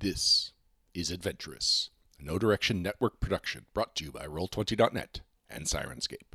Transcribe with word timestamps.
This 0.00 0.52
is 0.94 1.10
Adventurous, 1.10 1.90
a 2.18 2.24
Know 2.24 2.38
Direction 2.38 2.80
Network 2.80 3.20
production 3.20 3.66
brought 3.74 3.94
to 3.96 4.04
you 4.06 4.10
by 4.10 4.24
Roll20.net 4.24 5.20
and 5.50 5.66
Syrinscape. 5.66 6.29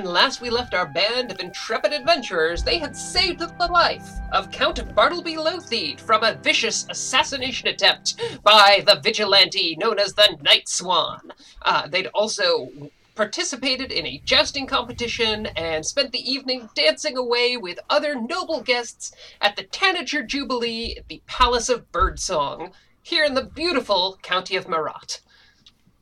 When 0.00 0.14
last 0.14 0.40
we 0.40 0.48
left 0.48 0.72
our 0.72 0.86
band 0.86 1.30
of 1.30 1.40
intrepid 1.40 1.92
adventurers, 1.92 2.64
they 2.64 2.78
had 2.78 2.96
saved 2.96 3.40
the 3.40 3.66
life 3.66 4.08
of 4.32 4.50
Count 4.50 4.94
Bartleby 4.94 5.36
Lothede 5.36 6.00
from 6.00 6.24
a 6.24 6.32
vicious 6.36 6.86
assassination 6.88 7.68
attempt 7.68 8.18
by 8.42 8.82
the 8.86 8.98
vigilante 8.98 9.76
known 9.76 9.98
as 9.98 10.14
the 10.14 10.38
Night 10.40 10.70
Swan. 10.70 11.34
Uh, 11.60 11.86
they'd 11.86 12.06
also 12.14 12.70
participated 13.14 13.92
in 13.92 14.06
a 14.06 14.22
jousting 14.24 14.66
competition 14.66 15.44
and 15.48 15.84
spent 15.84 16.12
the 16.12 16.32
evening 16.32 16.70
dancing 16.74 17.18
away 17.18 17.58
with 17.58 17.78
other 17.90 18.18
noble 18.18 18.62
guests 18.62 19.12
at 19.42 19.54
the 19.54 19.64
Tanager 19.64 20.22
Jubilee 20.22 20.96
at 20.96 21.08
the 21.08 21.20
Palace 21.26 21.68
of 21.68 21.92
Birdsong, 21.92 22.72
here 23.02 23.22
in 23.22 23.34
the 23.34 23.44
beautiful 23.44 24.18
county 24.22 24.56
of 24.56 24.66
Marat. 24.66 25.20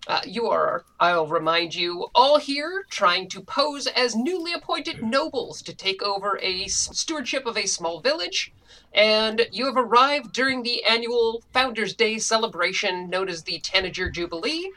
Uh, 0.09 0.23
you 0.27 0.47
are, 0.47 0.87
I'll 0.99 1.27
remind 1.27 1.75
you, 1.75 2.07
all 2.15 2.39
here 2.39 2.87
trying 2.89 3.29
to 3.29 3.43
pose 3.43 3.87
as 3.87 4.17
newly 4.17 4.55
appointed 4.55 5.03
nobles 5.03 5.61
to 5.63 5.75
take 5.75 6.03
over 6.03 6.39
a 6.43 6.67
stewardship 6.69 7.45
of 7.45 7.59
a 7.59 7.67
small 7.67 8.01
village. 8.01 8.51
And 8.95 9.47
you 9.53 9.67
have 9.67 9.77
arrived 9.77 10.33
during 10.33 10.63
the 10.63 10.83
annual 10.85 11.43
Founders' 11.53 11.93
Day 11.93 12.17
celebration 12.19 13.11
known 13.11 13.29
as 13.29 13.43
the 13.43 13.59
Tanager 13.59 14.09
Jubilee, 14.09 14.73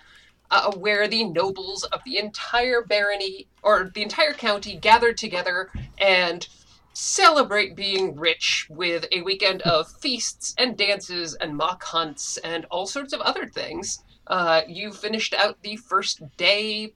uh, 0.52 0.74
where 0.74 1.08
the 1.08 1.24
nobles 1.24 1.86
of 1.86 2.04
the 2.04 2.18
entire 2.18 2.82
barony, 2.82 3.48
or 3.64 3.90
the 3.94 4.02
entire 4.02 4.34
county, 4.34 4.76
gather 4.76 5.14
together 5.14 5.70
and 5.98 6.46
celebrate 6.92 7.74
being 7.74 8.18
rich 8.18 8.68
with 8.70 9.06
a 9.14 9.22
weekend 9.22 9.62
of 9.62 9.90
feasts 10.02 10.54
and 10.58 10.76
dances 10.76 11.36
and 11.36 11.56
mock 11.56 11.82
hunts 11.86 12.36
and 12.44 12.66
all 12.66 12.86
sorts 12.86 13.14
of 13.14 13.22
other 13.22 13.48
things. 13.48 14.04
Uh, 14.32 14.62
you 14.66 14.94
finished 14.94 15.34
out 15.34 15.62
the 15.62 15.76
first 15.76 16.22
day 16.38 16.94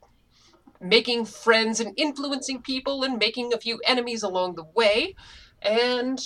making 0.79 1.25
friends 1.25 1.81
and 1.81 1.93
influencing 1.97 2.61
people 2.61 3.03
and 3.03 3.19
making 3.19 3.53
a 3.53 3.57
few 3.57 3.81
enemies 3.85 4.23
along 4.23 4.55
the 4.55 4.63
way. 4.73 5.13
And 5.61 6.17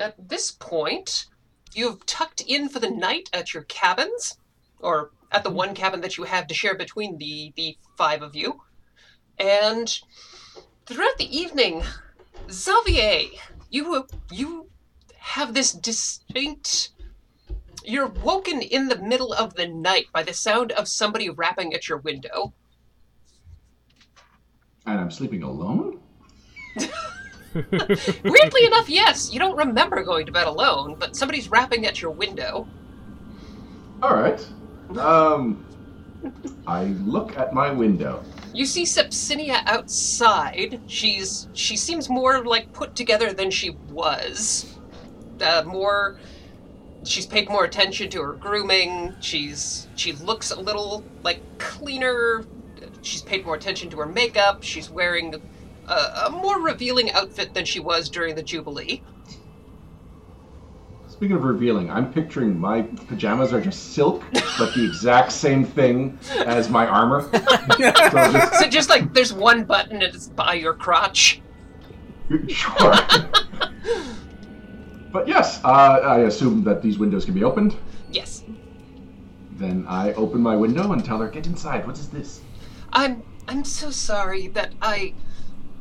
at 0.00 0.28
this 0.28 0.50
point, 0.50 1.26
you've 1.72 2.04
tucked 2.04 2.40
in 2.40 2.68
for 2.68 2.80
the 2.80 2.90
night 2.90 3.30
at 3.32 3.54
your 3.54 3.62
cabins, 3.62 4.38
or 4.80 5.12
at 5.30 5.44
the 5.44 5.50
one 5.50 5.72
cabin 5.72 6.00
that 6.00 6.16
you 6.16 6.24
have 6.24 6.48
to 6.48 6.54
share 6.54 6.76
between 6.76 7.18
the, 7.18 7.52
the 7.56 7.78
five 7.96 8.22
of 8.22 8.34
you. 8.34 8.62
And 9.38 9.96
throughout 10.86 11.18
the 11.18 11.36
evening, 11.36 11.84
Xavier, 12.50 13.20
you 13.70 14.06
you 14.32 14.68
have 15.18 15.54
this 15.54 15.72
distinct 15.72 16.90
you're 17.86 18.08
woken 18.08 18.60
in 18.60 18.88
the 18.88 18.98
middle 18.98 19.32
of 19.32 19.54
the 19.54 19.68
night 19.68 20.06
by 20.12 20.22
the 20.22 20.34
sound 20.34 20.72
of 20.72 20.88
somebody 20.88 21.30
rapping 21.30 21.72
at 21.72 21.88
your 21.88 21.98
window. 21.98 22.52
And 24.84 25.00
I'm 25.00 25.10
sleeping 25.10 25.42
alone? 25.42 26.00
Weirdly 27.54 28.66
enough, 28.66 28.88
yes, 28.88 29.32
you 29.32 29.38
don't 29.38 29.56
remember 29.56 30.02
going 30.02 30.26
to 30.26 30.32
bed 30.32 30.46
alone, 30.46 30.96
but 30.98 31.16
somebody's 31.16 31.48
rapping 31.48 31.86
at 31.86 32.02
your 32.02 32.10
window. 32.10 32.68
Alright. 34.02 34.46
Um 34.98 35.64
I 36.66 36.84
look 37.04 37.38
at 37.38 37.52
my 37.52 37.70
window. 37.70 38.24
You 38.52 38.66
see 38.66 38.84
Sepsinia 38.84 39.62
outside. 39.66 40.80
She's 40.86 41.48
she 41.52 41.76
seems 41.76 42.08
more 42.08 42.44
like 42.44 42.72
put 42.72 42.96
together 42.96 43.32
than 43.32 43.50
she 43.50 43.70
was. 43.90 44.76
Uh, 45.40 45.62
more 45.66 46.18
she's 47.06 47.26
paid 47.26 47.48
more 47.48 47.64
attention 47.64 48.10
to 48.10 48.22
her 48.22 48.32
grooming. 48.34 49.14
She's 49.20 49.88
she 49.96 50.12
looks 50.12 50.50
a 50.50 50.60
little 50.60 51.04
like 51.22 51.40
cleaner. 51.58 52.44
She's 53.02 53.22
paid 53.22 53.44
more 53.46 53.54
attention 53.54 53.90
to 53.90 53.98
her 53.98 54.06
makeup. 54.06 54.62
She's 54.62 54.90
wearing 54.90 55.34
a, 55.88 55.94
a 56.26 56.30
more 56.30 56.60
revealing 56.60 57.10
outfit 57.12 57.54
than 57.54 57.64
she 57.64 57.80
was 57.80 58.08
during 58.08 58.34
the 58.34 58.42
Jubilee. 58.42 59.02
Speaking 61.08 61.36
of 61.36 61.44
revealing, 61.44 61.90
I'm 61.90 62.12
picturing 62.12 62.60
my 62.60 62.82
pajamas 62.82 63.54
are 63.54 63.60
just 63.60 63.94
silk, 63.94 64.22
but 64.58 64.74
the 64.74 64.84
exact 64.84 65.32
same 65.32 65.64
thing 65.64 66.18
as 66.44 66.68
my 66.68 66.86
armor. 66.86 67.22
so 67.32 67.78
just, 67.78 68.54
So 68.60 68.68
just 68.68 68.90
like 68.90 69.14
there's 69.14 69.32
one 69.32 69.64
button 69.64 69.94
and 69.94 70.02
it's 70.02 70.28
by 70.28 70.54
your 70.54 70.74
crotch. 70.74 71.40
sure. 72.48 72.94
but 75.16 75.26
yes, 75.26 75.64
uh, 75.64 75.68
I 75.68 76.18
assume 76.30 76.62
that 76.64 76.82
these 76.82 76.98
windows 76.98 77.24
can 77.24 77.32
be 77.32 77.42
opened. 77.42 77.74
Yes. 78.12 78.44
Then 79.52 79.86
I 79.88 80.12
open 80.12 80.42
my 80.42 80.54
window 80.54 80.92
and 80.92 81.02
tell 81.02 81.20
her, 81.20 81.28
"Get 81.28 81.46
inside. 81.46 81.86
What 81.86 81.98
is 81.98 82.10
this?" 82.10 82.42
I'm 82.92 83.22
I'm 83.48 83.64
so 83.64 83.90
sorry 83.90 84.48
that 84.48 84.74
I 84.82 85.14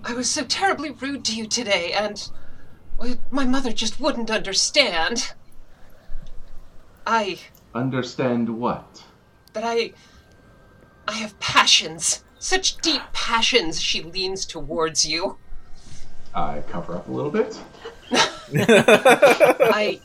I 0.06 0.13
was 0.13 0.29
so 0.29 0.45
terribly 0.45 0.91
rude 0.91 1.25
to 1.25 1.35
you 1.35 1.47
today 1.47 1.91
and 1.91 2.18
well, 2.97 3.18
my 3.29 3.44
mother 3.44 3.74
just 3.74 4.00
wouldn't 4.00 4.31
understand. 4.31 5.34
I 7.06 7.40
Understand 7.74 8.47
what? 8.47 9.03
that 9.51 9.66
I 9.66 9.91
I 11.09 11.16
have 11.24 11.38
passions. 11.41 12.24
Such 12.40 12.78
deep 12.78 13.01
passions. 13.12 13.81
She 13.81 14.01
leans 14.01 14.45
towards 14.45 15.06
you. 15.06 15.38
I 16.34 16.63
cover 16.69 16.95
up 16.95 17.09
a 17.09 17.12
little 17.12 17.31
bit. 17.31 17.59
I 18.56 20.00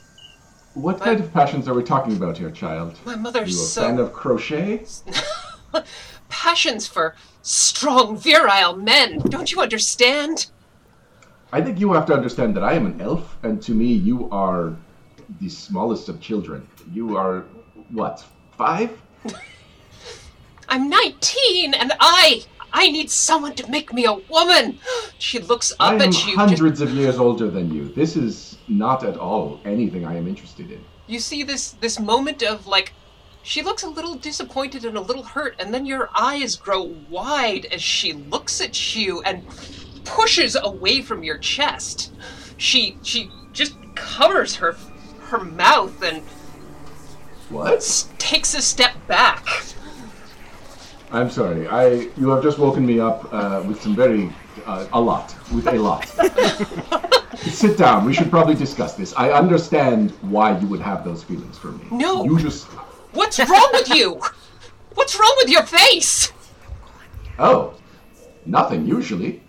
What 0.74 1.00
kind 1.00 1.20
of 1.20 1.32
passions 1.32 1.68
are 1.68 1.74
we 1.74 1.82
talking 1.82 2.16
about 2.16 2.38
here, 2.38 2.50
child? 2.50 2.98
my 3.04 3.14
Are 3.14 3.16
mother's 3.16 3.50
you 3.50 3.60
a 3.60 3.64
so 3.64 3.82
fan 3.82 3.98
of 3.98 4.12
crochet? 4.12 4.84
passions 6.28 6.86
for 6.86 7.14
strong 7.42 8.16
virile 8.16 8.76
men. 8.76 9.18
Don't 9.18 9.52
you 9.52 9.60
understand? 9.60 10.46
I 11.52 11.60
think 11.60 11.80
you 11.80 11.92
have 11.92 12.06
to 12.06 12.14
understand 12.14 12.56
that 12.56 12.62
I 12.62 12.74
am 12.74 12.86
an 12.86 13.00
elf, 13.00 13.36
and 13.42 13.60
to 13.62 13.72
me, 13.72 13.86
you 13.86 14.28
are 14.30 14.76
the 15.40 15.48
smallest 15.48 16.08
of 16.08 16.20
children. 16.20 16.66
You 16.92 17.16
are, 17.16 17.44
what, 17.90 18.24
five? 18.56 18.96
I'm 20.68 20.88
19 20.88 21.74
and 21.74 21.92
I 21.98 22.44
I 22.72 22.90
need 22.90 23.10
someone 23.10 23.54
to 23.56 23.70
make 23.70 23.92
me 23.92 24.04
a 24.06 24.14
woman. 24.14 24.78
She 25.18 25.38
looks 25.38 25.72
I 25.78 25.88
up 25.88 25.94
am 25.94 26.00
at 26.00 26.06
you. 26.26 26.34
just- 26.34 26.36
hundreds 26.36 26.80
of 26.80 26.90
years 26.92 27.18
older 27.18 27.50
than 27.50 27.72
you. 27.74 27.88
This 27.94 28.16
is 28.16 28.56
not 28.68 29.04
at 29.04 29.16
all 29.18 29.60
anything 29.64 30.06
I 30.06 30.16
am 30.16 30.26
interested 30.26 30.70
in. 30.70 30.80
you 31.06 31.18
see 31.20 31.42
this 31.42 31.72
this 31.84 31.98
moment 31.98 32.42
of 32.42 32.66
like 32.66 32.92
she 33.42 33.62
looks 33.62 33.82
a 33.82 33.88
little 33.88 34.14
disappointed 34.14 34.84
and 34.84 34.96
a 34.96 35.00
little 35.00 35.22
hurt 35.24 35.54
and 35.58 35.72
then 35.74 35.84
your 35.86 36.08
eyes 36.18 36.56
grow 36.56 36.82
wide 37.10 37.66
as 37.66 37.82
she 37.82 38.12
looks 38.12 38.60
at 38.60 38.94
you 38.96 39.20
and 39.22 39.42
pushes 40.04 40.56
away 40.70 41.02
from 41.02 41.22
your 41.22 41.38
chest. 41.38 42.12
She 42.56 42.96
she 43.02 43.30
just 43.52 43.74
covers 43.94 44.56
her 44.56 44.76
her 45.30 45.38
mouth 45.44 46.02
and 46.02 46.22
What? 47.50 48.06
takes 48.18 48.54
a 48.54 48.62
step 48.62 48.94
back. 49.06 49.44
I'm 51.12 51.30
sorry. 51.30 51.66
I 51.66 52.08
you 52.16 52.28
have 52.30 52.42
just 52.42 52.58
woken 52.58 52.86
me 52.86 53.00
up 53.00 53.32
uh, 53.32 53.62
with 53.66 53.82
some 53.82 53.96
very 53.96 54.32
uh, 54.66 54.86
a 54.92 55.00
lot 55.00 55.34
with 55.52 55.66
a 55.66 55.78
lot. 55.78 56.06
Sit 57.38 57.78
down. 57.78 58.04
We 58.04 58.12
should 58.12 58.30
probably 58.30 58.54
discuss 58.54 58.94
this. 58.94 59.14
I 59.16 59.30
understand 59.32 60.12
why 60.22 60.58
you 60.58 60.66
would 60.68 60.80
have 60.80 61.04
those 61.04 61.22
feelings 61.24 61.58
for 61.58 61.72
me. 61.72 61.84
No. 61.90 62.24
You 62.24 62.38
just 62.38 62.68
What's 63.12 63.38
wrong 63.40 63.70
with 63.72 63.88
you? 63.88 64.20
What's 64.94 65.18
wrong 65.18 65.34
with 65.38 65.48
your 65.48 65.64
face? 65.64 66.32
oh, 67.38 67.74
nothing 68.46 68.86
usually. 68.86 69.42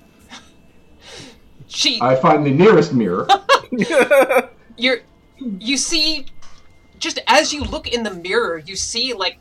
She 1.68 2.00
I 2.02 2.16
find 2.16 2.46
the 2.46 2.52
nearest 2.52 2.94
mirror. 2.94 3.28
you're 4.78 5.02
you 5.38 5.78
see 5.78 6.26
just 6.98 7.20
as 7.28 7.54
you 7.54 7.64
look 7.64 7.88
in 7.88 8.04
the 8.04 8.14
mirror 8.14 8.58
you 8.58 8.76
see 8.76 9.14
like 9.14 9.38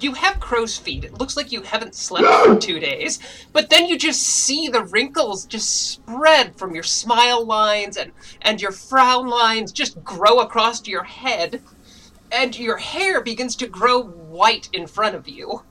you 0.00 0.12
have 0.14 0.38
crow's 0.40 0.76
feet. 0.78 1.04
It 1.04 1.14
looks 1.18 1.36
like 1.36 1.50
you 1.52 1.62
haven't 1.62 1.94
slept 1.94 2.26
for 2.46 2.56
two 2.58 2.78
days, 2.78 3.18
but 3.52 3.70
then 3.70 3.86
you 3.86 3.98
just 3.98 4.22
see 4.22 4.68
the 4.68 4.84
wrinkles 4.84 5.44
just 5.46 5.90
spread 5.92 6.56
from 6.56 6.74
your 6.74 6.82
smile 6.84 7.44
lines 7.44 7.96
and 7.96 8.12
and 8.42 8.60
your 8.60 8.72
frown 8.72 9.28
lines 9.28 9.72
just 9.72 10.02
grow 10.04 10.38
across 10.40 10.86
your 10.86 11.02
head, 11.04 11.62
and 12.30 12.58
your 12.58 12.76
hair 12.78 13.20
begins 13.20 13.56
to 13.56 13.66
grow 13.66 14.02
white 14.02 14.68
in 14.72 14.86
front 14.86 15.14
of 15.16 15.28
you. 15.28 15.62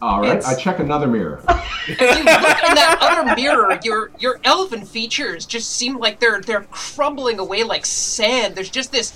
All 0.00 0.20
right, 0.20 0.36
It's- 0.36 0.46
I 0.46 0.54
check 0.54 0.78
another 0.78 1.08
mirror. 1.08 1.42
You 1.88 1.94
look 1.96 2.06
in 2.06 2.24
that 2.26 2.98
other 3.00 3.34
mirror, 3.34 3.78
your 3.82 4.10
your 4.18 4.40
elven 4.44 4.84
features 4.84 5.46
just 5.46 5.70
seem 5.70 5.96
like 5.98 6.20
they're 6.20 6.42
they're 6.42 6.64
crumbling 6.70 7.38
away 7.38 7.62
like 7.64 7.86
sand. 7.86 8.54
There's 8.54 8.68
just 8.68 8.92
this 8.92 9.14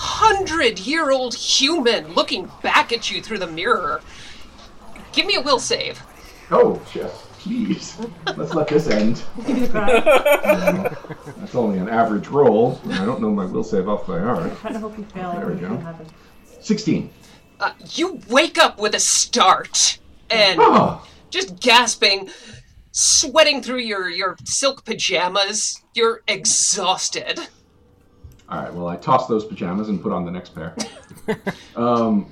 hundred 0.00 0.78
year 0.78 1.10
old 1.10 1.34
human 1.34 2.14
looking 2.14 2.48
back 2.62 2.92
at 2.92 3.10
you 3.10 3.20
through 3.20 3.38
the 3.38 3.46
mirror. 3.48 4.00
Give 5.12 5.26
me 5.26 5.34
a 5.34 5.40
will 5.40 5.58
save. 5.58 6.00
Oh, 6.52 6.80
yes, 6.94 7.26
please. 7.40 7.98
Let's 8.36 8.54
let 8.54 8.68
this 8.68 8.88
end. 8.88 9.22
Give 9.44 9.48
me 9.48 9.66
the 9.66 9.68
cry. 9.68 11.32
That's 11.38 11.54
only 11.56 11.78
an 11.78 11.88
average 11.88 12.28
roll. 12.28 12.80
I 12.90 13.04
don't 13.04 13.20
know 13.20 13.30
my 13.30 13.44
will 13.44 13.64
save 13.64 13.88
off 13.88 14.06
by 14.06 14.20
heart. 14.20 14.52
I 14.52 14.54
trying 14.54 14.74
to 14.74 14.80
hope 14.80 14.96
you 14.96 15.04
fail. 15.04 15.32
There 15.32 15.48
we 15.48 15.56
go. 15.56 15.82
16. 16.60 17.10
Uh, 17.58 17.72
you 17.94 18.20
wake 18.28 18.56
up 18.56 18.78
with 18.78 18.94
a 18.94 19.00
start 19.00 19.98
and 20.30 20.60
Oh, 20.62 21.04
just 21.30 21.58
gasping, 21.58 22.30
sweating 22.92 23.62
through 23.62 23.80
your 23.80 24.08
your 24.08 24.36
silk 24.44 24.84
pajamas. 24.84 25.82
You're 25.92 26.22
exhausted. 26.28 27.40
All 28.50 28.62
right. 28.62 28.72
Well, 28.72 28.88
I 28.88 28.96
toss 28.96 29.26
those 29.26 29.44
pajamas 29.44 29.88
and 29.88 30.02
put 30.02 30.12
on 30.12 30.24
the 30.24 30.30
next 30.30 30.54
pair. 30.54 30.74
um, 31.76 32.26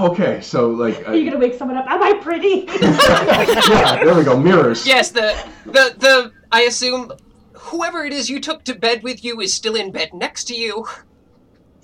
okay, 0.00 0.40
so 0.40 0.70
like, 0.70 1.06
Are 1.08 1.14
you 1.14 1.22
I, 1.22 1.30
gonna 1.30 1.38
wake 1.40 1.54
someone 1.54 1.76
up? 1.76 1.86
Am 1.88 2.02
I 2.02 2.14
pretty? 2.14 2.66
yeah, 2.80 4.04
there 4.04 4.14
we 4.14 4.24
go. 4.24 4.38
Mirrors. 4.38 4.86
Yes, 4.86 5.10
the 5.10 5.36
the 5.66 5.94
the 5.98 6.32
I 6.52 6.62
assume 6.62 7.12
whoever 7.54 8.04
it 8.04 8.12
is 8.12 8.30
you 8.30 8.40
took 8.40 8.64
to 8.64 8.74
bed 8.74 9.02
with 9.02 9.24
you 9.24 9.40
is 9.40 9.52
still 9.52 9.74
in 9.74 9.92
bed 9.92 10.10
next 10.14 10.44
to 10.44 10.54
you. 10.54 10.86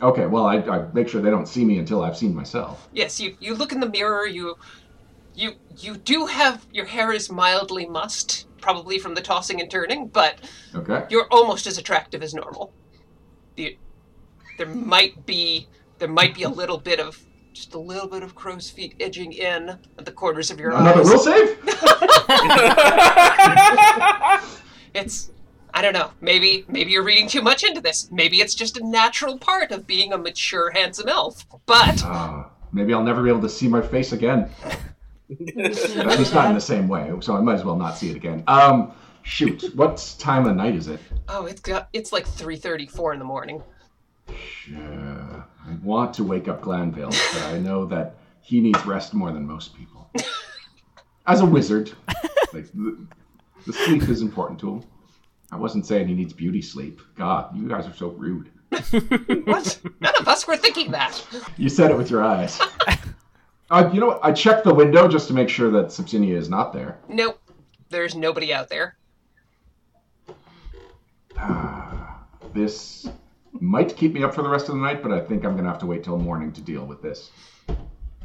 Okay. 0.03 0.27
Well, 0.27 0.47
I, 0.47 0.57
I 0.57 0.87
make 0.93 1.09
sure 1.09 1.21
they 1.21 1.31
don't 1.31 1.47
see 1.47 1.65
me 1.65 1.79
until 1.79 2.03
I've 2.03 2.17
seen 2.17 2.35
myself. 2.35 2.89
Yes, 2.93 3.21
you 3.21 3.37
you 3.41 3.55
look 3.55 3.73
in 3.73 3.81
the 3.81 3.89
mirror, 3.89 4.27
you 4.27 4.57
you 5.35 5.53
you 5.79 5.97
do 5.97 6.27
have 6.27 6.67
your 6.73 6.87
hair 6.87 7.13
is 7.13 7.31
mildly 7.31 7.87
mussed, 7.87 8.47
probably 8.63 8.99
from 8.99 9.15
the 9.15 9.21
tossing 9.21 9.61
and 9.61 9.71
turning, 9.71 10.09
but 10.09 10.39
Okay. 10.75 11.05
you're 11.11 11.27
almost 11.31 11.67
as 11.67 11.77
attractive 11.79 12.23
as 12.23 12.33
normal. 12.35 12.73
The, 13.57 13.77
there 14.59 14.67
might 14.67 15.27
be 15.27 15.69
there 15.99 16.09
might 16.09 16.35
be 16.35 16.43
a 16.45 16.49
little 16.49 16.79
bit 16.79 17.01
of 17.01 17.19
just 17.53 17.75
a 17.75 17.79
little 17.79 18.09
bit 18.09 18.23
of 18.23 18.35
crow's 18.35 18.71
feet 18.71 18.95
edging 19.01 19.33
in 19.33 19.71
at 19.71 20.05
the 20.05 20.13
corners 20.13 20.51
of 20.51 20.59
your 20.61 20.73
eyes. 20.73 20.81
Another 20.81 21.01
eyes. 21.01 21.09
will 21.11 21.19
save? 21.19 21.59
It's 24.95 25.31
I 25.73 25.83
don't 25.83 25.93
know. 25.93 26.11
Maybe 26.21 26.65
maybe 26.69 26.91
you're 26.91 27.05
reading 27.05 27.29
too 27.29 27.43
much 27.43 27.63
into 27.63 27.81
this. 27.81 28.11
Maybe 28.11 28.39
it's 28.41 28.55
just 28.55 28.77
a 28.77 28.85
natural 28.85 29.39
part 29.39 29.71
of 29.71 29.87
being 29.87 30.13
a 30.13 30.19
mature, 30.19 30.71
handsome 30.71 31.09
elf. 31.09 31.47
But 31.67 32.03
Ah, 32.05 32.51
maybe 32.73 32.93
I'll 32.93 33.05
never 33.05 33.23
be 33.23 33.29
able 33.31 33.43
to 33.43 33.49
see 33.49 33.69
my 33.69 33.81
face 33.81 34.13
again. 34.13 34.51
At 35.59 36.19
least 36.19 36.35
not 36.35 36.49
in 36.49 36.55
the 36.55 36.61
same 36.61 36.89
way. 36.89 37.13
So 37.21 37.37
I 37.37 37.41
might 37.41 37.55
as 37.55 37.65
well 37.65 37.77
not 37.77 37.97
see 37.97 38.11
it 38.11 38.17
again. 38.17 38.43
Um, 38.49 38.93
shoot. 39.23 39.75
What 39.75 40.15
time 40.19 40.47
of 40.47 40.57
night 40.57 40.75
is 40.75 40.89
it? 40.89 41.01
oh, 41.29 41.47
it's 41.47 41.61
got 41.61 41.89
it's 41.93 42.13
like 42.13 42.27
3:34 42.27 43.13
in 43.15 43.19
the 43.19 43.25
morning. 43.25 43.63
Uh, 44.29 45.43
I 45.67 45.73
want 45.83 46.15
to 46.15 46.25
wake 46.25 46.49
up 46.49 46.63
Glanville, 46.63 47.11
but 47.11 47.43
I 47.45 47.59
know 47.59 47.85
that 47.87 48.17
he 48.41 48.61
needs 48.61 48.85
rest 48.87 49.13
more 49.15 49.33
than 49.33 49.47
most 49.47 49.75
people. 49.75 50.11
As 51.27 51.41
a 51.41 51.47
wizard, 51.47 51.93
like 52.53 52.71
the, 52.73 53.07
the 53.67 53.73
sleep 53.73 54.03
is 54.09 54.23
important 54.23 54.59
to 54.61 54.75
him. 54.75 54.85
I 55.53 55.57
wasn't 55.57 55.87
saying 55.87 56.07
he 56.09 56.15
needs 56.15 56.33
beauty 56.33 56.63
sleep. 56.63 57.01
God, 57.17 57.55
you 57.57 57.69
guys 57.69 57.87
are 57.87 57.95
so 57.95 58.09
rude. 58.11 58.51
What? 59.45 59.81
None 60.01 60.15
of 60.21 60.29
us 60.29 60.47
were 60.47 60.57
thinking 60.57 60.93
that. 60.93 61.27
You 61.57 61.69
said 61.69 61.91
it 61.91 61.97
with 61.97 62.09
your 62.11 62.23
eyes. 62.23 62.61
uh, 63.71 63.91
you 63.93 63.99
know 64.01 64.07
what? 64.07 64.21
I 64.23 64.31
checked 64.33 64.63
the 64.65 64.73
window 64.75 65.09
just 65.09 65.27
to 65.29 65.35
make 65.35 65.49
sure 65.49 65.71
that 65.73 65.87
Sepsinia 65.87 66.37
is 66.37 66.49
not 66.49 66.73
there. 66.73 66.99
Nope. 67.09 67.41
There's 67.89 68.15
nobody 68.15 68.55
out 68.55 68.69
there. 68.69 68.97
This 72.53 73.09
might 73.53 73.97
keep 73.97 74.13
me 74.13 74.25
up 74.25 74.35
for 74.35 74.43
the 74.43 74.49
rest 74.49 74.69
of 74.69 74.75
the 74.75 74.81
night, 74.81 75.03
but 75.05 75.13
I 75.13 75.21
think 75.21 75.45
I'm 75.45 75.55
gonna 75.55 75.69
have 75.69 75.79
to 75.81 75.87
wait 75.87 76.03
till 76.03 76.19
morning 76.19 76.53
to 76.53 76.61
deal 76.61 76.85
with 76.85 77.01
this. 77.01 77.31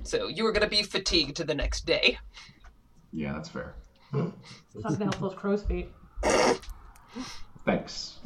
So 0.02 0.28
you 0.28 0.46
are 0.48 0.52
gonna 0.52 0.68
be 0.68 0.82
fatigued 0.82 1.36
to 1.38 1.44
the 1.44 1.54
next 1.54 1.86
day. 1.86 2.18
Yeah, 3.12 3.34
that's 3.34 3.50
fair. 3.50 3.76
It's 4.14 4.84
not 4.84 4.94
gonna 4.98 5.06
help 5.06 5.20
those 5.20 5.34
crow's 5.36 5.64
feet. 5.64 5.92
Thanks. 7.66 8.18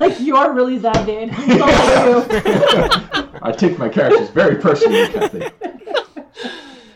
Like 0.00 0.20
you 0.20 0.36
are 0.36 0.52
really 0.52 0.78
zapped 0.78 1.08
in. 1.08 1.30
It's 1.32 1.60
all 1.60 2.22
for 2.22 2.34
you. 2.34 3.38
I 3.42 3.52
take 3.52 3.78
my 3.78 3.88
characters 3.88 4.30
very 4.30 4.56
personally, 4.56 5.08
Cathy. 5.08 5.42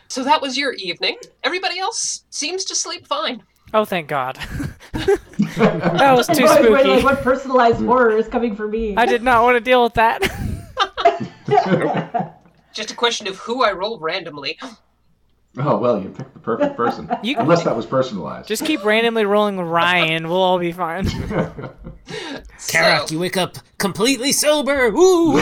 So 0.09 0.23
that 0.23 0.41
was 0.41 0.57
your 0.57 0.73
evening. 0.75 1.17
Everybody 1.43 1.79
else 1.81 2.25
seems 2.31 2.65
to 2.67 2.75
sleep 2.77 3.07
fine. 3.07 3.43
Oh, 3.75 3.85
thank 3.85 4.09
God. 4.09 4.39
that 4.93 6.15
was 6.17 6.27
too 6.27 6.45
Wait, 6.45 6.63
wait, 6.63 6.71
like, 6.71 6.83
spooky. 6.83 7.05
what 7.05 7.23
personalized 7.23 7.79
hmm. 7.79 7.87
horror 7.87 8.17
is 8.17 8.29
coming 8.29 8.55
for 8.55 8.69
me? 8.69 8.97
I 8.97 9.07
did 9.07 9.23
not 9.23 9.43
want 9.43 9.57
to 9.57 9.61
deal 9.61 9.83
with 9.83 9.95
that. 9.95 10.21
Just 12.73 12.91
a 12.91 12.95
question 12.95 13.29
of 13.29 13.37
who 13.37 13.63
I 13.63 13.73
roll 13.73 13.99
randomly. 13.99 14.59
Oh 15.59 15.77
well, 15.77 16.01
you 16.01 16.09
picked 16.09 16.33
the 16.33 16.41
perfect 16.41 16.77
person. 16.77 17.11
You- 17.23 17.37
Unless 17.39 17.65
that 17.65 17.77
was 17.77 17.85
personalized. 17.85 18.49
Just 18.49 18.65
keep 18.65 18.85
randomly 18.85 19.27
rolling 19.27 19.61
Ryan. 19.61 20.29
We'll 20.29 20.41
all 20.41 20.59
be 20.59 20.73
fine. 20.73 21.05
Karrock, 21.07 23.09
So- 23.09 23.11
you 23.11 23.19
wake 23.19 23.37
up 23.37 23.57
completely 23.79 24.33
sober. 24.33 24.91
Woo! 24.91 25.39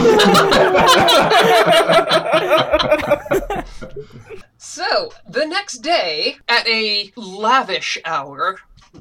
So, 4.63 5.11
the 5.27 5.43
next 5.47 5.79
day, 5.79 6.37
at 6.47 6.67
a 6.67 7.11
lavish 7.15 7.97
hour, 8.05 8.59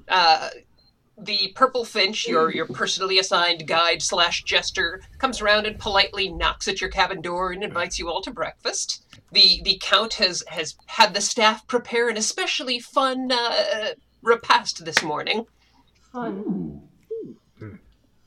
uh, 0.09 0.49
the 1.19 1.53
Purple 1.55 1.85
Finch, 1.85 2.27
your, 2.27 2.51
your 2.51 2.65
personally 2.65 3.19
assigned 3.19 3.69
guide 3.69 4.01
slash 4.01 4.43
jester, 4.45 5.03
comes 5.19 5.43
around 5.43 5.67
and 5.67 5.79
politely 5.79 6.31
knocks 6.33 6.67
at 6.67 6.81
your 6.81 6.89
cabin 6.89 7.21
door 7.21 7.53
and 7.53 7.63
invites 7.63 7.99
you 7.99 8.09
all 8.09 8.23
to 8.23 8.31
breakfast. 8.31 9.05
The 9.33 9.61
the 9.63 9.79
Count 9.83 10.15
has, 10.15 10.43
has 10.49 10.77
had 10.87 11.13
the 11.13 11.21
staff 11.21 11.67
prepare 11.67 12.09
an 12.09 12.17
especially 12.17 12.81
fun 12.81 13.31
uh, 13.31 13.91
repast 14.23 14.87
this 14.87 15.03
morning. 15.03 15.45
Fun. 16.11 16.89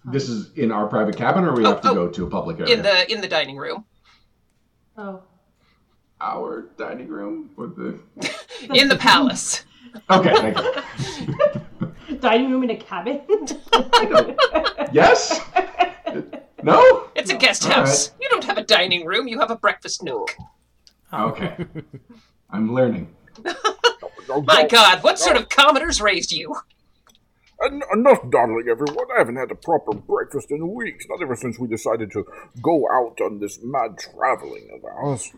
This 0.05 0.29
is 0.29 0.51
in 0.55 0.71
our 0.71 0.85
private 0.85 1.17
cabin, 1.17 1.45
or 1.45 1.55
we 1.55 1.65
Oh, 1.65 1.69
have 1.69 1.81
to 1.81 1.89
oh. 1.89 1.95
go 1.95 2.09
to 2.09 2.27
a 2.27 2.29
public 2.29 2.59
area. 2.59 2.75
In 2.75 2.83
the 2.83 3.11
in 3.11 3.21
the 3.21 3.27
dining 3.27 3.57
room. 3.57 3.85
Oh. 4.95 5.23
Our 6.23 6.69
dining 6.77 7.09
room 7.09 7.49
or 7.57 7.67
the. 7.67 7.99
In 8.73 8.87
the 8.87 8.95
palace. 8.95 9.65
Okay, 10.09 10.33
thank 10.33 10.57
you. 10.57 12.17
Dining 12.19 12.49
room 12.51 12.63
in 12.63 12.69
a 12.71 12.77
cabin? 12.77 13.21
Yes. 14.91 15.39
No. 16.63 17.09
It's 17.15 17.29
a 17.29 17.37
guest 17.37 17.65
All 17.65 17.73
house. 17.73 18.11
You 18.21 18.29
don't 18.29 18.43
have 18.45 18.57
a 18.57 18.63
dining 18.63 19.05
room, 19.05 19.27
you 19.27 19.39
have 19.39 19.51
a 19.51 19.55
breakfast 19.55 20.01
nook. 20.01 20.35
Okay. 21.11 21.57
I'm 22.49 22.73
learning. 22.73 23.13
My 24.45 24.65
god, 24.67 25.03
what 25.03 25.19
sort 25.19 25.37
of 25.37 25.49
commoners 25.49 26.01
raised 26.01 26.31
you? 26.31 26.55
En- 27.63 27.81
enough 27.93 28.19
dawdling, 28.29 28.67
everyone. 28.69 29.07
I 29.15 29.19
haven't 29.19 29.35
had 29.35 29.51
a 29.51 29.55
proper 29.55 29.93
breakfast 29.93 30.49
in 30.49 30.73
weeks, 30.73 31.05
not 31.09 31.21
ever 31.21 31.35
since 31.35 31.59
we 31.59 31.67
decided 31.67 32.11
to 32.13 32.25
go 32.61 32.87
out 32.91 33.19
on 33.21 33.39
this 33.39 33.59
mad 33.61 33.97
traveling 33.97 34.69
of 34.73 34.85
ours. 34.85 35.31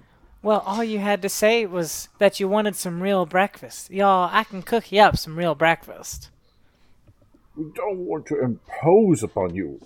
Well, 0.45 0.61
all 0.63 0.83
you 0.83 0.99
had 0.99 1.23
to 1.23 1.29
say 1.29 1.65
was 1.65 2.07
that 2.19 2.39
you 2.39 2.47
wanted 2.47 2.75
some 2.75 3.01
real 3.01 3.25
breakfast. 3.25 3.89
Y'all, 3.89 4.29
I 4.31 4.43
can 4.43 4.61
cook 4.61 4.91
you 4.91 5.01
up 5.01 5.17
some 5.17 5.39
real 5.39 5.55
breakfast. 5.55 6.29
We 7.57 7.71
don't 7.73 7.97
want 7.97 8.27
to 8.27 8.39
impose 8.39 9.23
upon 9.23 9.55
you. 9.55 9.81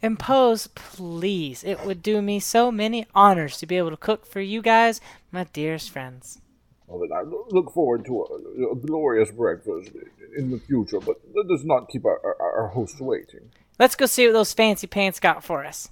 Impose, 0.00 0.68
please. 0.68 1.62
It 1.62 1.84
would 1.84 2.02
do 2.02 2.22
me 2.22 2.40
so 2.40 2.72
many 2.72 3.06
honors 3.14 3.58
to 3.58 3.66
be 3.66 3.76
able 3.76 3.90
to 3.90 3.98
cook 3.98 4.24
for 4.24 4.40
you 4.40 4.62
guys, 4.62 5.02
my 5.30 5.44
dearest 5.44 5.90
friends. 5.90 6.40
Well, 6.86 7.00
then 7.00 7.12
I 7.14 7.20
look 7.54 7.74
forward 7.74 8.06
to 8.06 8.22
a, 8.22 8.72
a 8.72 8.76
glorious 8.76 9.30
breakfast 9.30 9.90
in 10.38 10.50
the 10.50 10.58
future, 10.58 11.00
but 11.00 11.20
that 11.34 11.48
does 11.50 11.66
not 11.66 11.90
keep 11.90 12.06
our, 12.06 12.18
our, 12.24 12.62
our 12.62 12.68
host 12.68 12.98
waiting. 12.98 13.50
Let's 13.78 13.94
go 13.94 14.06
see 14.06 14.26
what 14.26 14.32
those 14.32 14.54
fancy 14.54 14.86
pants 14.86 15.20
got 15.20 15.44
for 15.44 15.66
us. 15.66 15.90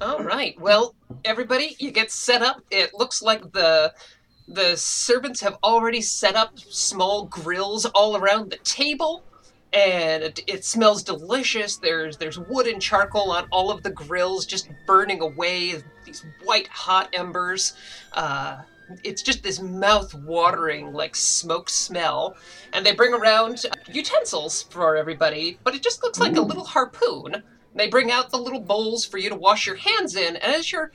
All 0.00 0.20
right. 0.22 0.58
Well, 0.60 0.94
everybody, 1.24 1.76
you 1.78 1.90
get 1.90 2.10
set 2.10 2.42
up. 2.42 2.62
It 2.70 2.94
looks 2.94 3.22
like 3.22 3.52
the 3.52 3.94
the 4.48 4.76
servants 4.76 5.40
have 5.42 5.58
already 5.62 6.00
set 6.00 6.34
up 6.36 6.58
small 6.58 7.26
grills 7.26 7.84
all 7.86 8.16
around 8.16 8.50
the 8.50 8.58
table. 8.58 9.24
and 9.72 10.22
it, 10.22 10.40
it 10.46 10.64
smells 10.64 11.02
delicious. 11.02 11.76
There's 11.76 12.16
there's 12.16 12.38
wood 12.38 12.66
and 12.66 12.80
charcoal 12.80 13.30
on 13.32 13.46
all 13.50 13.70
of 13.70 13.82
the 13.82 13.90
grills, 13.90 14.46
just 14.46 14.70
burning 14.86 15.20
away 15.20 15.82
these 16.04 16.24
white 16.44 16.68
hot 16.68 17.10
embers. 17.12 17.74
Uh, 18.12 18.62
it's 19.04 19.22
just 19.22 19.42
this 19.42 19.60
mouth-watering 19.60 20.92
like 20.94 21.14
smoke 21.14 21.68
smell, 21.68 22.36
and 22.72 22.86
they 22.86 22.94
bring 22.94 23.12
around 23.12 23.62
utensils 23.86 24.62
for 24.62 24.96
everybody, 24.96 25.58
but 25.64 25.74
it 25.74 25.82
just 25.82 26.02
looks 26.02 26.18
like 26.18 26.36
a 26.36 26.40
little 26.40 26.64
harpoon. 26.64 27.42
They 27.74 27.88
bring 27.88 28.10
out 28.10 28.30
the 28.30 28.38
little 28.38 28.60
bowls 28.60 29.04
for 29.04 29.18
you 29.18 29.28
to 29.28 29.36
wash 29.36 29.66
your 29.66 29.76
hands 29.76 30.16
in, 30.16 30.36
and 30.36 30.42
as 30.56 30.72
you're 30.72 30.90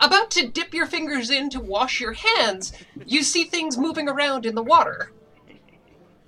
about 0.00 0.30
to 0.32 0.48
dip 0.48 0.74
your 0.74 0.86
fingers 0.86 1.30
in 1.30 1.50
to 1.50 1.60
wash 1.60 2.00
your 2.00 2.12
hands, 2.14 2.72
you 3.06 3.22
see 3.22 3.44
things 3.44 3.78
moving 3.78 4.08
around 4.08 4.44
in 4.46 4.54
the 4.54 4.62
water. 4.62 5.12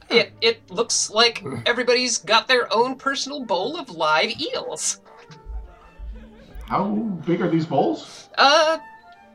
It 0.08 0.32
it 0.40 0.70
looks 0.70 1.10
like 1.10 1.44
everybody's 1.66 2.18
got 2.18 2.46
their 2.46 2.72
own 2.72 2.94
personal 2.96 3.44
bowl 3.44 3.76
of 3.76 3.90
live 3.90 4.30
eels. 4.40 5.00
How 6.68 6.84
big 7.26 7.40
are 7.42 7.48
these 7.50 7.66
bowls? 7.66 8.28
Uh, 8.38 8.78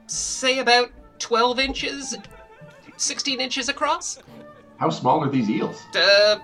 say 0.07 0.59
about 0.59 0.91
12 1.19 1.59
inches, 1.59 2.17
16 2.97 3.39
inches 3.41 3.67
across, 3.69 4.19
How 4.77 4.89
small 4.89 5.21
are 5.23 5.29
these 5.29 5.49
eels? 5.49 5.81
uh, 5.95 6.37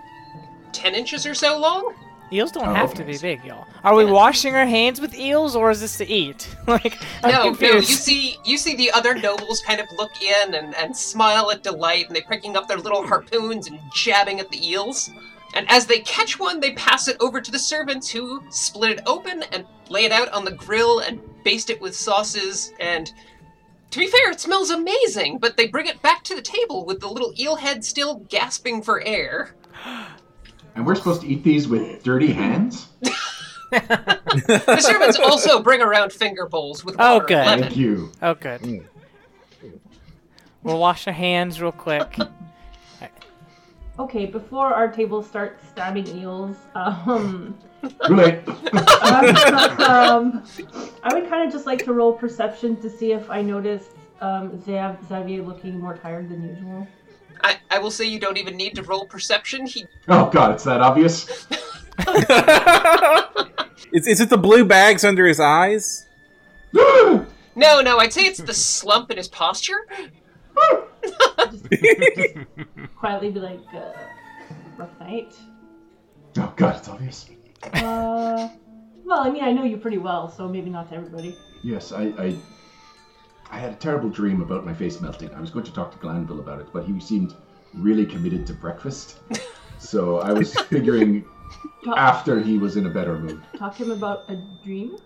10 0.74 0.96
inches 0.96 1.26
or 1.26 1.34
so 1.34 1.58
long. 1.60 1.94
Eels 2.32 2.52
don't 2.52 2.68
Oh, 2.68 2.74
have 2.74 2.90
okay. 2.90 3.00
to 3.00 3.04
be 3.06 3.18
big, 3.18 3.44
y'all. 3.46 3.66
Are 3.84 3.96
we 3.96 4.04
washing 4.04 4.56
our 4.56 4.66
hands 4.66 5.00
with 5.00 5.16
eels, 5.16 5.56
or 5.56 5.72
is 5.72 5.80
this 5.80 5.98
to 5.98 6.08
eat? 6.08 6.54
like, 6.68 6.98
I'm 7.24 7.32
no, 7.32 7.52
no, 7.52 7.76
you 7.76 7.82
see, 7.84 8.38
you 8.44 8.58
see 8.58 8.76
the 8.76 8.92
other 8.92 9.16
nobles 9.16 9.62
kind 9.62 9.80
of 9.80 9.88
look 9.98 10.12
in 10.22 10.56
and, 10.56 10.76
and 10.76 10.96
smile 10.96 11.52
at 11.52 11.64
delight, 11.64 12.08
and 12.08 12.16
they're 12.16 12.24
picking 12.24 12.58
up 12.58 12.68
their 12.68 12.78
little 12.78 13.06
harpoons 13.06 13.68
and 13.68 13.80
jabbing 13.94 14.40
at 14.40 14.50
the 14.50 14.70
eels. 14.70 15.10
And 15.54 15.70
as 15.70 15.86
they 15.86 16.00
catch 16.00 16.38
one, 16.38 16.60
they 16.60 16.74
pass 16.74 17.08
it 17.08 17.16
over 17.22 17.40
to 17.40 17.52
the 17.52 17.60
servants 17.60 18.10
who 18.10 18.44
split 18.50 18.92
it 18.92 19.02
open 19.06 19.44
and 19.54 19.66
lay 19.90 20.04
it 20.04 20.12
out 20.12 20.30
on 20.30 20.44
the 20.44 20.52
grill 20.52 21.00
and 21.00 21.22
baste 21.44 21.70
it 21.70 21.80
with 21.80 21.96
sauces. 21.96 22.74
And 22.82 23.12
to 23.92 24.00
be 24.00 24.08
fair, 24.08 24.32
it 24.32 24.42
smells 24.42 24.70
amazing, 24.70 25.38
but 25.38 25.56
they 25.56 25.68
bring 25.68 25.88
it 25.88 26.02
back 26.02 26.24
to 26.26 26.36
the 26.36 26.42
table 26.42 26.86
with 26.86 27.00
the 27.00 27.08
little 27.08 27.34
eel 27.40 27.56
head 27.56 27.86
still 27.86 28.16
gasping 28.28 28.82
for 28.82 29.02
air. 29.02 29.56
And 30.78 30.86
we're 30.86 30.94
supposed 30.94 31.22
to 31.22 31.28
eat 31.28 31.44
these 31.44 31.68
with 31.68 32.04
dirty 32.04 32.32
hands? 32.32 32.90
The 33.72 34.78
servants 34.80 35.18
also 35.18 35.64
bring 35.64 35.82
around 35.82 36.14
finger 36.14 36.46
bowls 36.46 36.86
with 36.86 36.96
Oh, 37.00 37.16
water 37.16 37.26
good. 37.26 37.38
and 37.38 37.46
lemon. 37.48 37.64
Thank 37.64 37.78
you. 37.78 38.12
Oh, 38.22 38.36
good. 38.36 38.88
We'll 40.62 40.78
wash 40.80 41.08
our 41.08 41.14
hands 41.14 41.60
real 41.60 41.72
quick. 41.74 42.16
Okay, 44.00 44.28
before 44.28 44.76
our 44.76 44.88
table 44.92 45.24
starts 45.24 45.68
stabbing 45.70 46.06
eels, 46.20 46.56
um, 46.76 47.58
Too 47.82 47.90
um, 48.14 48.22
I 51.02 51.14
would 51.14 51.28
kind 51.28 51.48
of 51.48 51.52
just 51.52 51.66
like 51.66 51.84
to 51.86 51.94
roll 51.94 52.14
perception 52.14 52.80
to 52.82 52.92
see 52.92 53.14
if 53.14 53.28
I 53.32 53.42
noticed 53.42 53.90
um, 54.22 54.52
Zav, 54.60 55.04
Xavier 55.08 55.42
looking 55.42 55.80
more 55.80 55.98
tired 55.98 56.30
than 56.30 56.48
usual. 56.48 56.88
I, 57.48 57.58
I 57.72 57.80
will 57.80 57.92
say 57.92 58.06
you 58.06 58.20
don't 58.20 58.38
even 58.38 58.58
need 58.58 58.76
to 58.76 58.84
roll 58.84 59.06
perception. 59.06 59.66
He 59.66 59.86
Oh 60.08 60.30
god, 60.30 60.52
it's 60.52 60.64
that 60.66 60.82
obvious. 60.82 61.48
Is, 63.94 64.06
is 64.06 64.20
it 64.20 64.30
the 64.30 64.38
blue 64.38 64.66
bags 64.66 65.06
under 65.06 65.26
his 65.26 65.40
eyes? 65.40 66.06
No, 67.56 67.82
no, 67.82 67.98
I'd 67.98 68.14
say 68.14 68.28
it's 68.28 68.38
the 68.38 68.54
slump 68.54 69.10
in 69.10 69.18
his 69.18 69.28
posture. 69.28 69.88
Quietly 72.96 73.32
be 73.32 73.40
like, 73.40 73.60
uh, 73.74 73.94
rough 74.78 75.00
night. 75.00 75.34
oh 76.38 76.54
god, 76.56 76.76
it's 76.76 76.88
obvious. 76.88 77.32
Uh, 77.64 78.50
well, 79.06 79.22
I 79.22 79.32
mean, 79.32 79.44
I 79.44 79.52
know 79.54 79.64
you 79.64 79.78
pretty 79.78 79.98
well, 79.98 80.30
so 80.30 80.48
maybe 80.48 80.70
not 80.70 80.90
to 80.90 80.96
everybody. 80.98 81.36
Yes, 81.64 81.92
I, 81.92 82.14
I 82.20 82.36
I 83.50 83.60
had 83.60 83.72
a 83.72 83.76
terrible 83.76 84.10
dream 84.10 84.42
about 84.42 84.66
my 84.66 84.74
face 84.74 85.00
melting. 85.00 85.34
I 85.34 85.40
was 85.40 85.50
going 85.50 85.66
to 85.66 85.74
talk 85.74 85.92
to 85.92 85.98
Glanville 85.98 86.40
about 86.40 86.60
it, 86.60 86.68
but 86.74 86.86
he 86.86 87.00
seemed 87.00 87.34
really 87.74 88.06
committed 88.06 88.46
to 88.48 88.54
breakfast. 88.54 89.20
So 89.80 90.20
I 90.20 90.34
was 90.34 90.54
figuring 90.62 91.24
after 91.96 92.40
he 92.40 92.58
was 92.58 92.78
in 92.78 92.88
a 92.88 92.90
better 92.90 93.18
mood. 93.18 93.42
Talk 93.58 93.78
to 93.78 93.84
him 93.84 93.92
about 93.92 94.30
a 94.30 94.36
dream. 94.64 94.98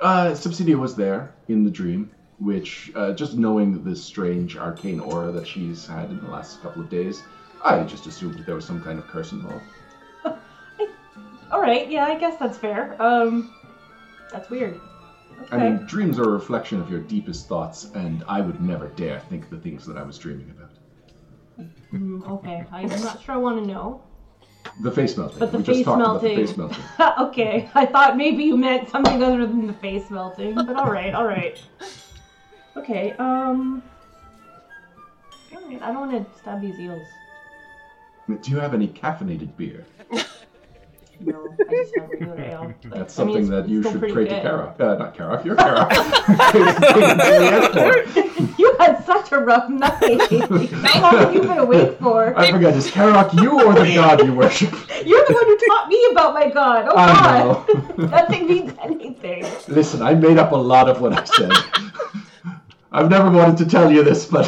Uh, 0.00 0.28
Sepsinia 0.30 0.78
was 0.78 0.94
there 0.94 1.34
in 1.48 1.64
the 1.64 1.70
dream, 1.70 2.10
which, 2.38 2.92
uh, 2.94 3.12
just 3.12 3.36
knowing 3.36 3.82
the 3.84 3.94
strange 3.94 4.56
arcane 4.56 5.00
aura 5.00 5.30
that 5.32 5.46
she's 5.46 5.86
had 5.86 6.10
in 6.10 6.20
the 6.20 6.30
last 6.30 6.62
couple 6.62 6.80
of 6.80 6.88
days, 6.88 7.22
I 7.62 7.82
just 7.82 8.06
assumed 8.06 8.38
that 8.38 8.46
there 8.46 8.54
was 8.54 8.64
some 8.64 8.82
kind 8.82 8.98
of 8.98 9.06
curse 9.08 9.32
involved. 9.32 9.64
All 11.52 11.60
right, 11.60 11.90
yeah, 11.90 12.04
I 12.06 12.18
guess 12.18 12.38
that's 12.38 12.56
fair. 12.56 12.96
Um, 13.02 13.52
that's 14.32 14.48
weird. 14.48 14.80
Okay. 15.42 15.56
I 15.56 15.70
mean, 15.70 15.86
dreams 15.86 16.18
are 16.18 16.24
a 16.24 16.28
reflection 16.28 16.80
of 16.80 16.90
your 16.90 17.00
deepest 17.00 17.48
thoughts, 17.48 17.86
and 17.94 18.22
I 18.28 18.40
would 18.40 18.60
never 18.60 18.88
dare 18.88 19.20
think 19.20 19.48
the 19.48 19.58
things 19.58 19.86
that 19.86 19.96
I 19.96 20.02
was 20.02 20.18
dreaming 20.18 20.50
about. 20.50 21.68
Mm, 21.92 22.28
okay, 22.28 22.64
I'm 22.72 22.88
not 22.88 23.22
sure 23.22 23.34
I 23.34 23.38
want 23.38 23.62
to 23.62 23.66
know. 23.66 24.02
The 24.80 24.90
face 24.90 25.16
melting. 25.16 25.38
But 25.38 25.52
the 25.52 25.58
we 25.58 25.64
just 25.64 25.78
face 25.78 25.84
talked 25.84 25.98
melting. 25.98 26.32
about 26.32 26.36
the 26.36 26.46
face 26.46 26.56
melting. 26.56 26.84
okay, 27.28 27.70
I 27.74 27.86
thought 27.86 28.16
maybe 28.16 28.44
you 28.44 28.56
meant 28.56 28.88
something 28.90 29.22
other 29.22 29.46
than 29.46 29.66
the 29.66 29.72
face 29.72 30.10
melting, 30.10 30.54
but 30.54 30.76
all 30.76 30.90
right, 30.90 31.14
all 31.14 31.24
right. 31.24 31.60
Okay, 32.76 33.12
um, 33.12 33.82
all 35.52 35.60
right. 35.68 35.82
I 35.82 35.92
don't 35.92 36.10
want 36.10 36.32
to 36.32 36.38
stab 36.38 36.60
these 36.60 36.78
eels. 36.78 37.06
Do 38.28 38.50
you 38.50 38.58
have 38.58 38.74
any 38.74 38.86
caffeinated 38.88 39.56
beer? 39.56 39.84
No, 41.22 41.48
I 41.68 41.72
just 41.72 41.94
have 41.96 42.08
regular 42.10 42.40
ale. 42.40 42.74
That's 42.84 43.18
I 43.18 43.24
mean, 43.24 43.28
something 43.36 43.36
it's- 43.44 43.48
that 43.50 43.58
it's 43.60 43.68
you 43.68 43.82
still 43.82 43.92
should 43.92 44.00
pretty 44.00 44.14
pray 44.14 44.24
to 44.24 44.30
good. 44.30 44.42
Kara. 44.42 44.74
Uh, 44.78 44.94
not 44.98 45.14
Kara, 45.16 45.42
you're 45.44 45.56
Kara. 45.64 45.88
You 48.58 48.74
had 48.78 49.04
such 49.04 49.32
a 49.32 49.38
rough 49.38 49.68
night. 49.70 50.00
How 50.30 51.02
long 51.02 51.16
have 51.16 51.34
you 51.34 51.40
been 51.42 51.58
awake 51.58 51.98
for? 51.98 52.36
I 52.38 52.50
forgot, 52.50 52.74
is 52.74 52.90
Karrock 52.90 53.32
you 53.40 53.62
or 53.64 53.74
the 53.74 53.94
god 53.94 54.24
you 54.24 54.32
worship? 54.34 54.70
You're 55.04 55.24
the 55.26 55.34
one 55.34 55.46
who 55.46 55.58
taught 55.68 55.88
me 55.88 56.08
about 56.12 56.34
my 56.34 56.50
god. 56.50 56.86
Oh 56.88 56.96
I 56.96 57.12
god, 57.12 57.68
know. 57.98 58.06
nothing 58.06 58.46
means 58.46 58.72
anything. 58.82 59.44
Listen, 59.68 60.02
I 60.02 60.14
made 60.14 60.38
up 60.38 60.52
a 60.52 60.56
lot 60.56 60.88
of 60.88 61.00
what 61.00 61.12
I 61.12 61.24
said. 61.24 61.52
I've 62.92 63.08
never 63.10 63.30
wanted 63.30 63.56
to 63.58 63.66
tell 63.66 63.90
you 63.90 64.02
this, 64.02 64.26
but 64.26 64.46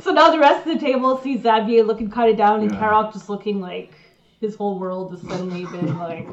So 0.00 0.12
now 0.12 0.30
the 0.30 0.38
rest 0.38 0.66
of 0.66 0.74
the 0.74 0.80
table 0.80 1.18
sees 1.18 1.42
Xavier 1.42 1.82
looking 1.84 2.10
kind 2.10 2.30
of 2.30 2.36
down 2.36 2.60
and 2.62 2.72
Yeah. 2.72 2.80
Karrock 2.80 3.12
just 3.12 3.28
looking 3.28 3.60
like 3.60 3.92
his 4.40 4.56
whole 4.56 4.78
world 4.78 5.12
has 5.12 5.20
suddenly 5.22 5.66
been 5.66 5.98
like 5.98 6.28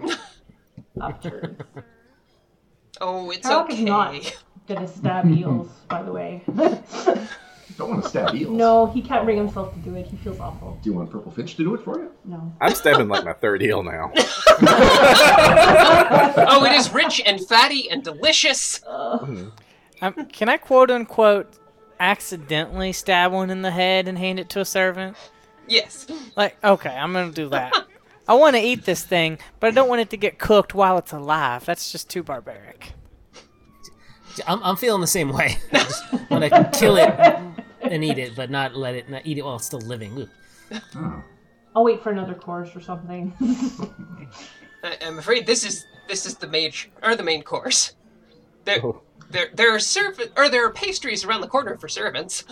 upturned. 1.02 1.64
Oh, 3.02 3.30
it's 3.30 3.46
okay. 3.46 3.74
is 3.74 3.80
okay. 3.80 3.84
not 3.84 4.44
gonna 4.68 4.88
stab 4.88 5.30
eels, 5.30 5.70
by 5.90 6.04
the 6.04 6.12
way. 6.12 6.44
don't 7.78 7.90
want 7.92 8.04
to 8.04 8.10
stab 8.10 8.34
eels. 8.34 8.52
no, 8.52 8.88
he 8.88 9.02
can't 9.02 9.24
bring 9.24 9.38
himself 9.38 9.74
to 9.74 9.80
do 9.80 9.96
it. 9.96 10.08
He 10.08 10.18
feels 10.18 10.40
awful. 10.40 10.80
Do 10.82 10.90
you 10.90 10.96
want 10.96 11.12
Purple 11.12 11.32
Finch 11.32 11.56
to 11.58 11.64
do 11.64 11.76
it 11.76 11.84
for 11.84 12.00
you? 12.00 12.12
No. 12.26 12.52
I'm 12.60 12.74
stabbing 12.74 13.08
like 13.08 13.24
my 13.24 13.34
third 13.34 13.62
eel 13.62 13.84
now. 13.84 14.12
Oh, 16.50 16.64
it 16.66 16.72
is 16.72 16.92
rich 16.92 17.22
and 17.26 17.46
fatty 17.46 17.90
and 17.90 18.04
delicious. 18.04 18.82
Um, 18.88 19.54
can 20.32 20.50
I 20.50 20.58
quote 20.58 20.90
unquote 20.90 21.60
accidentally 22.00 22.94
stab 22.94 23.32
one 23.32 23.50
in 23.50 23.62
the 23.62 23.72
head 23.72 24.08
and 24.08 24.18
hand 24.18 24.40
it 24.40 24.50
to 24.50 24.62
a 24.62 24.66
servant? 24.66 25.18
Yes. 25.68 26.08
Like, 26.36 26.58
okay, 26.64 26.90
I'm 26.90 27.14
gonna 27.14 27.32
do 27.32 27.50
that. 27.50 27.87
I 28.28 28.34
want 28.34 28.56
to 28.56 28.62
eat 28.62 28.84
this 28.84 29.04
thing, 29.04 29.40
but 29.60 29.68
I 29.68 29.72
don't 29.72 29.88
want 29.88 30.02
it 30.02 30.10
to 30.10 30.18
get 30.18 30.38
cooked 30.38 30.74
while 30.74 30.98
it's 30.98 31.14
alive. 31.14 31.66
That's 31.66 31.92
just 31.92 32.10
too 32.10 32.24
barbaric. 32.24 32.94
I'm, 34.46 34.62
I'm 34.64 34.76
feeling 34.76 35.02
the 35.02 35.08
same 35.08 35.30
way. 35.30 35.58
I 35.72 35.78
just 35.78 36.04
want 36.30 36.44
to 36.44 36.70
kill 36.74 36.98
it 36.98 37.10
and 37.82 38.04
eat 38.04 38.18
it, 38.18 38.36
but 38.36 38.50
not 38.50 38.76
let 38.76 38.96
it 38.96 39.10
not 39.10 39.26
eat 39.26 39.38
it 39.38 39.46
while 39.46 39.56
it's 39.56 39.66
still 39.66 39.80
living. 39.80 40.18
Ooh. 40.18 40.28
Oh. 40.96 41.24
I'll 41.76 41.84
wait 41.84 42.02
for 42.04 42.12
another 42.12 42.34
course 42.34 42.76
or 42.76 42.82
something. 42.82 43.34
I, 44.84 44.98
I'm 45.02 45.20
afraid 45.20 45.46
this 45.46 45.64
is 45.64 45.86
this 46.08 46.26
is 46.26 46.36
the 46.36 46.48
mage 46.48 46.90
or 47.02 47.16
the 47.16 47.24
main 47.24 47.44
course. 47.44 47.94
There, 48.66 48.86
Oh. 48.86 49.02
there, 49.30 49.50
there 49.54 49.74
are 49.74 49.80
serv 49.80 50.20
or 50.36 50.50
there 50.50 50.66
are 50.66 50.74
pastries 50.74 51.24
around 51.24 51.42
the 51.42 51.48
corner 51.48 51.78
for 51.78 51.88
servants. 51.88 52.44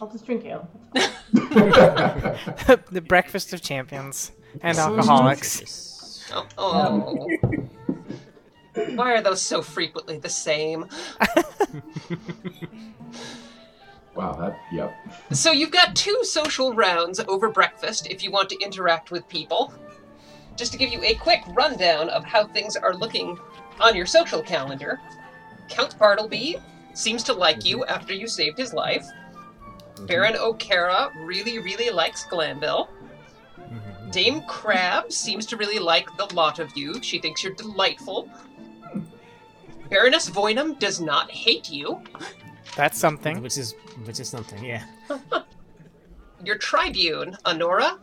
I'll 0.00 0.10
just 0.10 0.26
drink 0.26 0.44
ale. 0.44 0.68
the 1.32 3.04
breakfast 3.06 3.52
of 3.52 3.62
champions 3.62 4.32
and 4.62 4.78
alcoholics. 4.78 6.30
Oh, 6.32 6.46
oh. 6.58 7.18
why 8.94 9.14
are 9.14 9.20
those 9.20 9.42
so 9.42 9.62
frequently 9.62 10.18
the 10.18 10.28
same? 10.28 10.86
Wow, 14.14 14.32
that, 14.34 14.58
yep. 14.72 14.94
So 15.30 15.52
you've 15.52 15.70
got 15.70 15.94
two 15.94 16.18
social 16.24 16.74
rounds 16.74 17.20
over 17.20 17.48
breakfast 17.48 18.08
if 18.10 18.24
you 18.24 18.30
want 18.30 18.48
to 18.50 18.60
interact 18.60 19.10
with 19.10 19.26
people. 19.28 19.72
Just 20.56 20.72
to 20.72 20.78
give 20.78 20.90
you 20.90 21.02
a 21.02 21.14
quick 21.14 21.42
rundown 21.54 22.10
of 22.10 22.24
how 22.24 22.44
things 22.44 22.76
are 22.76 22.94
looking 22.94 23.38
on 23.80 23.96
your 23.96 24.06
social 24.06 24.42
calendar, 24.42 25.00
Count 25.68 25.98
Bartleby 25.98 26.58
seems 26.92 27.22
to 27.22 27.32
like 27.32 27.64
you 27.64 27.78
mm-hmm. 27.78 27.90
after 27.90 28.12
you 28.12 28.26
saved 28.26 28.58
his 28.58 28.74
life. 28.74 29.06
Mm-hmm. 29.94 30.06
Baron 30.06 30.36
O'Cara 30.36 31.12
really, 31.24 31.58
really 31.58 31.90
likes 31.90 32.24
Glanville. 32.24 32.90
Dame 34.10 34.42
Crab 34.42 35.12
seems 35.12 35.46
to 35.46 35.56
really 35.56 35.78
like 35.78 36.14
the 36.16 36.32
lot 36.34 36.58
of 36.58 36.76
you. 36.76 37.00
She 37.02 37.18
thinks 37.18 37.44
you're 37.44 37.54
delightful. 37.54 38.28
Baroness 39.88 40.28
Voynam 40.30 40.78
does 40.78 41.00
not 41.00 41.30
hate 41.30 41.70
you. 41.70 42.02
That's 42.76 42.98
something. 42.98 43.42
Which 43.42 43.58
is 43.58 43.74
which 44.04 44.20
is 44.20 44.28
something, 44.28 44.64
yeah. 44.64 44.84
Your 46.44 46.56
tribune, 46.56 47.36
Honora, 47.44 47.98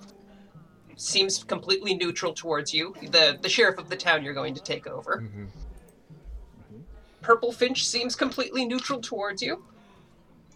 seems 0.96 1.44
completely 1.44 1.96
neutral 1.96 2.34
towards 2.34 2.74
you. 2.74 2.94
The 3.12 3.38
the 3.42 3.50
sheriff 3.50 3.78
of 3.80 3.90
the 3.90 3.98
town 3.98 4.24
you're 4.24 4.34
going 4.34 4.54
to 4.54 4.62
take 4.62 4.88
over. 4.88 5.24
Mm-hmm. 5.24 5.46
Purple 7.22 7.52
Finch 7.52 7.86
seems 7.86 8.16
completely 8.16 8.66
neutral 8.66 9.02
towards 9.02 9.42
you. 9.42 9.64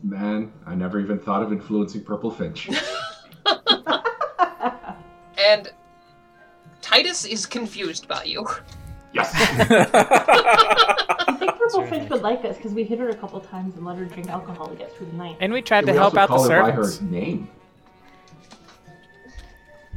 Man, 0.03 0.51
I 0.65 0.75
never 0.75 1.00
even 1.00 1.20
thought 1.20 1.43
of 1.43 1.51
influencing 1.51 2.03
Purple 2.03 2.31
Finch. 2.31 2.70
And 5.48 5.71
Titus 6.81 7.25
is 7.25 7.45
confused 7.45 8.07
by 8.07 8.24
you. 8.24 8.48
Yes! 9.13 9.31
I 9.36 11.36
think 11.38 11.55
Purple 11.57 11.86
Finch 11.88 12.10
would 12.10 12.21
like 12.21 12.45
us 12.45 12.57
because 12.57 12.74
we 12.74 12.83
hit 12.83 13.00
her 13.00 13.10
a 13.10 13.15
couple 13.15 13.39
times 13.41 13.75
and 13.75 13.86
let 13.86 13.98
her 13.98 14.05
drink 14.05 14.29
alcohol 14.29 14.67
to 14.67 14.75
get 14.75 14.95
through 14.95 15.07
the 15.07 15.17
night. 15.17 15.38
And 15.39 15.51
we 15.51 15.62
tried 15.62 15.86
to 15.86 15.91
we 15.91 15.98
help 15.98 16.17
also 16.17 16.19
out 16.19 16.29
the 16.29 16.36
call 16.36 16.50
her 16.50 16.62
by 16.62 16.71
her 16.71 16.83
servants. 16.86 17.12
name. 17.12 17.50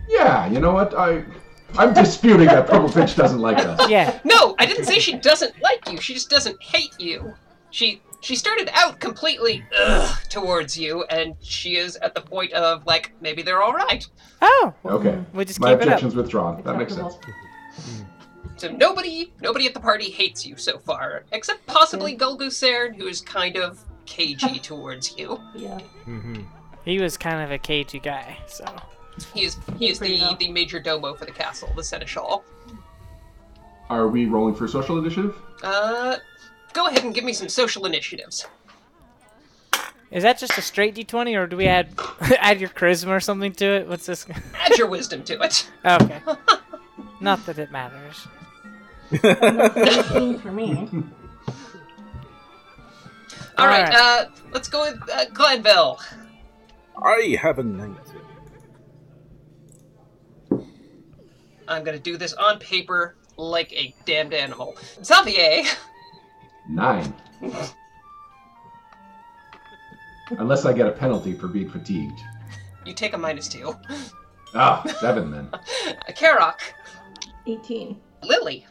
Yeah, 0.08 0.46
you 0.46 0.60
know 0.60 0.72
what? 0.72 0.94
I 0.94 1.24
I'm 1.76 1.92
disputing 1.92 2.46
that 2.46 2.66
Purple 2.66 2.88
Finch 2.88 3.16
doesn't 3.16 3.40
like 3.40 3.58
us. 3.58 3.88
Yeah. 3.88 4.18
No, 4.24 4.54
I 4.58 4.66
didn't 4.66 4.84
say 4.84 4.98
she 4.98 5.16
doesn't 5.16 5.60
like 5.60 5.90
you. 5.90 6.00
She 6.00 6.14
just 6.14 6.30
doesn't 6.30 6.60
hate 6.62 6.94
you. 6.98 7.34
She 7.70 8.00
she 8.24 8.34
started 8.36 8.70
out 8.72 8.98
completely 9.00 9.62
ugh 9.78 10.18
towards 10.28 10.76
you, 10.78 11.04
and 11.04 11.36
she 11.42 11.76
is 11.76 11.96
at 11.96 12.14
the 12.14 12.20
point 12.20 12.52
of 12.54 12.84
like 12.86 13.12
maybe 13.20 13.42
they're 13.42 13.62
all 13.62 13.72
right. 13.74 14.06
Oh. 14.42 14.72
Okay. 14.84 15.22
We 15.32 15.44
just 15.44 15.60
My 15.60 15.70
keep 15.72 15.76
it 15.76 15.82
up. 15.82 15.86
objection's 15.88 16.14
withdrawn. 16.16 16.62
That 16.64 16.76
makes 16.78 16.94
sense. 16.94 17.14
So 18.56 18.70
nobody 18.70 19.32
nobody 19.42 19.66
at 19.66 19.74
the 19.74 19.80
party 19.80 20.10
hates 20.10 20.46
you 20.46 20.56
so 20.56 20.78
far, 20.78 21.24
except 21.32 21.66
possibly 21.66 22.16
Gulgusern, 22.16 22.94
who 22.94 23.08
is 23.08 23.20
kind 23.20 23.56
of 23.56 23.80
cagey 24.06 24.58
towards 24.62 25.18
you. 25.18 25.40
Yeah. 25.56 25.80
Mm-hmm. 26.06 26.42
He 26.84 27.00
was 27.00 27.16
kind 27.16 27.42
of 27.42 27.50
a 27.50 27.58
cagey 27.58 27.98
guy, 27.98 28.38
so. 28.46 28.64
He 29.34 29.44
is 29.44 29.56
he 29.76 29.88
is 29.90 29.98
Pretty 29.98 30.18
the 30.18 30.22
well. 30.22 30.36
the 30.36 30.52
major 30.52 30.78
domo 30.78 31.14
for 31.14 31.24
the 31.24 31.32
castle, 31.32 31.68
the 31.74 31.82
seneschal. 31.82 32.44
Are 33.90 34.06
we 34.08 34.26
rolling 34.26 34.54
for 34.54 34.68
social 34.68 34.98
initiative? 34.98 35.36
Uh, 35.64 36.16
go 36.74 36.86
ahead 36.86 37.04
and 37.04 37.14
give 37.14 37.24
me 37.24 37.32
some 37.32 37.48
social 37.48 37.86
initiatives. 37.86 38.46
Is 40.10 40.22
that 40.22 40.38
just 40.38 40.56
a 40.58 40.62
straight 40.62 40.94
d20, 40.94 41.36
or 41.36 41.46
do 41.46 41.56
we 41.56 41.66
add 41.66 41.88
add 42.38 42.60
your 42.60 42.68
charisma 42.68 43.08
or 43.08 43.20
something 43.20 43.52
to 43.54 43.64
it? 43.64 43.88
What's 43.88 44.06
this? 44.06 44.26
Add 44.54 44.76
your 44.78 44.86
wisdom 44.88 45.24
to 45.24 45.40
it. 45.40 45.68
okay. 45.84 46.20
Not 47.20 47.44
that 47.46 47.58
it 47.58 47.72
matters. 47.72 48.28
18 49.12 50.38
for 50.38 50.52
me. 50.52 50.88
All 53.56 53.66
right, 53.66 53.84
Alright. 53.86 53.94
uh, 53.94 54.26
let's 54.52 54.68
go 54.68 54.82
with 54.82 55.00
uh, 55.12 55.24
Glanville. 55.32 55.98
I 57.02 57.36
have 57.40 57.58
a 57.58 57.62
19. 57.62 57.96
I'm 61.66 61.82
gonna 61.84 61.98
do 61.98 62.16
this 62.16 62.34
on 62.34 62.58
paper 62.58 63.16
like 63.36 63.72
a 63.72 63.94
damned 64.04 64.34
animal. 64.34 64.76
Xavier, 65.02 65.64
Nine. 66.68 67.12
Unless 70.30 70.64
I 70.64 70.72
get 70.72 70.86
a 70.86 70.92
penalty 70.92 71.34
for 71.34 71.48
being 71.48 71.68
fatigued. 71.68 72.18
you 72.86 72.94
take 72.94 73.12
a 73.12 73.18
minus 73.18 73.48
two. 73.48 73.74
Ah, 74.54 74.82
seven 75.00 75.30
then. 75.30 75.48
Karrock, 76.10 76.60
18. 77.46 78.00
Lily, 78.22 78.66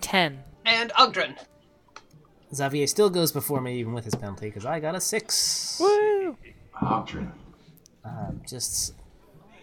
Ten. 0.00 0.42
and 0.66 0.90
Oggdren. 0.92 1.38
Xavier 2.54 2.86
still 2.86 3.08
goes 3.10 3.32
before 3.32 3.60
me 3.60 3.78
even 3.78 3.92
with 3.92 4.04
his 4.04 4.14
penalty 4.14 4.46
because 4.48 4.66
I 4.66 4.80
got 4.80 4.94
a 4.94 5.00
six. 5.00 5.78
Woo! 5.80 6.36
Oggdren. 6.82 7.30
Um, 8.04 8.40
just, 8.48 8.94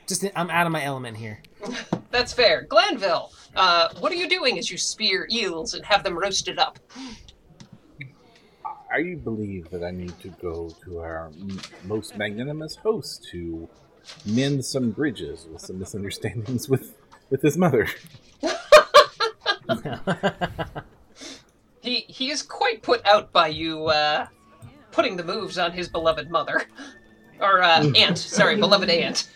just 0.07 0.25
I'm 0.35 0.49
out 0.49 0.65
of 0.65 0.71
my 0.71 0.83
element 0.83 1.17
here. 1.17 1.41
That's 2.11 2.31
fair. 2.33 2.63
Glanville, 2.63 3.31
uh, 3.55 3.89
what 3.99 4.11
are 4.11 4.15
you 4.15 4.29
doing 4.29 4.57
as 4.57 4.71
you 4.71 4.77
spear 4.77 5.27
eels 5.31 5.73
and 5.73 5.83
have 5.85 6.03
them 6.03 6.17
roasted 6.17 6.57
up? 6.59 6.79
I 8.95 9.15
believe 9.15 9.69
that 9.71 9.83
I 9.83 9.91
need 9.91 10.17
to 10.21 10.29
go 10.29 10.69
to 10.85 10.99
our 10.99 11.27
m- 11.27 11.59
most 11.83 12.15
magnanimous 12.15 12.77
host 12.77 13.27
to 13.31 13.67
mend 14.25 14.63
some 14.63 14.91
bridges 14.91 15.47
with 15.51 15.61
some 15.61 15.79
misunderstandings 15.79 16.69
with 16.73 16.95
with 17.29 17.41
his 17.41 17.57
mother. 17.57 17.87
He 21.81 22.05
he 22.07 22.31
is 22.31 22.41
quite 22.41 22.83
put 22.83 23.05
out 23.05 23.33
by 23.33 23.47
you 23.49 23.87
uh, 23.87 24.27
putting 24.91 25.17
the 25.17 25.23
moves 25.25 25.57
on 25.57 25.73
his 25.73 25.89
beloved 25.89 26.31
mother, 26.31 26.63
or 27.41 27.61
uh, 27.61 27.91
aunt. 27.97 28.17
Sorry, 28.17 28.55
beloved 28.55 28.89
aunt. 28.89 29.29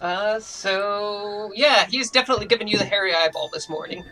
Uh, 0.00 0.40
so 0.40 1.52
yeah, 1.54 1.86
he's 1.86 2.10
definitely 2.10 2.46
given 2.46 2.66
you 2.66 2.78
the 2.78 2.84
hairy 2.84 3.14
eyeball 3.14 3.48
this 3.52 3.68
morning. 3.68 4.04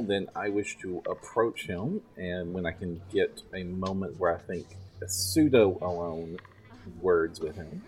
Then 0.00 0.28
I 0.34 0.48
wish 0.48 0.78
to 0.78 1.02
approach 1.10 1.66
him, 1.66 2.00
and 2.16 2.54
when 2.54 2.64
I 2.64 2.72
can 2.72 3.02
get 3.12 3.42
a 3.52 3.64
moment 3.64 4.18
where 4.18 4.34
I 4.34 4.38
think 4.40 4.64
a 5.02 5.08
pseudo 5.08 5.76
alone 5.82 6.38
words 7.02 7.40
with 7.40 7.56
him. 7.56 7.82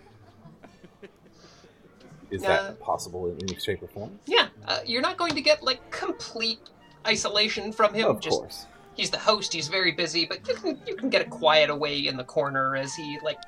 Is 2.29 2.43
Uh, 2.43 2.47
that 2.47 2.79
possible 2.79 3.27
in 3.27 3.37
any 3.41 3.55
shape 3.59 3.81
or 3.81 3.87
form? 3.87 4.19
Yeah, 4.25 4.49
uh, 4.67 4.79
you're 4.85 5.01
not 5.01 5.17
going 5.17 5.33
to 5.35 5.41
get 5.41 5.63
like 5.63 5.89
complete 5.89 6.59
isolation 7.07 7.71
from 7.71 7.93
him. 7.93 8.07
of 8.07 8.19
just 8.19 8.39
course. 8.39 8.65
he's 8.95 9.09
the 9.09 9.17
host. 9.19 9.53
He's 9.53 9.67
very 9.67 9.91
busy, 9.91 10.25
but 10.25 10.47
you 10.47 10.55
can 10.55 10.79
you 10.85 10.95
can 10.95 11.09
get 11.09 11.21
a 11.21 11.29
quiet 11.29 11.69
away 11.69 12.05
in 12.07 12.17
the 12.17 12.23
corner 12.23 12.75
as 12.75 12.93
he 12.95 13.17
like 13.23 13.39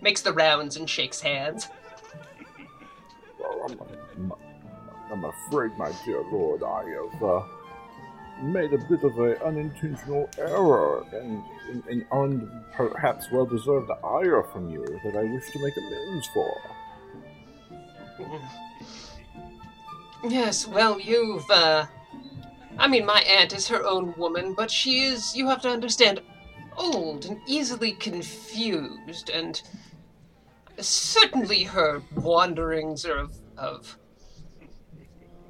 makes 0.00 0.22
the 0.22 0.32
rounds 0.32 0.76
and 0.76 0.88
shakes 0.88 1.20
hands. 1.20 1.68
Well, 3.40 3.66
I'm, 3.68 3.80
I'm, 4.30 4.32
I'm 5.10 5.24
afraid, 5.24 5.72
my 5.78 5.90
dear 6.04 6.22
lord, 6.30 6.62
I 6.62 6.84
have 6.90 7.22
uh, 7.22 7.42
made 8.40 8.72
a 8.72 8.78
bit 8.78 9.02
of 9.04 9.18
an 9.18 9.36
unintentional 9.44 10.28
error 10.38 11.04
and 11.12 11.42
and, 11.70 11.84
and 11.86 12.04
earned 12.12 12.50
perhaps 12.72 13.30
well-deserved 13.30 13.90
ire 14.04 14.42
from 14.42 14.68
you 14.70 14.84
that 15.04 15.16
I 15.16 15.24
wish 15.24 15.50
to 15.52 15.62
make 15.62 15.76
amends 15.76 16.28
for. 16.34 16.60
Yes, 20.24 20.66
well, 20.68 21.00
you've, 21.00 21.48
uh. 21.50 21.86
I 22.78 22.88
mean, 22.88 23.04
my 23.04 23.20
aunt 23.22 23.52
is 23.52 23.68
her 23.68 23.84
own 23.84 24.14
woman, 24.16 24.54
but 24.54 24.70
she 24.70 25.02
is, 25.02 25.36
you 25.36 25.48
have 25.48 25.60
to 25.62 25.68
understand, 25.68 26.20
old 26.76 27.26
and 27.26 27.40
easily 27.46 27.92
confused, 27.92 29.30
and 29.30 29.60
certainly 30.78 31.64
her 31.64 32.02
wanderings 32.16 33.04
are 33.04 33.18
of, 33.18 33.34
of 33.58 33.98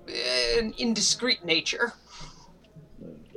uh, 0.08 0.58
an 0.58 0.74
indiscreet 0.78 1.44
nature. 1.44 1.92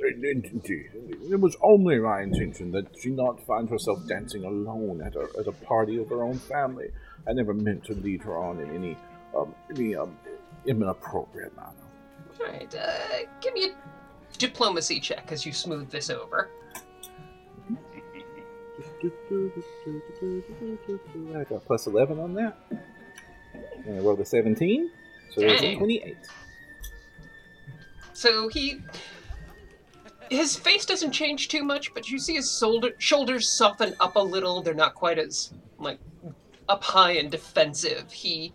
Indeed. 0.06 0.90
It 1.30 1.40
was 1.40 1.56
only 1.62 1.98
my 1.98 2.22
intention 2.22 2.70
that 2.72 2.86
she 3.00 3.10
not 3.10 3.44
find 3.46 3.68
herself 3.68 3.98
dancing 4.08 4.44
alone 4.44 5.02
at 5.02 5.14
a, 5.16 5.28
at 5.38 5.46
a 5.46 5.52
party 5.52 5.98
of 5.98 6.08
her 6.08 6.22
own 6.22 6.38
family. 6.38 6.88
I 7.28 7.32
never 7.32 7.54
meant 7.54 7.84
to 7.84 7.94
lead 7.94 8.22
her 8.22 8.36
on 8.36 8.60
in 8.60 8.70
any 8.74 8.96
um, 9.36 9.54
any 9.70 9.94
um, 9.96 10.16
inappropriate 10.66 11.54
manner. 11.56 11.72
Alright, 12.40 12.74
uh, 12.74 13.26
give 13.40 13.54
me 13.54 13.66
a 13.66 14.38
diplomacy 14.38 15.00
check 15.00 15.32
as 15.32 15.44
you 15.44 15.52
smooth 15.52 15.90
this 15.90 16.10
over. 16.10 16.50
I 21.34 21.44
got 21.44 21.64
plus 21.64 21.86
11 21.86 22.18
on 22.18 22.34
that. 22.34 22.56
And 23.86 23.96
I 23.96 24.00
rolled 24.00 24.20
a 24.20 24.24
17, 24.24 24.90
so 25.34 25.40
there's 25.40 25.62
a 25.62 25.76
28. 25.76 26.16
So 28.12 28.48
he. 28.48 28.80
His 30.30 30.56
face 30.56 30.84
doesn't 30.84 31.12
change 31.12 31.48
too 31.48 31.62
much, 31.62 31.94
but 31.94 32.08
you 32.08 32.18
see 32.18 32.34
his 32.34 32.58
shoulder, 32.58 32.90
shoulders 32.98 33.48
soften 33.48 33.94
up 34.00 34.16
a 34.16 34.20
little. 34.20 34.62
They're 34.62 34.74
not 34.74 34.94
quite 34.94 35.18
as, 35.18 35.52
like, 35.78 35.98
up 36.68 36.82
high 36.82 37.12
and 37.12 37.30
defensive. 37.30 38.12
He. 38.12 38.52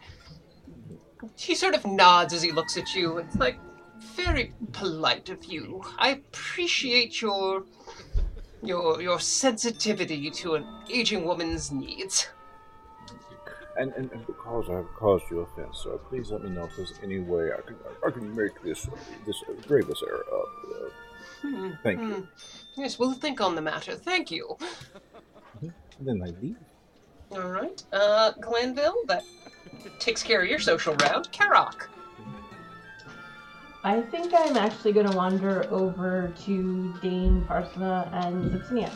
He 1.37 1.55
sort 1.55 1.75
of 1.75 1.85
nods 1.85 2.33
as 2.33 2.41
he 2.41 2.51
looks 2.51 2.77
at 2.77 2.95
you. 2.95 3.19
It's 3.19 3.35
like, 3.35 3.59
very 4.15 4.53
polite 4.71 5.29
of 5.29 5.45
you. 5.45 5.83
I 5.97 6.09
appreciate 6.09 7.21
your. 7.21 7.65
Your, 8.63 9.01
your 9.01 9.19
sensitivity 9.19 10.29
to 10.29 10.53
an 10.53 10.67
aging 10.87 11.25
woman's 11.25 11.71
needs. 11.71 12.27
And, 13.75 13.91
and, 13.93 14.11
and 14.11 14.23
because 14.27 14.69
I 14.69 14.73
have 14.73 14.93
caused 14.93 15.23
you 15.31 15.39
offense, 15.39 15.79
sir, 15.79 15.97
please 15.97 16.29
let 16.29 16.43
me 16.43 16.51
know 16.51 16.65
if 16.65 16.75
there's 16.75 16.93
any 17.01 17.17
way 17.17 17.49
I 17.51 17.61
can 17.61 17.75
I 18.05 18.11
can 18.11 18.35
make 18.35 18.61
this 18.61 18.87
this 19.25 19.43
gravest 19.67 20.03
error 20.07 20.25
up. 20.31 20.49
Uh, 20.69 20.89
Hmm, 21.41 21.71
thank 21.83 21.99
hmm. 21.99 22.09
you. 22.09 22.27
Yes, 22.77 22.99
we'll 22.99 23.13
think 23.13 23.41
on 23.41 23.55
the 23.55 23.61
matter. 23.61 23.95
Thank 23.95 24.31
you. 24.31 24.57
And 25.61 25.73
then 26.01 26.21
I 26.23 26.31
leave. 26.41 26.57
All 27.31 27.49
right. 27.49 27.83
Uh, 27.93 28.31
Glanville, 28.41 28.97
that 29.07 29.23
takes 29.99 30.23
care 30.23 30.41
of 30.41 30.49
your 30.49 30.59
social 30.59 30.95
round. 30.95 31.31
Karrock. 31.31 31.87
I 33.83 34.01
think 34.01 34.33
I'm 34.35 34.57
actually 34.57 34.93
gonna 34.93 35.15
wander 35.15 35.67
over 35.71 36.33
to 36.45 36.93
Dane, 37.01 37.45
Parthenia, 37.47 38.11
and 38.25 38.51
Sepsinia. 38.51 38.91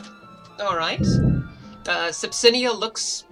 All 0.60 0.76
right. 0.76 1.00
Uh, 1.00 2.10
Sepsinia 2.10 2.76
looks 2.76 3.24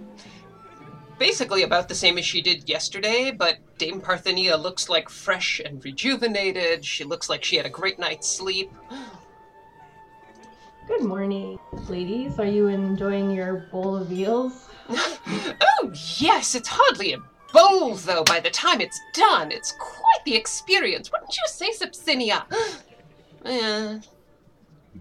basically 1.17 1.63
about 1.63 1.87
the 1.87 1.95
same 1.95 2.17
as 2.17 2.25
she 2.25 2.41
did 2.41 2.67
yesterday, 2.69 3.31
but 3.31 3.57
Dame 3.77 4.01
Parthenia 4.01 4.61
looks 4.61 4.89
like 4.89 5.09
fresh 5.09 5.59
and 5.63 5.83
rejuvenated. 5.83 6.83
She 6.85 7.03
looks 7.03 7.29
like 7.29 7.43
she 7.43 7.57
had 7.57 7.65
a 7.65 7.69
great 7.69 7.99
night's 7.99 8.27
sleep. 8.27 8.71
Good 10.87 11.03
morning, 11.03 11.57
ladies. 11.89 12.37
Are 12.37 12.45
you 12.45 12.67
enjoying 12.67 13.31
your 13.31 13.67
bowl 13.71 13.95
of 13.95 14.11
eels? 14.11 14.69
Oh, 15.81 15.91
yes, 16.17 16.55
it's 16.55 16.69
hardly 16.69 17.13
a 17.13 17.17
bowl, 17.51 17.95
though, 17.95 18.23
by 18.23 18.39
the 18.39 18.49
time 18.49 18.79
it's 18.81 18.99
done. 19.13 19.51
It's 19.51 19.73
quite 19.73 20.23
the 20.23 20.35
experience. 20.35 21.11
Wouldn't 21.11 21.35
you 21.35 21.43
say, 21.47 21.71
Sepsinia? 21.71 22.45
Eh, 23.45 23.99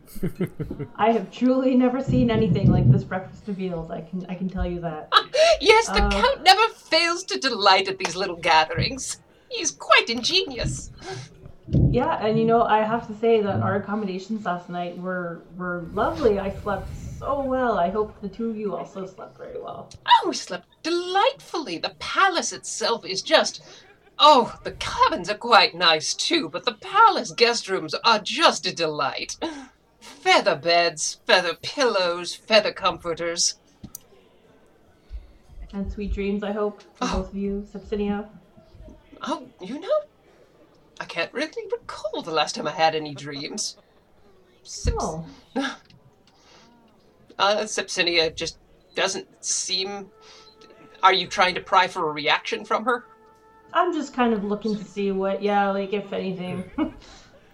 I 0.97 1.13
have 1.13 1.31
truly 1.31 1.75
never 1.75 2.03
seen 2.03 2.31
anything 2.31 2.71
like 2.71 2.91
this 2.91 3.05
breakfast 3.05 3.49
of 3.49 3.61
eels. 3.61 3.91
I 3.91 4.01
can 4.03 4.25
I 4.29 4.35
can 4.35 4.49
tell 4.49 4.67
you 4.67 4.81
that. 4.81 5.13
yes, 5.61 5.87
the 5.89 6.05
Uh. 6.05 6.11
Count 6.11 6.43
never 6.43 6.69
fails 6.75 7.25
to 7.25 7.39
delight 7.39 7.89
at 7.89 7.99
these 7.99 8.17
little 8.17 8.37
gatherings. 8.37 9.21
He's 9.49 9.71
quite 9.71 10.11
ingenious. 10.11 10.91
Yeah, 11.91 12.25
and 12.25 12.39
you 12.39 12.45
know 12.45 12.63
I 12.63 12.83
have 12.83 13.07
to 13.07 13.15
say 13.15 13.41
that 13.41 13.61
our 13.61 13.77
accommodations 13.77 14.45
last 14.45 14.69
night 14.69 14.99
were 14.99 15.43
were 15.57 15.87
lovely. 15.93 16.39
I 16.39 16.51
slept 16.51 16.89
so 17.19 17.41
well. 17.43 17.79
I 17.79 17.89
hope 17.91 18.21
the 18.21 18.29
two 18.29 18.51
of 18.51 18.57
you 18.57 18.77
also 18.77 19.07
slept 19.07 19.39
very 19.39 19.61
well. 19.61 19.91
Oh, 20.07 20.29
we 20.29 20.35
slept 20.35 20.67
delightfully. 20.83 21.79
The 21.79 21.95
palace 21.99 22.53
itself 22.53 23.05
is 23.05 23.23
just. 23.23 23.63
Oh, 24.17 24.57
the 24.63 24.73
cabins 24.73 25.29
are 25.29 25.37
quite 25.37 25.75
nice 25.75 26.15
too, 26.15 26.49
but 26.49 26.65
the 26.65 26.75
palace 26.75 27.33
guest 27.33 27.69
rooms 27.69 27.95
are 28.05 28.21
just 28.21 28.65
a 28.67 28.73
delight. 28.73 29.37
Feather 30.05 30.55
beds, 30.55 31.19
feather 31.27 31.55
pillows, 31.55 32.35
feather 32.35 32.73
comforters. 32.73 33.59
And 35.73 35.91
sweet 35.91 36.13
dreams, 36.13 36.43
I 36.43 36.53
hope, 36.53 36.83
for 36.95 37.09
both 37.09 37.29
of 37.31 37.35
you, 37.35 37.67
Sepsinia. 37.73 38.29
Oh, 39.23 39.49
you 39.63 39.81
know, 39.81 40.01
I 41.01 41.07
can't 41.07 41.33
really 41.33 41.51
recall 41.73 42.21
the 42.23 42.31
last 42.31 42.55
time 42.55 42.69
I 42.69 42.73
had 42.73 42.95
any 42.95 43.15
dreams. 43.15 43.77
Seps- 44.63 44.95
Oh, 45.01 45.27
uh, 47.39 47.57
Sepsinia 47.65 48.35
just 48.35 48.59
doesn't 48.95 49.27
seem. 49.43 50.11
Are 51.03 51.15
you 51.15 51.27
trying 51.27 51.55
to 51.55 51.61
pry 51.63 51.89
for 51.89 52.11
a 52.11 52.13
reaction 52.13 52.65
from 52.65 52.85
her? 52.85 53.07
I'm 53.73 53.93
just 53.93 54.15
kind 54.15 54.33
of 54.35 54.45
looking 54.45 54.77
to 54.77 54.85
see 54.85 55.11
what, 55.13 55.43
yeah, 55.43 55.71
like 55.71 55.93
if 55.93 56.13
anything. 56.13 56.71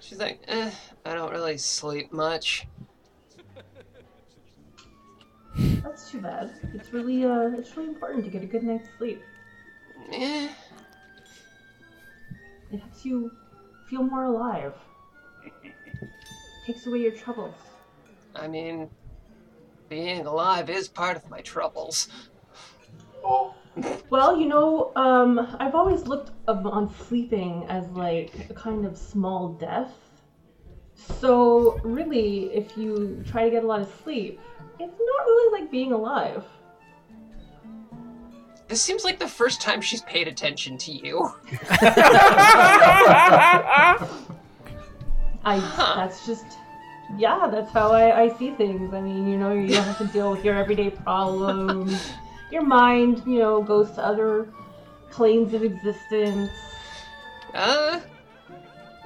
She's 0.00 0.18
like, 0.18 0.42
eh, 0.48 0.70
I 1.04 1.14
don't 1.14 1.30
really 1.30 1.56
sleep 1.56 2.12
much. 2.12 2.66
That's 5.82 6.10
too 6.10 6.20
bad. 6.20 6.50
It's 6.74 6.92
really, 6.92 7.24
uh, 7.24 7.50
it's 7.58 7.76
really 7.76 7.88
important 7.88 8.24
to 8.24 8.30
get 8.30 8.42
a 8.42 8.46
good 8.46 8.62
night's 8.62 8.88
sleep. 8.98 9.22
Eh, 10.12 10.48
It 12.72 12.78
helps 12.78 13.04
you 13.04 13.30
feel 13.88 14.02
more 14.02 14.24
alive. 14.24 14.74
Takes 16.66 16.86
away 16.86 16.98
your 16.98 17.12
troubles. 17.12 17.54
I 18.36 18.46
mean, 18.46 18.88
being 19.88 20.24
alive 20.24 20.70
is 20.70 20.88
part 20.88 21.16
of 21.16 21.28
my 21.28 21.40
troubles. 21.40 22.08
Well, 24.08 24.36
you 24.38 24.46
know, 24.46 24.92
um, 24.96 25.56
I've 25.58 25.74
always 25.74 26.06
looked 26.06 26.30
on 26.46 26.92
sleeping 27.06 27.64
as 27.68 27.88
like 27.90 28.32
a 28.50 28.54
kind 28.54 28.84
of 28.84 28.96
small 28.96 29.48
death. 29.54 29.92
So 31.20 31.80
really, 31.82 32.52
if 32.54 32.76
you 32.76 33.24
try 33.28 33.44
to 33.44 33.50
get 33.50 33.64
a 33.64 33.66
lot 33.66 33.80
of 33.80 33.92
sleep, 34.02 34.40
it's 34.78 34.92
not 34.98 35.26
really 35.26 35.60
like 35.60 35.70
being 35.70 35.92
alive. 35.92 36.44
This 38.68 38.80
seems 38.80 39.04
like 39.04 39.18
the 39.18 39.28
first 39.28 39.60
time 39.60 39.80
she's 39.80 40.02
paid 40.02 40.28
attention 40.28 40.78
to 40.78 40.92
you. 40.92 41.32
I 45.42 45.58
that's 45.96 46.26
just 46.26 46.46
yeah, 47.16 47.48
that's 47.50 47.72
how 47.72 47.90
I, 47.90 48.22
I 48.22 48.38
see 48.38 48.52
things. 48.52 48.94
I 48.94 49.00
mean, 49.00 49.26
you 49.26 49.36
know, 49.36 49.52
you 49.52 49.74
don't 49.74 49.84
have 49.84 49.98
to 49.98 50.06
deal 50.06 50.30
with 50.30 50.44
your 50.44 50.54
everyday 50.54 50.90
problems. 50.90 52.12
Your 52.52 52.62
mind, 52.62 53.22
you 53.26 53.38
know, 53.38 53.62
goes 53.62 53.92
to 53.92 54.04
other 54.04 54.48
planes 55.10 55.54
of 55.54 55.62
existence. 55.62 56.50
Uh, 57.54 58.00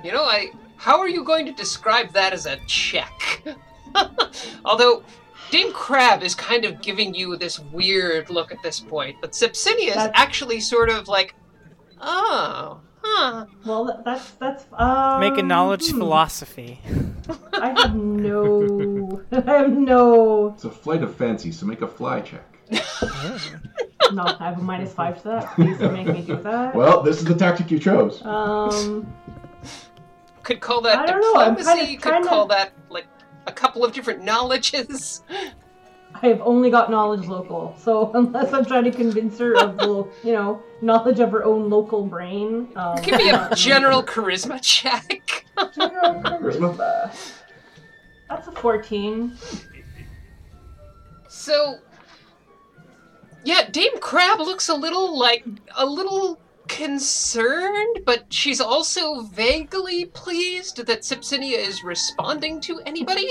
you 0.03 0.13
know, 0.13 0.23
I. 0.23 0.51
How 0.85 1.01
are 1.01 1.09
you 1.09 1.25
going 1.25 1.47
to 1.47 1.53
describe 1.53 2.13
that 2.13 2.35
as 2.35 2.45
a 2.45 2.59
check? 2.67 3.43
Although, 4.67 5.03
Dame 5.51 5.73
Crab 5.73 6.23
is 6.23 6.35
kind 6.35 6.67
of 6.67 6.83
giving 6.83 7.15
you 7.15 7.39
this 7.39 7.59
weird 7.59 8.29
look 8.29 8.53
at 8.53 8.63
this 8.63 8.81
point, 8.81 9.17
but 9.23 9.33
Sepsinia 9.33 9.97
is 9.97 10.11
actually 10.13 10.61
sort 10.61 10.91
of 10.91 11.09
like, 11.09 11.35
oh, 12.03 12.83
huh. 13.03 13.47
Well, 13.65 14.03
that's 14.05 14.33
that's 14.33 14.67
um, 14.75 15.21
Make 15.21 15.39
a 15.39 15.43
knowledge 15.43 15.89
hmm. 15.91 15.97
philosophy. 15.97 16.83
I 17.55 17.73
have 17.81 17.95
no, 17.97 19.23
I 19.33 19.41
have 19.41 19.73
no, 19.73 20.53
It's 20.53 20.65
a 20.65 20.71
flight 20.71 21.03
of 21.03 21.17
fancy, 21.17 21.51
so 21.51 21.65
make 21.65 21.81
a 21.81 21.89
fly 21.89 22.21
check. 22.21 22.59
no. 24.13 24.23
I 24.25 24.37
have 24.39 24.59
a 24.59 24.63
minus 24.63 24.93
five 24.93 25.23
to 25.23 25.29
that. 25.29 25.55
Please 25.55 25.79
don't 25.79 25.95
make 25.95 26.09
me 26.09 26.21
do 26.21 26.37
that. 26.43 26.75
Well, 26.75 27.03
this 27.03 27.21
is 27.21 27.25
the 27.25 27.35
tactic 27.35 27.71
you 27.71 27.79
chose. 27.79 28.21
Um, 28.23 29.11
Could 30.45 30.61
call 30.61 30.81
that 30.83 30.99
I 31.01 31.07
don't 31.07 31.21
know, 31.21 31.41
I'm 31.41 31.55
diplomacy. 31.57 31.87
kinda- 31.87 32.03
Could 32.03 32.13
kinda- 32.13 32.29
call 32.29 32.47
that 32.47 32.73
like 32.91 33.07
a 33.47 33.53
couple 33.53 33.85
of 33.85 33.93
different 33.93 34.23
knowledges. 34.23 35.23
I 36.23 36.29
have 36.29 36.41
only 36.43 36.71
got 36.71 36.91
knowledge 36.93 37.27
local, 37.27 37.75
so 37.79 38.11
unless 38.15 38.53
I'm 38.53 38.65
trying 38.65 38.85
to 38.85 38.91
convince 38.93 39.37
her 39.41 39.57
of 39.57 39.77
the, 39.79 40.07
you 40.23 40.33
know, 40.33 40.63
knowledge 40.81 41.19
of 41.19 41.33
her 41.33 41.45
own 41.45 41.69
local 41.69 42.05
brain, 42.07 42.69
um, 42.77 43.03
Give 43.03 43.17
me 43.19 43.31
a 43.31 43.51
general 43.57 44.03
charisma 44.03 44.61
check. 44.63 45.45
general 45.75 46.23
Charisma? 46.23 46.77
charisma. 46.77 47.35
That's 48.31 48.47
a 48.49 48.53
fourteen. 48.53 49.37
So, 51.29 51.79
yeah, 53.45 53.69
Dame 53.71 53.99
Crab 54.01 54.39
looks 54.39 54.69
a 54.69 54.75
little 54.75 55.19
like 55.19 55.45
a 55.77 55.85
little 55.85 56.39
concerned, 56.69 58.01
but 58.05 58.33
she's 58.33 58.61
also 58.61 59.23
vaguely 59.23 60.07
pleased 60.07 60.85
that 60.87 61.03
Sepsinia 61.03 61.59
is 61.59 61.85
responding 61.85 62.61
to 62.63 62.81
anybody. 62.87 63.29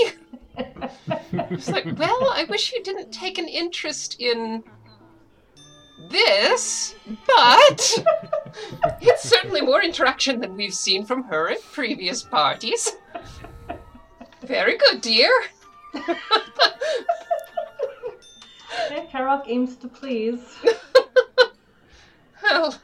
She's 1.50 1.70
like, 1.70 1.86
well, 1.98 2.32
I 2.34 2.46
wish 2.50 2.72
you 2.74 2.84
didn't 2.84 3.12
take 3.12 3.38
an 3.38 3.48
interest 3.48 4.18
in 4.20 4.64
this, 6.10 6.96
but 7.26 8.04
it's 9.02 9.28
certainly 9.28 9.62
more 9.62 9.82
interaction 9.82 10.40
than 10.40 10.56
we've 10.56 10.74
seen 10.74 11.06
from 11.06 11.24
her 11.24 11.50
at 11.50 11.62
previous 11.72 12.24
parties. 12.24 12.98
Very 14.44 14.78
good, 14.78 15.02
dear. 15.02 15.32
Yeah, 18.92 19.06
Karrock 19.12 19.44
aims 19.48 19.76
to 19.78 19.88
please. 19.88 20.58
Well, 22.44 22.76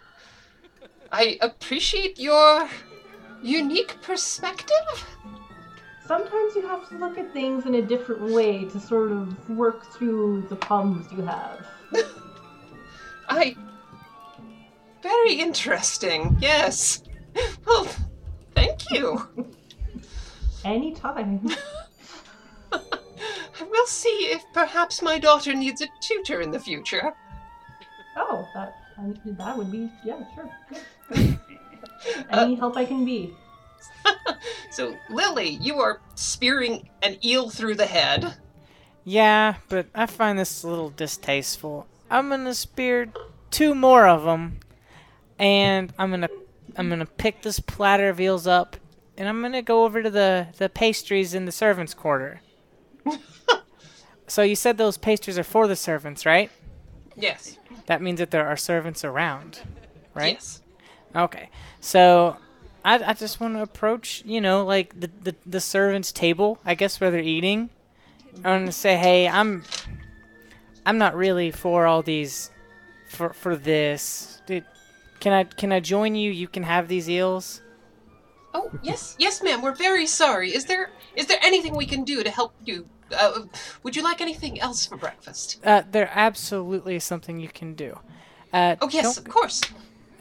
I 1.12 1.38
appreciate 1.42 2.20
your 2.20 2.70
unique 3.42 4.02
perspective. 4.02 5.08
Sometimes 6.06 6.56
you 6.56 6.68
have 6.68 6.88
to 6.90 6.98
look 6.98 7.18
at 7.18 7.32
things 7.34 7.66
in 7.66 7.76
a 7.76 7.82
different 7.82 8.34
way 8.34 8.66
to 8.66 8.80
sort 8.80 9.12
of 9.12 9.50
work 9.50 9.86
through 9.94 10.48
the 10.50 10.56
problems 10.56 11.12
you 11.12 11.22
have. 11.24 11.68
I. 13.30 13.56
Very 15.02 15.34
interesting, 15.34 16.38
yes. 16.40 17.04
Well, 17.66 17.88
thank 18.56 18.90
you. 18.92 19.28
Anytime. 20.66 21.48
We'll 23.62 23.86
see 23.86 24.30
if 24.32 24.44
perhaps 24.52 25.02
my 25.02 25.20
daughter 25.20 25.54
needs 25.54 25.82
a 25.82 25.88
tutor 26.02 26.42
in 26.42 26.52
the 26.52 26.60
future. 26.60 27.14
Oh, 28.18 28.48
that 28.54 28.76
that 29.26 29.58
would 29.58 29.72
be 29.72 29.90
yeah, 30.04 30.24
sure. 30.36 30.50
Yeah. 31.12 31.34
Any 32.32 32.56
help 32.56 32.78
I 32.78 32.86
can 32.86 33.06
be. 33.06 33.34
So, 34.72 34.96
Lily, 35.10 35.50
you 35.50 35.80
are 35.80 36.00
spearing 36.16 36.90
an 37.02 37.18
eel 37.26 37.50
through 37.50 37.76
the 37.76 37.86
head. 37.86 38.36
Yeah, 39.04 39.56
but 39.68 39.88
I 39.96 40.06
find 40.06 40.38
this 40.38 40.64
a 40.64 40.68
little 40.68 40.92
distasteful. 40.92 41.88
I'm 42.10 42.30
gonna 42.30 42.54
spear 42.54 43.12
two 43.50 43.74
more 43.74 44.08
of 44.08 44.24
them, 44.24 44.60
and 45.38 45.92
I'm 45.98 46.12
gonna 46.12 46.30
I'm 46.78 46.88
gonna 46.88 47.06
pick 47.06 47.42
this 47.42 47.60
platter 47.60 48.10
of 48.10 48.22
eels 48.22 48.48
up, 48.48 48.78
and 49.18 49.28
I'm 49.28 49.42
gonna 49.42 49.62
go 49.62 49.86
over 49.86 50.04
to 50.04 50.10
the 50.10 50.48
the 50.58 50.70
pastries 50.70 51.34
in 51.34 51.46
the 51.46 51.52
servants' 51.52 51.94
quarter. 51.94 52.42
so 54.28 54.44
you 54.44 54.56
said 54.56 54.78
those 54.78 54.98
pastries 54.98 55.38
are 55.38 55.44
for 55.44 55.68
the 55.68 55.76
servants, 55.76 56.26
right? 56.26 56.52
Yes. 57.16 57.58
That 57.88 58.02
means 58.02 58.20
that 58.20 58.32
there 58.32 58.48
are 58.48 58.56
servants 58.56 59.04
around, 59.04 59.62
right? 60.14 60.34
Yes. 60.34 60.62
Okay. 61.16 61.50
So 61.80 62.38
I, 62.86 62.96
I 63.04 63.14
just 63.14 63.40
want 63.40 63.56
to 63.56 63.62
approach, 63.62 64.24
you 64.26 64.42
know, 64.42 64.66
like 64.66 65.00
the, 65.00 65.10
the, 65.22 65.36
the 65.46 65.60
servants' 65.60 66.12
table, 66.12 66.60
I 66.66 66.76
guess, 66.76 67.00
where 67.02 67.12
they're 67.12 67.20
eating. 67.22 67.70
I 68.44 68.52
want 68.52 68.68
to 68.68 68.72
say, 68.72 68.96
hey, 68.96 69.28
I'm 69.28 69.64
I'm 70.86 70.98
not 70.98 71.16
really 71.16 71.52
for 71.52 71.86
all 71.86 72.02
these 72.02 72.52
for 73.10 73.34
for 73.34 73.56
this. 73.56 74.42
Dude, 74.46 74.66
can 75.20 75.34
I 75.34 75.44
can 75.44 75.72
I 75.72 75.80
join 75.80 76.16
you? 76.16 76.32
You 76.32 76.48
can 76.48 76.64
have 76.64 76.88
these 76.88 77.10
eels. 77.10 77.62
Oh, 78.54 78.72
yes, 78.82 79.16
yes, 79.20 79.44
ma'am. 79.44 79.62
We're 79.62 79.76
very 79.76 80.06
sorry. 80.06 80.54
Is 80.54 80.66
there 80.66 80.92
is 81.16 81.28
there 81.28 81.38
anything 81.42 81.76
we 81.76 81.86
can 81.86 82.04
do 82.04 82.24
to 82.24 82.30
help 82.30 82.54
you? 82.64 82.88
Uh, 83.16 83.42
would 83.84 83.96
you 83.96 84.04
like 84.04 84.22
anything 84.22 84.60
else 84.60 84.86
for 84.86 84.96
breakfast? 84.96 85.60
Uh, 85.66 85.82
they're 85.92 86.12
absolutely 86.14 87.00
something 87.00 87.40
you 87.40 87.50
can 87.50 87.74
do. 87.74 87.98
Uh, 88.54 88.76
Oh, 88.82 88.90
yes, 88.90 89.18
of 89.18 89.26
course. 89.28 89.62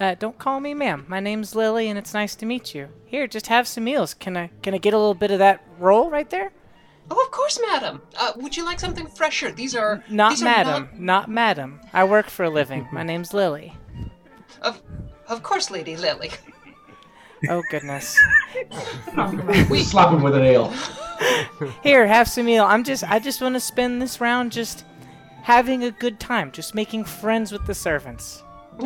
Uh, 0.00 0.14
don't 0.14 0.38
call 0.38 0.60
me 0.60 0.74
ma'am. 0.74 1.04
My 1.08 1.18
name's 1.18 1.54
Lily, 1.54 1.88
and 1.88 1.98
it's 1.98 2.14
nice 2.14 2.34
to 2.36 2.46
meet 2.46 2.74
you. 2.74 2.88
Here, 3.04 3.26
just 3.26 3.48
have 3.48 3.66
some 3.66 3.84
meals. 3.84 4.14
Can 4.14 4.36
I 4.36 4.50
can 4.62 4.74
I 4.74 4.78
get 4.78 4.94
a 4.94 4.98
little 4.98 5.14
bit 5.14 5.30
of 5.30 5.38
that 5.40 5.64
roll 5.78 6.10
right 6.10 6.28
there? 6.30 6.52
Oh, 7.10 7.20
of 7.24 7.30
course, 7.30 7.58
madam. 7.70 8.02
Uh, 8.18 8.32
would 8.36 8.56
you 8.56 8.64
like 8.64 8.78
something 8.78 9.06
fresher? 9.06 9.50
These 9.50 9.74
are 9.74 10.04
Not 10.10 10.30
these 10.30 10.42
are 10.42 10.44
madam, 10.44 10.88
not 10.94 11.28
madam. 11.28 11.80
I 11.92 12.04
work 12.04 12.28
for 12.28 12.44
a 12.44 12.50
living. 12.50 12.86
My 12.92 13.02
name's 13.02 13.32
Lily. 13.32 13.74
Of, 14.60 14.82
of 15.26 15.42
course, 15.42 15.70
Lady 15.70 15.96
Lily. 15.96 16.30
Oh 17.48 17.62
goodness. 17.70 18.18
We 19.70 19.82
slap 19.82 20.12
him 20.12 20.22
with 20.22 20.34
an 20.34 20.42
ale. 20.42 20.72
Here, 21.82 22.06
have 22.06 22.28
some 22.28 22.46
meal. 22.46 22.64
I'm 22.64 22.84
just 22.84 23.08
I 23.08 23.18
just 23.18 23.40
want 23.40 23.54
to 23.54 23.60
spend 23.60 24.00
this 24.00 24.20
round 24.20 24.52
just 24.52 24.84
having 25.42 25.82
a 25.82 25.90
good 25.90 26.20
time, 26.20 26.52
just 26.52 26.74
making 26.74 27.04
friends 27.04 27.50
with 27.52 27.66
the 27.66 27.74
servants. 27.74 28.42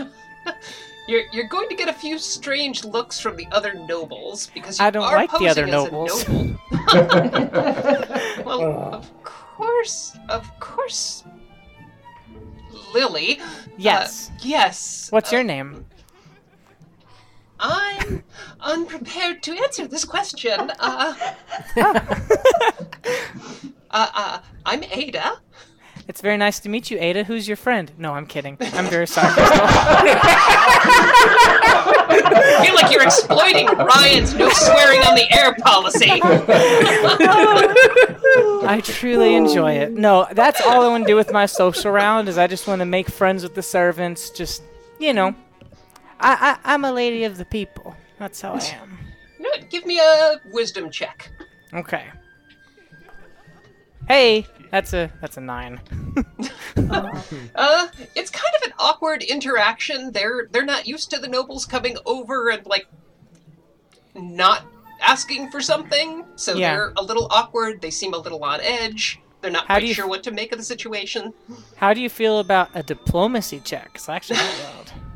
You're 1.08 1.24
you're 1.32 1.48
going 1.48 1.68
to 1.68 1.74
get 1.74 1.88
a 1.88 1.92
few 1.92 2.18
strange 2.18 2.84
looks 2.84 3.18
from 3.18 3.36
the 3.36 3.46
other 3.50 3.74
nobles 3.74 4.48
because 4.54 4.78
you 4.78 4.84
I 4.84 4.90
don't 4.90 5.02
are 5.02 5.16
like 5.16 5.36
the 5.36 5.48
other 5.48 5.66
nobles. 5.66 6.28
Noble. 6.28 6.58
well, 8.44 8.94
of 8.94 9.24
course, 9.24 10.16
of 10.28 10.48
course, 10.60 11.24
Lily. 12.94 13.40
Yes. 13.76 14.30
Uh, 14.30 14.38
yes. 14.42 15.08
What's 15.10 15.32
uh, 15.32 15.36
your 15.36 15.44
name? 15.44 15.86
I'm 17.58 18.24
unprepared 18.60 19.42
to 19.44 19.52
answer 19.52 19.86
this 19.86 20.04
question. 20.04 20.72
Uh, 20.80 21.14
uh, 21.76 21.94
uh, 23.90 24.38
I'm 24.66 24.82
Ada. 24.84 25.40
It's 26.22 26.24
very 26.24 26.36
nice 26.36 26.60
to 26.60 26.68
meet 26.68 26.88
you, 26.88 26.98
Ada. 27.00 27.24
Who's 27.24 27.48
your 27.48 27.56
friend? 27.56 27.90
No, 27.98 28.14
I'm 28.14 28.26
kidding. 28.26 28.56
I'm 28.60 28.86
very 28.86 29.08
sorry. 29.08 29.32
Crystal. 29.32 29.58
I 32.14 32.64
feel 32.64 32.76
like 32.76 32.92
you're 32.92 33.02
exploiting 33.02 33.66
Ryan's 33.66 34.32
no 34.32 34.48
swearing 34.50 35.00
on 35.00 35.16
the 35.16 35.26
air 35.32 35.52
policy. 35.54 36.20
I 38.64 38.80
truly 38.84 39.34
enjoy 39.34 39.72
it. 39.72 39.90
No, 39.90 40.28
that's 40.30 40.60
all 40.60 40.82
I 40.82 40.88
want 40.90 41.02
to 41.02 41.08
do 41.08 41.16
with 41.16 41.32
my 41.32 41.46
social 41.46 41.90
round 41.90 42.28
is 42.28 42.38
I 42.38 42.46
just 42.46 42.68
want 42.68 42.78
to 42.78 42.86
make 42.86 43.08
friends 43.08 43.42
with 43.42 43.56
the 43.56 43.62
servants. 43.62 44.30
Just 44.30 44.62
you 45.00 45.12
know, 45.12 45.34
I, 46.20 46.56
I 46.64 46.72
I'm 46.72 46.84
a 46.84 46.92
lady 46.92 47.24
of 47.24 47.36
the 47.36 47.46
people. 47.46 47.96
That's 48.20 48.40
how 48.40 48.52
I 48.52 48.64
am. 48.80 48.96
No, 49.40 49.50
give 49.68 49.84
me 49.86 49.98
a 49.98 50.40
wisdom 50.52 50.88
check. 50.88 51.32
Okay. 51.74 52.04
Hey, 54.08 54.46
that's 54.70 54.92
a 54.92 55.10
that's 55.20 55.36
a 55.36 55.40
nine. 55.40 55.80
Uh, 57.54 57.86
it's 58.16 58.30
kind 58.30 58.54
of 58.56 58.62
an 58.68 58.72
awkward 58.78 59.22
interaction. 59.22 60.10
They're 60.12 60.48
they're 60.50 60.64
not 60.64 60.86
used 60.88 61.10
to 61.10 61.18
the 61.18 61.28
nobles 61.28 61.64
coming 61.66 61.96
over 62.06 62.48
and 62.50 62.64
like 62.66 62.86
not 64.14 64.64
asking 65.00 65.50
for 65.50 65.60
something, 65.60 66.24
so 66.36 66.54
Yeah. 66.54 66.74
they're 66.74 66.92
a 66.96 67.02
little 67.02 67.28
awkward. 67.30 67.80
They 67.80 67.90
seem 67.90 68.14
a 68.14 68.18
little 68.18 68.42
on 68.42 68.60
edge. 68.62 69.20
They're 69.40 69.50
not 69.50 69.66
How 69.66 69.74
quite 69.74 69.84
you 69.86 69.94
sure 69.94 70.04
f- 70.04 70.10
what 70.10 70.22
to 70.24 70.30
make 70.30 70.52
of 70.52 70.58
the 70.58 70.64
situation. 70.64 71.32
How 71.76 71.92
do 71.94 72.00
you 72.00 72.08
feel 72.08 72.38
about 72.38 72.70
a 72.74 72.82
diplomacy 72.82 73.60
check? 73.60 73.90
It's 73.94 74.08
actually 74.08 74.36
not 74.38 74.54
allowed. 74.60 74.92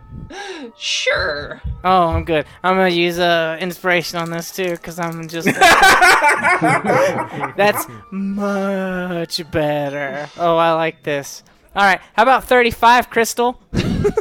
Sure. 0.76 1.60
Oh, 1.84 2.08
I'm 2.08 2.24
good. 2.24 2.46
I'm 2.62 2.76
gonna 2.76 2.88
use 2.88 3.18
uh, 3.18 3.56
inspiration 3.60 4.18
on 4.18 4.30
this 4.30 4.50
too, 4.50 4.76
cause 4.78 4.98
I'm 4.98 5.28
just. 5.28 5.46
That's 7.56 7.86
much 8.10 9.50
better. 9.50 10.28
Oh, 10.36 10.56
I 10.56 10.72
like 10.72 11.02
this. 11.02 11.42
All 11.74 11.82
right, 11.82 12.00
how 12.14 12.22
about 12.22 12.44
35, 12.44 13.10
Crystal? 13.10 13.60
Good! 13.72 14.14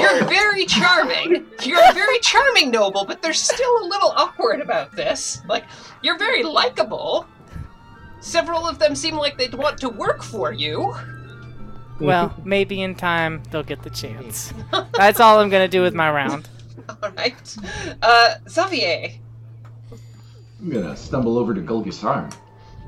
You're 0.00 0.24
very 0.24 0.66
charming. 0.66 1.46
You're 1.62 1.88
a 1.88 1.92
very 1.94 2.18
charming 2.20 2.70
noble, 2.70 3.04
but 3.04 3.22
they're 3.22 3.32
still 3.32 3.82
a 3.82 3.86
little 3.86 4.10
awkward 4.10 4.60
about 4.60 4.94
this. 4.96 5.40
Like, 5.48 5.64
you're 6.02 6.18
very 6.18 6.42
likable. 6.42 7.26
Several 8.20 8.66
of 8.66 8.78
them 8.78 8.94
seem 8.94 9.16
like 9.16 9.38
they'd 9.38 9.54
want 9.54 9.78
to 9.78 9.88
work 9.88 10.22
for 10.22 10.52
you. 10.52 10.94
Well, 12.00 12.34
maybe 12.44 12.82
in 12.82 12.94
time 12.94 13.42
they'll 13.50 13.62
get 13.62 13.82
the 13.82 13.90
chance. 13.90 14.52
That's 14.94 15.20
all 15.20 15.38
I'm 15.38 15.50
gonna 15.50 15.68
do 15.68 15.82
with 15.82 15.94
my 15.94 16.10
round. 16.10 16.48
All 17.02 17.10
right. 17.10 17.56
Uh, 18.02 18.34
Xavier. 18.48 19.10
I'm 20.60 20.70
gonna 20.70 20.96
stumble 20.96 21.38
over 21.38 21.54
to 21.54 21.60
Gulgisarn. 21.60 22.34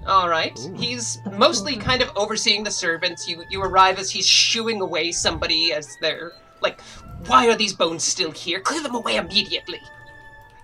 All 0.07 0.29
right. 0.29 0.59
He's 0.75 1.19
mostly 1.33 1.77
kind 1.77 2.03
of 2.03 2.11
overseeing 2.17 2.65
the 2.65 2.71
servants. 2.71 3.29
You 3.29 3.45
you 3.51 3.63
arrive 3.63 3.99
as 3.99 4.11
he's 4.11 4.27
shooing 4.27 4.81
away 4.81 5.13
somebody 5.13 5.73
as 5.73 5.97
they're 6.01 6.33
like, 6.61 6.81
why 7.27 7.49
are 7.49 7.57
these 7.57 7.73
bones 7.73 8.05
still 8.05 8.31
here? 8.31 8.61
Clear 8.61 8.83
them 8.83 8.95
away 8.95 9.17
immediately. 9.17 9.81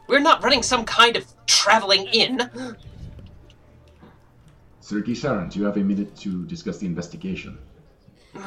We're 0.09 0.21
not 0.21 0.43
running 0.43 0.63
some 0.63 0.85
kind 0.85 1.17
of 1.17 1.27
traveling 1.47 2.07
inn. 2.07 2.51
Sir 4.81 5.03
Gisarn, 5.03 5.53
do 5.53 5.59
you 5.59 5.67
have 5.67 5.77
a 5.77 5.85
minute 5.85 6.17
to 6.17 6.47
discuss 6.47 6.79
the 6.79 6.87
investigation? 6.87 7.59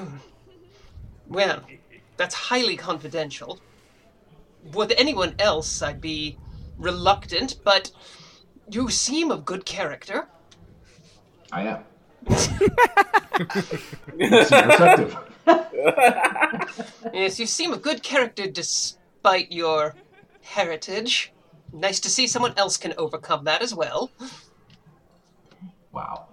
Well, 1.27 1.61
that's 2.17 2.35
highly 2.35 2.75
confidential. 2.75 3.61
With 4.73 4.91
anyone 4.97 5.33
else, 5.39 5.81
I'd 5.81 6.01
be 6.01 6.37
reluctant, 6.77 7.55
but 7.63 7.89
you 8.69 8.89
seem 8.89 9.31
of 9.31 9.45
good 9.45 9.65
character. 9.65 10.27
I 11.53 11.61
am. 11.63 11.83
Perceptive. 14.17 15.17
Yes, 17.13 17.39
you 17.39 17.45
seem 17.45 17.71
a 17.73 17.77
good 17.77 18.03
character 18.03 18.47
despite 18.47 19.51
your 19.51 19.95
heritage. 20.41 21.31
Nice 21.73 21.99
to 22.01 22.09
see 22.09 22.27
someone 22.27 22.53
else 22.57 22.77
can 22.77 22.93
overcome 22.97 23.45
that 23.45 23.61
as 23.61 23.73
well. 23.73 24.11
Wow. 25.91 26.27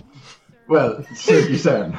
Well, 0.67 1.05
Sir 1.15 1.43
Gisarn, 1.43 1.97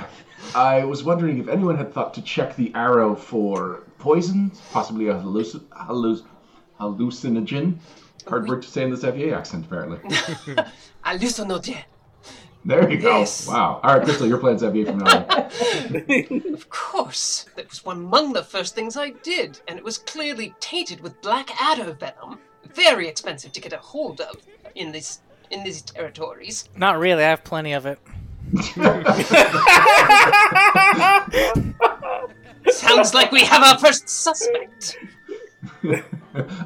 I 0.56 0.84
was 0.84 1.04
wondering 1.04 1.40
if 1.40 1.48
anyone 1.48 1.78
had 1.78 1.94
thought 1.94 2.14
to 2.16 2.22
check 2.22 2.56
the 2.56 2.72
arrow 2.76 3.16
for 3.16 3.84
poison, 4.00 4.52
possibly 4.72 5.08
a 5.10 5.14
halluc- 5.14 5.64
halluc- 5.72 6.26
hallucinogen. 6.80 7.78
Hard 8.28 8.48
word 8.48 8.62
to 8.64 8.68
say 8.70 8.84
in 8.84 8.92
the 8.92 8.98
Xavier 8.98 9.36
accent, 9.36 9.66
apparently. 9.66 9.98
Hallucinogen. 11.06 11.84
There 12.66 12.90
you 12.92 13.00
go. 13.00 13.20
Yes. 13.20 13.48
Wow. 13.48 13.80
All 13.82 13.96
right, 13.96 14.04
Crystal, 14.04 14.28
you're 14.28 14.38
playing 14.38 14.60
Xavier 14.60 14.86
from 14.86 15.00
now 15.00 15.26
on. 15.30 15.50
Of 16.54 16.70
course, 16.70 17.46
that 17.56 17.70
was 17.70 17.86
one 17.86 17.98
among 17.98 18.34
the 18.34 18.44
first 18.44 18.76
things 18.76 18.98
I 18.98 19.12
did, 19.12 19.62
and 19.68 19.78
it 19.80 19.84
was 19.84 19.98
clearly 19.98 20.54
tainted 20.60 21.00
with 21.00 21.20
black 21.22 21.50
adder 21.62 21.94
venom. 21.94 22.40
Very 22.74 23.08
expensive 23.08 23.54
to 23.54 23.62
get 23.62 23.72
a 23.74 23.78
hold 23.78 24.20
of 24.22 24.36
in 24.76 24.92
this 24.92 25.22
in 25.52 25.64
these 25.64 25.82
territories. 25.82 26.68
Not 26.76 27.00
really. 27.00 27.24
I 27.24 27.30
have 27.30 27.44
plenty 27.44 27.72
of 27.72 27.86
it. 27.86 27.98
Sounds 32.72 33.14
like 33.14 33.32
we 33.32 33.44
have 33.44 33.64
our 33.64 33.78
first 33.80 34.10
suspect. 34.10 34.98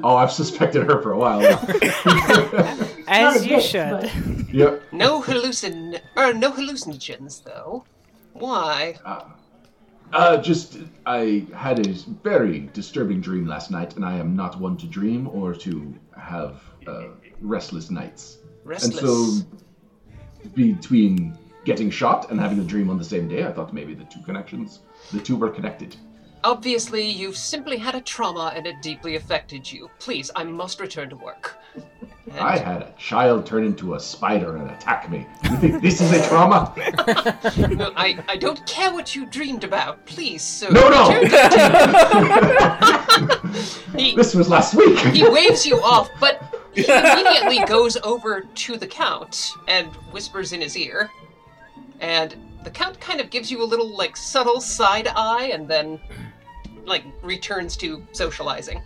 oh, 0.03 0.15
I've 0.15 0.31
suspected 0.31 0.83
her 0.83 1.01
for 1.01 1.11
a 1.11 1.17
while 1.17 1.41
now. 1.41 1.59
As 3.07 3.45
you 3.45 3.57
bit, 3.57 3.63
should. 3.63 3.89
but- 3.89 4.53
yep. 4.53 4.81
No 4.91 5.21
hallucin 5.21 5.99
or 6.15 6.33
no 6.33 6.51
hallucinogens 6.51 7.43
though. 7.43 7.85
Why? 8.33 8.97
Uh, 10.13 10.37
just 10.37 10.77
I 11.05 11.45
had 11.55 11.85
a 11.87 11.91
very 12.23 12.69
disturbing 12.73 13.19
dream 13.21 13.47
last 13.47 13.71
night, 13.71 13.95
and 13.95 14.05
I 14.05 14.17
am 14.17 14.35
not 14.35 14.59
one 14.59 14.77
to 14.77 14.85
dream 14.87 15.27
or 15.27 15.53
to 15.55 15.93
have 16.17 16.61
uh, 16.87 17.07
restless 17.41 17.89
nights. 17.89 18.37
Restless. 18.63 18.99
And 18.99 19.07
so, 19.07 20.49
between 20.53 21.37
getting 21.65 21.89
shot 21.89 22.31
and 22.31 22.39
having 22.39 22.59
a 22.59 22.63
dream 22.63 22.89
on 22.89 22.97
the 22.97 23.03
same 23.03 23.27
day, 23.27 23.45
I 23.45 23.51
thought 23.51 23.73
maybe 23.73 23.93
the 23.93 24.05
two 24.05 24.21
connections, 24.21 24.79
the 25.11 25.19
two 25.19 25.35
were 25.35 25.49
connected. 25.49 25.97
Obviously, 26.45 27.07
you've 27.09 27.37
simply 27.37 27.77
had 27.77 27.95
a 27.95 28.01
trauma 28.01 28.51
and 28.53 28.67
it 28.67 28.81
deeply 28.81 29.15
affected 29.15 29.71
you. 29.71 29.89
Please, 29.99 30.29
I 30.35 30.43
must 30.43 30.81
return 30.81 31.09
to 31.09 31.15
work. 31.15 31.55
I 32.37 32.57
had 32.57 32.81
a 32.81 32.93
child 32.97 33.45
turn 33.45 33.63
into 33.63 33.95
a 33.95 33.99
spider 33.99 34.57
and 34.57 34.69
attack 34.69 35.09
me. 35.09 35.25
You 35.45 35.55
think 35.57 35.81
this 35.81 36.01
is 36.01 36.11
a 36.11 36.27
trauma? 36.27 36.73
No, 37.77 37.93
I, 37.95 38.21
I 38.27 38.35
don't 38.37 38.65
care 38.67 38.91
what 38.91 39.15
you 39.15 39.25
dreamed 39.25 39.63
about. 39.63 40.05
Please, 40.05 40.43
sir. 40.43 40.69
No, 40.69 40.89
no. 40.89 41.11
he, 43.97 44.15
This 44.15 44.35
was 44.35 44.49
last 44.49 44.75
week. 44.75 44.99
he 44.99 45.27
waves 45.27 45.65
you 45.65 45.77
off, 45.81 46.09
but 46.19 46.41
he 46.73 46.85
immediately 46.91 47.63
goes 47.65 47.97
over 48.03 48.41
to 48.41 48.77
the 48.77 48.87
count 48.87 49.53
and 49.67 49.87
whispers 50.11 50.51
in 50.53 50.61
his 50.61 50.77
ear. 50.77 51.09
And 52.03 52.35
the 52.65 52.69
count 52.69 52.99
kind 52.99 53.21
of 53.21 53.29
gives 53.29 53.49
you 53.49 53.63
a 53.63 53.65
little 53.65 53.95
like 53.95 54.17
subtle 54.17 54.59
side 54.59 55.07
eye 55.07 55.51
and 55.53 55.67
then 55.67 55.99
like 56.85 57.05
returns 57.21 57.77
to 57.77 58.05
socializing. 58.11 58.81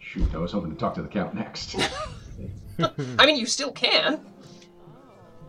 Shoot, 0.00 0.34
I 0.34 0.38
was 0.38 0.50
hoping 0.50 0.72
to 0.72 0.76
talk 0.76 0.94
to 0.94 1.02
the 1.02 1.08
count 1.08 1.32
next. 1.32 1.76
I 3.18 3.24
mean, 3.24 3.36
you 3.36 3.46
still 3.46 3.70
can. 3.70 4.20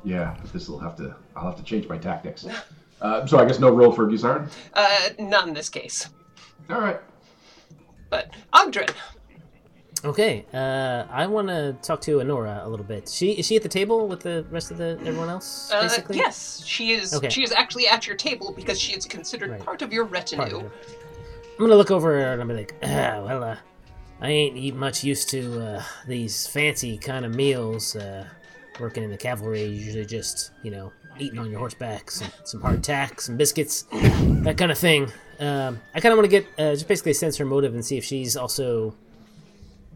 Yeah, 0.03 0.37
but 0.39 0.53
this 0.53 0.69
will 0.69 0.79
have 0.79 0.95
to. 0.97 1.15
I'll 1.35 1.45
have 1.45 1.57
to 1.57 1.63
change 1.63 1.89
my 1.89 1.97
tactics. 1.97 2.45
Uh, 3.01 3.25
so 3.25 3.39
I 3.39 3.45
guess 3.45 3.59
no 3.59 3.71
roll 3.71 3.91
for 3.91 4.05
Gizarn. 4.05 4.49
Uh, 4.73 5.09
not 5.17 5.47
in 5.47 5.55
this 5.55 5.69
case. 5.69 6.07
All 6.69 6.81
right. 6.81 6.99
But 8.11 8.31
Oggdren, 8.53 8.93
Okay, 10.05 10.45
uh, 10.53 11.05
I 11.09 11.27
want 11.27 11.47
to 11.47 11.73
talk 11.81 12.01
to 12.01 12.19
Honora 12.19 12.61
a 12.65 12.69
little 12.69 12.85
bit. 12.85 13.07
She 13.07 13.31
is 13.31 13.45
she 13.47 13.55
at 13.55 13.63
the 13.63 13.69
table 13.69 14.07
with 14.07 14.19
the 14.19 14.45
rest 14.51 14.69
of 14.69 14.77
the 14.77 14.97
everyone 15.05 15.29
else? 15.29 15.71
uh, 15.71 15.81
Basically, 15.81 16.17
yes, 16.17 16.61
she 16.65 16.91
is. 16.91 17.13
Okay. 17.13 17.29
She 17.29 17.41
is 17.43 17.53
actually 17.53 17.87
at 17.87 18.05
your 18.05 18.17
table 18.17 18.51
because 18.53 18.79
she 18.79 18.93
is 18.93 19.05
considered 19.05 19.51
Right. 19.51 19.63
part 19.63 19.81
of 19.81 19.93
your 19.93 20.03
retinue. 20.03 20.57
of. 20.57 20.63
I'm 20.63 20.71
gonna 21.59 21.75
look 21.75 21.91
over 21.91 22.19
and 22.19 22.41
I'll 22.41 22.47
be 22.47 22.53
like, 22.53 22.75
ah, 22.83 23.21
well, 23.23 23.43
uh, 23.43 23.55
I 24.19 24.29
ain't 24.29 24.57
eat 24.57 24.75
much 24.75 25.03
used 25.05 25.29
to 25.29 25.61
uh, 25.77 25.83
these 26.05 26.47
fancy 26.47 26.97
kind 26.97 27.23
of 27.25 27.33
meals. 27.33 27.95
Uh, 27.95 28.25
working 28.79 29.03
in 29.03 29.11
the 29.11 29.17
cavalry, 29.17 29.63
usually 29.63 30.05
just 30.05 30.51
you 30.63 30.71
know 30.71 30.91
eating 31.19 31.39
on 31.39 31.49
your 31.49 31.59
horseback, 31.59 32.09
some, 32.11 32.27
some 32.43 32.59
hardtack, 32.59 33.21
some 33.21 33.37
biscuits, 33.37 33.83
that 33.91 34.55
kind 34.57 34.71
of 34.71 34.77
thing. 34.77 35.03
Um, 35.39 35.79
I 35.93 35.99
kind 36.01 36.11
of 36.11 36.17
want 36.17 36.29
to 36.29 36.41
get 36.41 36.45
uh, 36.57 36.71
just 36.73 36.87
basically 36.87 37.13
sense 37.13 37.37
her 37.37 37.45
motive 37.45 37.73
and 37.75 37.85
see 37.85 37.97
if 37.97 38.03
she's 38.03 38.35
also 38.35 38.95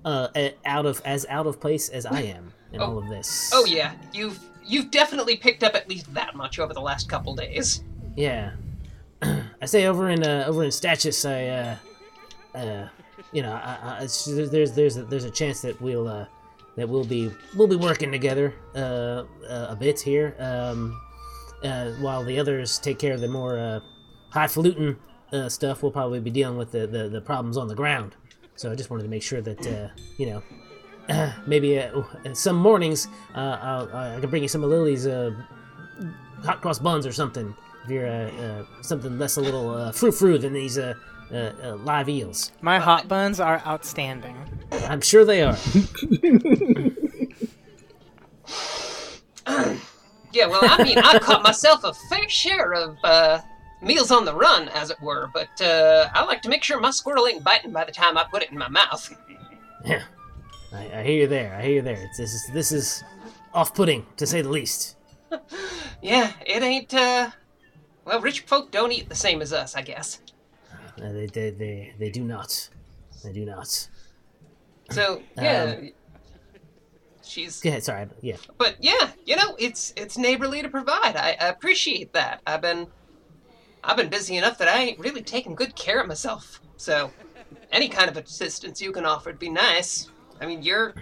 uh, 0.08 0.50
out 0.66 0.86
of 0.86 1.02
as 1.04 1.26
out 1.30 1.48
of 1.48 1.60
place 1.60 1.90
as 1.90 2.06
I 2.06 2.22
am 2.22 2.54
in 2.72 2.82
all 2.82 2.98
of 2.98 3.08
this. 3.10 3.52
Oh 3.54 3.66
yeah, 3.66 3.94
you've 4.14 4.40
you've 4.66 4.90
definitely 4.92 5.36
picked 5.36 5.64
up 5.64 5.76
at 5.76 5.90
least 5.90 6.14
that 6.14 6.36
much 6.36 6.60
over 6.60 6.74
the 6.74 6.82
last 6.82 7.10
couple 7.10 7.36
days. 7.36 7.84
Yeah. 8.16 8.54
I 9.22 9.66
say 9.66 9.86
over 9.86 10.10
in 10.10 10.24
uh, 10.24 10.46
over 10.48 10.64
in 10.64 10.70
Stachus, 10.70 11.28
I 11.28 11.48
uh, 11.48 12.58
uh, 12.58 12.88
you 13.32 13.42
know, 13.42 13.52
I, 13.52 14.00
I, 14.00 14.08
there's 14.28 14.72
there's 14.72 14.98
a, 14.98 15.04
there's 15.04 15.26
a 15.26 15.32
chance 15.32 15.62
that 15.62 15.80
we'll 15.82 16.08
uh, 16.08 16.26
that 16.76 16.88
we'll 16.88 17.04
be 17.04 17.32
we'll 17.56 17.68
be 17.68 17.76
working 17.76 18.12
together 18.12 18.54
uh, 18.76 19.24
uh, 19.50 19.68
a 19.70 19.76
bit 19.76 20.00
here, 20.00 20.36
um, 20.40 21.00
uh, 21.64 21.92
while 21.94 22.24
the 22.24 22.40
others 22.40 22.80
take 22.80 23.00
care 23.00 23.14
of 23.14 23.22
the 23.22 23.28
more 23.28 23.58
uh, 23.58 23.80
highfalutin 24.30 24.98
uh, 25.34 25.50
stuff. 25.50 25.84
We'll 25.84 25.92
probably 25.92 26.20
be 26.20 26.32
dealing 26.32 26.58
with 26.58 26.72
the, 26.72 26.88
the, 26.88 27.10
the 27.10 27.22
problems 27.22 27.58
on 27.58 27.68
the 27.68 27.76
ground. 27.76 28.16
So 28.58 28.72
I 28.72 28.76
just 28.76 28.90
wanted 28.90 29.04
to 29.04 29.10
make 29.10 29.24
sure 29.24 29.40
that 29.42 29.66
uh, 29.68 29.88
you 30.18 30.26
know 30.28 31.34
maybe 31.48 31.80
uh, 31.80 32.02
some 32.34 32.58
mornings 32.58 33.08
uh, 33.34 33.58
I'll, 33.62 33.96
I 33.96 34.20
can 34.20 34.30
bring 34.30 34.44
you 34.44 34.50
some 34.50 34.64
of 34.64 34.70
Lily's 34.70 35.08
uh, 35.08 35.32
hot 36.44 36.62
cross 36.62 36.80
buns 36.80 37.06
or 37.06 37.14
something. 37.14 37.56
If 37.86 37.92
you're 37.92 38.08
uh, 38.08 38.32
uh, 38.32 38.66
something 38.82 39.18
less 39.18 39.38
a 39.38 39.42
little 39.42 39.70
uh, 39.74 39.92
frou 39.94 40.12
frou 40.12 40.38
than 40.38 40.54
these 40.54 40.78
uh, 40.78 40.96
uh, 41.32 41.36
uh, 41.64 41.76
live 41.78 42.10
eels. 42.10 42.52
My 42.62 42.80
hot 42.80 43.08
buns 43.08 43.40
are 43.40 43.62
outstanding. 43.66 44.36
I'm 44.72 45.02
sure 45.02 45.24
they 45.24 45.44
are. 45.44 45.58
Yeah, 50.34 50.46
well, 50.48 50.60
I 50.62 50.84
mean, 50.84 51.00
I 51.00 51.18
caught 51.18 51.42
myself 51.42 51.84
a 51.84 51.94
fair 51.94 52.28
share 52.30 52.74
of 52.74 52.98
uh, 53.04 53.40
meals 53.82 54.12
on 54.12 54.26
the 54.26 54.34
run, 54.34 54.70
as 54.70 54.90
it 54.90 55.00
were, 55.02 55.30
but 55.34 55.50
uh, 55.62 56.10
I 56.14 56.24
like 56.26 56.42
to 56.44 56.50
make 56.50 56.64
sure 56.64 56.80
my 56.80 56.92
squirrel 56.92 57.28
ain't 57.28 57.44
biting 57.44 57.72
by 57.72 57.84
the 57.86 57.92
time 57.92 58.18
I 58.18 58.24
put 58.24 58.44
it 58.44 58.52
in 58.52 58.58
my 58.58 58.70
mouth. 58.70 59.14
Yeah, 59.86 60.04
I, 60.74 61.00
I 61.00 61.04
hear 61.04 61.22
you 61.22 61.28
there. 61.28 61.54
I 61.54 61.62
hear 61.62 61.76
you 61.76 61.82
there. 61.84 61.96
It's, 62.10 62.18
this 62.18 62.34
is 62.34 62.50
this 62.52 62.72
is 62.72 63.04
off-putting 63.54 64.06
to 64.18 64.26
say 64.28 64.42
the 64.42 64.50
least. 64.50 64.96
Yeah, 66.02 66.32
it 66.46 66.62
ain't. 66.64 66.94
Uh, 66.94 67.30
well, 68.06 68.20
rich 68.22 68.42
folk 68.42 68.72
don't 68.72 68.92
eat 68.92 69.08
the 69.08 69.16
same 69.16 69.42
as 69.42 69.54
us, 69.54 69.76
I 69.76 69.82
guess. 69.82 70.20
Uh, 71.02 71.12
they, 71.12 71.26
they 71.28 71.50
they 71.52 71.94
they 72.00 72.10
do 72.10 72.24
not. 72.24 72.70
They 73.24 73.32
do 73.32 73.46
not. 73.46 73.88
So 74.92 75.22
yeah, 75.38 75.76
Um, 75.78 75.92
she's. 77.24 77.62
Go 77.62 77.70
ahead. 77.70 77.84
Sorry. 77.84 78.08
Yeah. 78.22 78.38
But 78.58 78.76
yeah, 78.80 79.12
you 79.26 79.36
know, 79.36 79.56
it's 79.60 79.94
it's 79.96 80.18
neighborly 80.18 80.62
to 80.62 80.70
provide. 80.70 81.16
I, 81.16 81.38
I 81.40 81.48
appreciate 81.48 82.14
that. 82.14 82.42
I've 82.46 82.62
been 82.62 82.88
I've 83.88 83.96
been 83.96 84.10
busy 84.10 84.36
enough 84.36 84.58
that 84.58 84.68
I 84.68 84.84
ain't 84.84 85.00
really 85.00 85.22
taking 85.22 85.56
good 85.56 85.74
care 85.76 86.02
of 86.02 86.08
myself. 86.08 86.60
So 86.76 87.10
any 87.72 87.88
kind 87.88 88.10
of 88.10 88.18
assistance 88.18 88.82
you 88.82 88.92
can 88.92 89.06
offer 89.06 89.30
would 89.30 89.40
be 89.40 89.50
nice. 89.50 90.10
I 90.42 90.46
mean, 90.46 90.62
your 90.62 90.94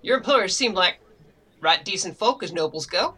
your 0.00 0.16
employers 0.16 0.56
seem 0.56 0.72
like 0.72 0.98
right 1.60 1.84
decent 1.84 2.16
folk 2.16 2.42
as 2.42 2.50
nobles 2.50 2.86
go. 2.86 3.14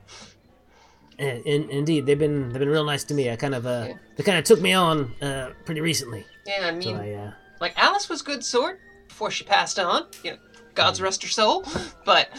Uh, 1.19 1.25
in, 1.47 1.71
indeed, 1.71 2.07
they've 2.07 2.19
been 2.19 2.49
they've 2.49 2.59
been 2.59 2.69
real 2.69 2.85
nice 2.85 3.05
to 3.05 3.15
me. 3.15 3.31
I 3.31 3.37
kind 3.37 3.55
of 3.55 3.67
uh, 3.67 3.95
they 4.17 4.25
kind 4.25 4.37
of 4.37 4.45
took 4.45 4.61
me 4.61 4.73
on 4.73 5.15
uh, 5.23 5.53
pretty 5.65 5.81
recently. 5.81 6.27
Yeah, 6.45 6.63
I 6.65 6.71
So 6.73 6.77
mean, 6.77 6.97
I 6.97 7.13
uh, 7.15 7.33
like 7.61 7.79
Alice 7.79 8.09
was 8.09 8.21
good 8.21 8.45
sort 8.45 8.81
before 9.07 9.31
she 9.31 9.45
passed 9.45 9.79
on. 9.79 10.09
You 10.25 10.33
know, 10.33 10.39
God's 10.75 11.01
rest 11.01 11.23
her 11.23 11.29
soul. 11.29 11.65
But 12.05 12.31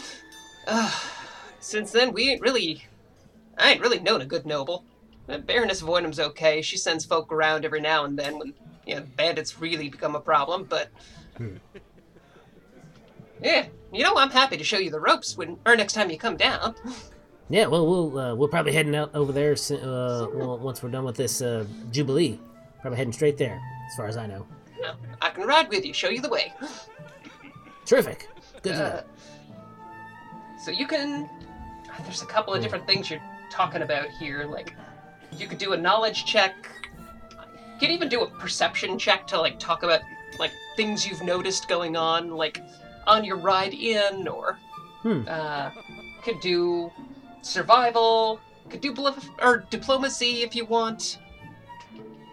uh, 0.66 0.92
since 1.58 1.90
then, 1.90 2.12
we 2.12 2.28
ain't 2.28 2.42
really, 2.42 2.84
I 3.56 3.72
ain't 3.72 3.80
really 3.80 3.98
known 3.98 4.20
a 4.20 4.26
good 4.26 4.44
noble. 4.44 4.84
Baroness 5.26 5.82
Voynham's 5.82 6.20
okay. 6.20 6.62
She 6.62 6.76
sends 6.76 7.04
folk 7.04 7.32
around 7.32 7.64
every 7.64 7.80
now 7.80 8.04
and 8.04 8.18
then 8.18 8.38
when 8.38 8.54
you 8.86 8.96
know 8.96 9.02
bandits 9.16 9.60
really 9.60 9.88
become 9.88 10.14
a 10.14 10.20
problem. 10.20 10.64
But 10.64 10.88
yeah, 13.42 13.66
you 13.92 14.02
know, 14.02 14.16
I'm 14.16 14.30
happy 14.30 14.56
to 14.56 14.64
show 14.64 14.78
you 14.78 14.90
the 14.90 15.00
ropes 15.00 15.36
when 15.36 15.58
or 15.66 15.76
next 15.76 15.94
time 15.94 16.10
you 16.10 16.18
come 16.18 16.36
down. 16.36 16.74
yeah. 17.48 17.66
Well, 17.66 17.86
we'll 17.86 18.18
uh, 18.18 18.34
we'll 18.34 18.48
probably 18.48 18.72
heading 18.72 18.94
out 18.94 19.14
over 19.14 19.32
there 19.32 19.52
uh, 19.52 20.26
once 20.32 20.82
we're 20.82 20.90
done 20.90 21.04
with 21.04 21.16
this 21.16 21.42
uh, 21.42 21.66
jubilee. 21.90 22.38
Probably 22.80 22.98
heading 22.98 23.12
straight 23.12 23.36
there, 23.36 23.60
as 23.88 23.96
far 23.96 24.06
as 24.06 24.16
I 24.16 24.26
know. 24.26 24.46
You 24.76 24.82
know, 24.82 24.94
I 25.20 25.30
can 25.30 25.46
ride 25.46 25.68
with 25.68 25.84
you, 25.84 25.92
show 25.92 26.08
you 26.08 26.20
the 26.20 26.28
way. 26.28 26.52
Terrific. 27.84 28.28
Good 28.62 28.72
to 28.72 28.78
know. 28.78 28.84
Uh, 28.84 29.02
so 30.62 30.70
you 30.70 30.86
can. 30.86 31.28
There's 32.02 32.22
a 32.22 32.26
couple 32.26 32.52
of 32.52 32.62
different 32.62 32.86
things 32.86 33.10
you're 33.10 33.22
talking 33.50 33.82
about 33.82 34.08
here. 34.10 34.44
Like, 34.44 34.74
you 35.38 35.46
could 35.46 35.58
do 35.58 35.72
a 35.72 35.76
knowledge 35.76 36.24
check. 36.24 36.54
You 37.30 37.78
can 37.80 37.90
even 37.90 38.08
do 38.08 38.22
a 38.22 38.26
perception 38.26 38.98
check 38.98 39.26
to 39.28 39.38
like 39.40 39.58
talk 39.58 39.82
about 39.82 40.00
like 40.38 40.52
things 40.76 41.06
you've 41.06 41.22
noticed 41.22 41.68
going 41.68 41.96
on, 41.96 42.30
like 42.30 42.60
on 43.06 43.24
your 43.24 43.36
ride 43.36 43.74
in, 43.74 44.26
or 44.28 44.58
Hmm. 45.02 45.22
uh, 45.28 45.70
could 46.22 46.40
do 46.40 46.90
survival. 47.42 48.40
Could 48.68 48.80
do 48.80 48.92
bluff 48.92 49.28
or 49.40 49.64
diplomacy 49.70 50.42
if 50.42 50.56
you 50.56 50.64
want. 50.64 51.18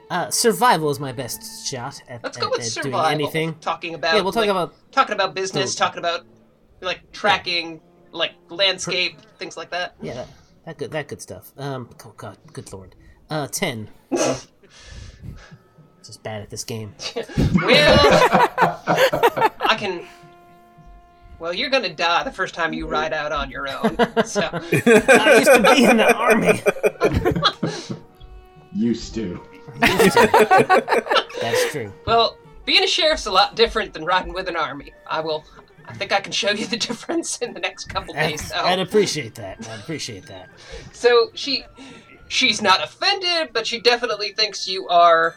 Uh, 0.10 0.30
survival 0.30 0.90
is 0.90 1.00
my 1.00 1.12
best 1.12 1.68
shot 1.68 2.02
at, 2.08 2.24
Let's 2.24 2.38
at, 2.38 2.50
with 2.50 2.60
at 2.62 2.66
survival. 2.66 3.02
doing 3.02 3.14
anything. 3.14 3.56
Talking 3.62 3.94
about 3.96 4.16
Yeah, 4.16 4.22
we'll 4.22 4.32
talk 4.32 4.42
like, 4.42 4.50
about 4.50 4.74
talking 4.92 5.14
about 5.14 5.34
business, 5.36 5.74
So- 5.74 5.86
talking 5.86 6.00
about 6.00 6.26
like 6.82 7.12
tracking, 7.12 7.82
like 8.12 8.34
landscape, 8.50 9.20
things 9.40 9.56
like 9.58 9.70
that. 9.72 9.96
yeah 10.02 10.14
that, 10.16 10.28
that 10.66 10.78
good 10.78 10.92
that 10.92 11.08
good 11.08 11.22
stuff. 11.22 11.52
Um, 11.58 11.90
oh 12.06 12.14
god, 12.18 12.38
good 12.52 12.72
lord. 12.74 12.96
Uh, 13.30 13.48
ten. 13.48 13.90
Just 16.04 16.22
bad 16.24 16.42
at 16.42 16.50
this 16.50 16.64
game. 16.64 16.94
Well, 17.64 17.98
I 19.62 19.76
can. 19.80 20.06
Well, 21.40 21.54
you're 21.54 21.70
gonna 21.70 21.94
die 21.94 22.24
the 22.24 22.32
first 22.32 22.54
time 22.54 22.74
you 22.74 22.88
ride 22.88 23.14
out 23.14 23.32
on 23.32 23.50
your 23.50 23.68
own. 23.70 23.98
So, 24.26 24.42
I 24.52 25.38
used 25.40 25.54
to 25.54 25.74
be 25.76 25.84
in 25.86 25.98
the 25.98 26.14
army. 26.16 26.62
Used 28.74 29.14
to. 29.16 29.40
That's 31.42 31.72
true. 31.72 31.92
well, 32.06 32.38
being 32.66 32.84
a 32.84 32.88
sheriff's 32.88 33.26
a 33.26 33.32
lot 33.32 33.56
different 33.56 33.94
than 33.94 34.04
riding 34.06 34.34
with 34.34 34.48
an 34.50 34.56
army. 34.56 34.92
I 35.08 35.22
will. 35.22 35.44
I 35.86 35.94
think 35.94 36.12
I 36.12 36.20
can 36.20 36.32
show 36.32 36.52
you 36.52 36.66
the 36.66 36.78
difference 36.90 37.38
in 37.40 37.54
the 37.54 37.60
next 37.60 37.86
couple 37.86 38.16
I'd, 38.16 38.30
days. 38.30 38.52
I'd 38.52 38.80
appreciate 38.80 39.36
that. 39.36 39.68
I'd 39.70 39.80
appreciate 39.80 40.26
that. 40.28 40.50
so 40.92 41.30
she, 41.34 41.66
she's 42.28 42.62
not 42.62 42.84
offended, 42.84 43.50
but 43.54 43.68
she 43.68 43.80
definitely 43.80 44.30
thinks 44.34 44.68
you 44.68 44.88
are 44.88 45.36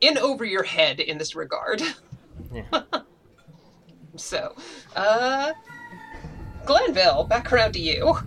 in 0.00 0.18
over 0.18 0.44
your 0.44 0.62
head 0.62 1.00
in 1.00 1.18
this 1.18 1.34
regard. 1.34 1.82
Yeah. 2.52 2.82
So, 4.16 4.54
uh, 4.96 5.52
Glanville, 6.66 7.24
back 7.24 7.52
around 7.52 7.72
to 7.74 7.80
you. 7.80 8.18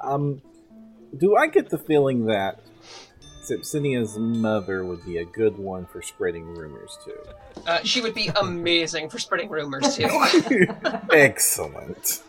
Um, 0.00 0.40
do 1.16 1.36
I 1.36 1.48
get 1.48 1.70
the 1.70 1.78
feeling 1.78 2.26
that 2.26 2.60
Cynthia's 3.62 4.18
mother 4.18 4.84
would 4.84 5.04
be 5.04 5.18
a 5.18 5.24
good 5.24 5.58
one 5.58 5.86
for 5.86 6.02
spreading 6.02 6.54
rumors 6.54 6.98
too. 7.04 7.18
Uh, 7.66 7.80
she 7.82 8.00
would 8.00 8.14
be 8.14 8.28
amazing 8.40 9.08
for 9.08 9.18
spreading 9.18 9.48
rumors 9.48 9.96
too. 9.96 10.08
Excellent. 11.12 12.22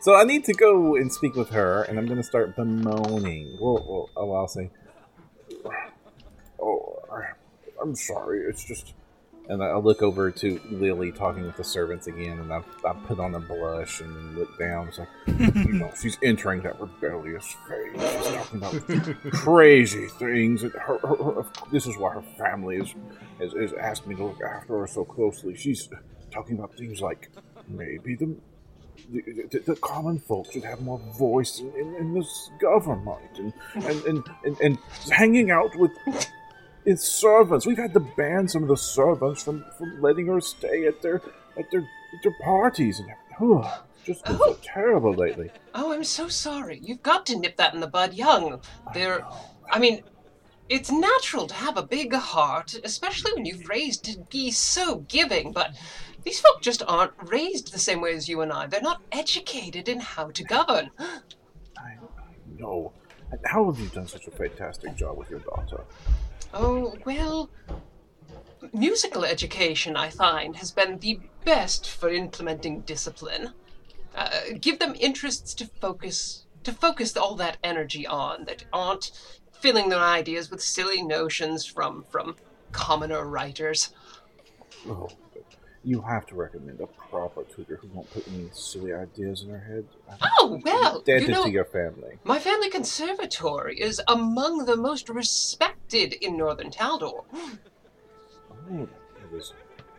So 0.00 0.14
I 0.14 0.24
need 0.24 0.44
to 0.46 0.54
go 0.54 0.96
and 0.96 1.12
speak 1.12 1.34
with 1.34 1.50
her, 1.50 1.82
and 1.82 1.98
I'm 1.98 2.06
going 2.06 2.16
to 2.16 2.24
start 2.24 2.56
bemoaning. 2.56 3.58
Well, 3.60 3.84
well 3.86 4.10
oh, 4.16 4.32
I'll 4.32 4.48
say, 4.48 4.70
"Oh, 6.58 7.02
I'm 7.80 7.94
sorry. 7.94 8.40
It's 8.48 8.64
just." 8.64 8.94
And 9.50 9.64
I 9.64 9.76
look 9.78 10.00
over 10.00 10.30
to 10.30 10.60
Lily 10.70 11.10
talking 11.10 11.44
with 11.44 11.56
the 11.56 11.64
servants 11.64 12.06
again, 12.06 12.38
and 12.38 12.52
I, 12.52 12.62
I 12.84 12.92
put 12.92 13.18
on 13.18 13.34
a 13.34 13.40
blush 13.40 14.00
and 14.00 14.38
look 14.38 14.56
down. 14.56 14.86
It's 14.86 15.00
like, 15.00 15.08
you 15.26 15.72
know, 15.72 15.90
she's 16.00 16.16
entering 16.22 16.62
that 16.62 16.80
rebellious 16.80 17.56
phase. 17.68 18.00
She's 18.00 18.32
talking 18.32 18.58
about 18.58 19.32
crazy 19.32 20.06
things. 20.06 20.62
And 20.62 20.72
her, 20.74 20.98
her, 20.98 21.16
her, 21.16 21.46
this 21.72 21.88
is 21.88 21.98
why 21.98 22.12
her 22.14 22.22
family 22.38 22.76
is, 22.76 22.94
has, 23.40 23.52
has 23.54 23.72
asked 23.72 24.06
me 24.06 24.14
to 24.14 24.26
look 24.26 24.40
after 24.40 24.78
her 24.78 24.86
so 24.86 25.04
closely. 25.04 25.56
She's 25.56 25.88
talking 26.30 26.56
about 26.56 26.76
things 26.76 27.00
like 27.00 27.28
maybe 27.66 28.14
the 28.14 28.36
the, 29.10 29.22
the, 29.50 29.58
the, 29.60 29.76
common 29.76 30.18
folk 30.18 30.52
should 30.52 30.62
have 30.62 30.82
more 30.82 31.00
voice 31.18 31.58
in, 31.58 31.72
in, 31.74 31.94
in 31.96 32.14
this 32.14 32.50
government 32.60 33.38
and 33.38 33.52
and, 33.74 34.04
and, 34.04 34.30
and, 34.44 34.60
and 34.60 34.78
hanging 35.10 35.50
out 35.50 35.74
with 35.76 35.90
its 36.84 37.06
servants. 37.06 37.66
We've 37.66 37.78
had 37.78 37.94
to 37.94 38.00
ban 38.00 38.48
some 38.48 38.62
of 38.62 38.68
the 38.68 38.76
servants 38.76 39.42
from, 39.42 39.64
from 39.76 40.00
letting 40.00 40.26
her 40.26 40.40
stay 40.40 40.86
at 40.86 41.02
their 41.02 41.22
at 41.56 41.70
their 41.70 41.80
at 41.80 42.22
their 42.22 42.36
parties 42.42 43.00
and 43.00 43.08
oh, 43.40 43.84
just 44.04 44.24
been 44.24 44.38
so 44.38 44.44
oh. 44.50 44.58
terrible 44.62 45.14
lately. 45.14 45.50
oh, 45.74 45.92
I'm 45.92 46.04
so 46.04 46.28
sorry. 46.28 46.80
You've 46.82 47.02
got 47.02 47.26
to 47.26 47.38
nip 47.38 47.56
that 47.56 47.74
in 47.74 47.80
the 47.80 47.86
bud 47.86 48.14
young. 48.14 48.60
There, 48.94 49.26
I 49.70 49.78
mean, 49.78 50.02
it's 50.68 50.90
natural 50.90 51.46
to 51.48 51.54
have 51.54 51.76
a 51.76 51.82
big 51.82 52.14
heart, 52.14 52.78
especially 52.84 53.32
when 53.34 53.44
you've 53.44 53.68
raised 53.68 54.04
to 54.04 54.18
be 54.30 54.50
so 54.50 55.00
giving, 55.08 55.52
but 55.52 55.74
these 56.24 56.40
folk 56.40 56.60
just 56.60 56.82
aren't 56.86 57.12
raised 57.24 57.72
the 57.72 57.78
same 57.78 58.00
way 58.00 58.14
as 58.14 58.28
you 58.28 58.40
and 58.40 58.52
I. 58.52 58.66
They're 58.66 58.80
not 58.80 59.02
educated 59.10 59.88
in 59.88 60.00
how 60.00 60.30
to 60.30 60.44
govern. 60.44 60.90
I, 60.98 61.82
I 61.82 61.98
know. 62.58 62.92
How 63.44 63.70
have 63.70 63.80
you 63.80 63.88
done 63.88 64.08
such 64.08 64.26
a 64.26 64.30
fantastic 64.30 64.96
job 64.96 65.16
with 65.16 65.30
your 65.30 65.38
daughter? 65.40 65.84
Oh, 66.52 66.96
well, 67.04 67.50
musical 68.72 69.24
education, 69.24 69.96
I 69.96 70.10
find, 70.10 70.56
has 70.56 70.70
been 70.70 70.98
the 70.98 71.20
best 71.44 71.88
for 71.88 72.08
implementing 72.10 72.80
discipline. 72.80 73.54
Uh, 74.14 74.40
give 74.60 74.78
them 74.78 74.96
interests 74.98 75.54
to 75.54 75.66
focus 75.80 76.46
to 76.62 76.72
focus 76.72 77.16
all 77.16 77.36
that 77.36 77.56
energy 77.64 78.06
on 78.06 78.44
that 78.44 78.64
aren't 78.72 79.12
filling 79.52 79.88
their 79.88 80.00
ideas 80.00 80.50
with 80.50 80.62
silly 80.62 81.00
notions 81.02 81.64
from 81.64 82.04
from 82.10 82.36
commoner 82.72 83.24
writers. 83.24 83.94
Oh, 84.86 85.08
you 85.84 86.02
have 86.02 86.26
to 86.26 86.34
recommend 86.34 86.80
a 86.80 86.86
proper 86.86 87.44
tutor 87.44 87.76
who 87.80 87.88
won't 87.88 88.10
put 88.12 88.26
any 88.28 88.48
silly 88.52 88.92
ideas 88.92 89.42
in 89.42 89.50
her 89.50 89.58
head. 89.58 89.86
Oh 90.38 90.60
well, 90.64 91.00
Dead 91.00 91.22
you 91.22 91.28
know, 91.28 91.44
to 91.44 91.50
your 91.50 91.64
family. 91.64 92.18
my 92.24 92.38
family 92.38 92.68
conservatory 92.70 93.80
is 93.80 94.00
among 94.06 94.66
the 94.66 94.76
most 94.76 95.08
respected 95.08 96.12
in 96.14 96.36
northern 96.36 96.70
Taldor. 96.70 97.24
Oh, 98.72 98.88
that 99.30 99.36
is, 99.36 99.52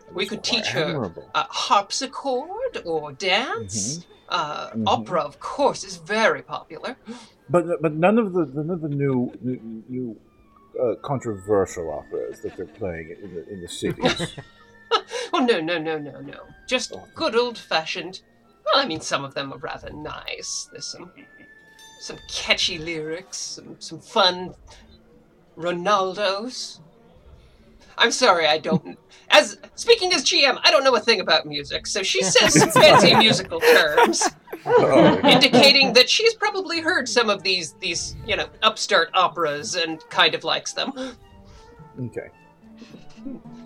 that 0.06 0.14
We 0.14 0.24
could 0.26 0.42
teach 0.44 0.68
her 0.70 0.84
admirable. 0.84 1.28
uh, 1.34 1.44
harpsichord 1.48 2.82
or 2.86 3.12
dance. 3.12 4.04
Uh, 4.28 4.70
Mhm. 4.70 4.82
Opera, 4.86 5.20
of 5.22 5.40
course, 5.40 5.84
is 5.84 5.96
very 5.96 6.42
popular. 6.42 6.96
But 7.50 7.82
but 7.82 7.92
none 7.94 8.18
of 8.18 8.32
the 8.32 8.46
none 8.54 8.70
of 8.70 8.80
the 8.80 8.88
new 8.88 9.30
new, 9.42 9.84
new 9.88 10.16
uh, 10.82 10.94
controversial 11.02 11.90
operas 11.90 12.40
that 12.40 12.56
they're 12.56 12.66
playing 12.80 13.14
in 13.22 13.34
the 13.34 13.42
in 13.52 13.60
the 13.60 13.68
cities. 13.68 14.34
Oh, 15.32 15.38
no, 15.38 15.60
no, 15.60 15.78
no, 15.78 15.98
no, 15.98 16.20
no. 16.20 16.40
Just 16.66 16.92
Oh. 16.92 17.06
good 17.14 17.34
old 17.34 17.56
fashioned. 17.58 18.20
Well, 18.64 18.76
I 18.76 18.86
mean, 18.86 19.00
some 19.00 19.24
of 19.24 19.34
them 19.34 19.52
are 19.52 19.58
rather 19.58 19.90
nice. 19.90 20.68
There's 20.70 20.86
some 20.86 21.10
some 22.00 22.18
catchy 22.28 22.78
lyrics, 22.78 23.38
some, 23.38 23.76
some 23.80 24.00
fun 24.00 24.54
Ronaldos. 25.56 26.80
I'm 27.98 28.10
sorry, 28.10 28.46
I 28.46 28.58
don't. 28.58 28.98
As 29.30 29.56
speaking 29.76 30.12
as 30.12 30.24
GM, 30.24 30.58
I 30.62 30.70
don't 30.70 30.84
know 30.84 30.94
a 30.94 31.00
thing 31.00 31.20
about 31.20 31.46
music, 31.46 31.86
so 31.86 32.02
she 32.02 32.22
says 32.22 32.52
some 32.60 32.70
fancy 32.70 33.14
musical 33.14 33.60
terms, 33.60 34.28
oh, 34.66 35.18
indicating 35.26 35.94
that 35.94 36.10
she's 36.10 36.34
probably 36.34 36.80
heard 36.80 37.08
some 37.08 37.30
of 37.30 37.42
these 37.42 37.72
these 37.80 38.14
you 38.26 38.36
know 38.36 38.46
upstart 38.62 39.08
operas 39.14 39.74
and 39.74 40.06
kind 40.10 40.34
of 40.34 40.44
likes 40.44 40.74
them. 40.74 40.92
Okay. 41.98 42.28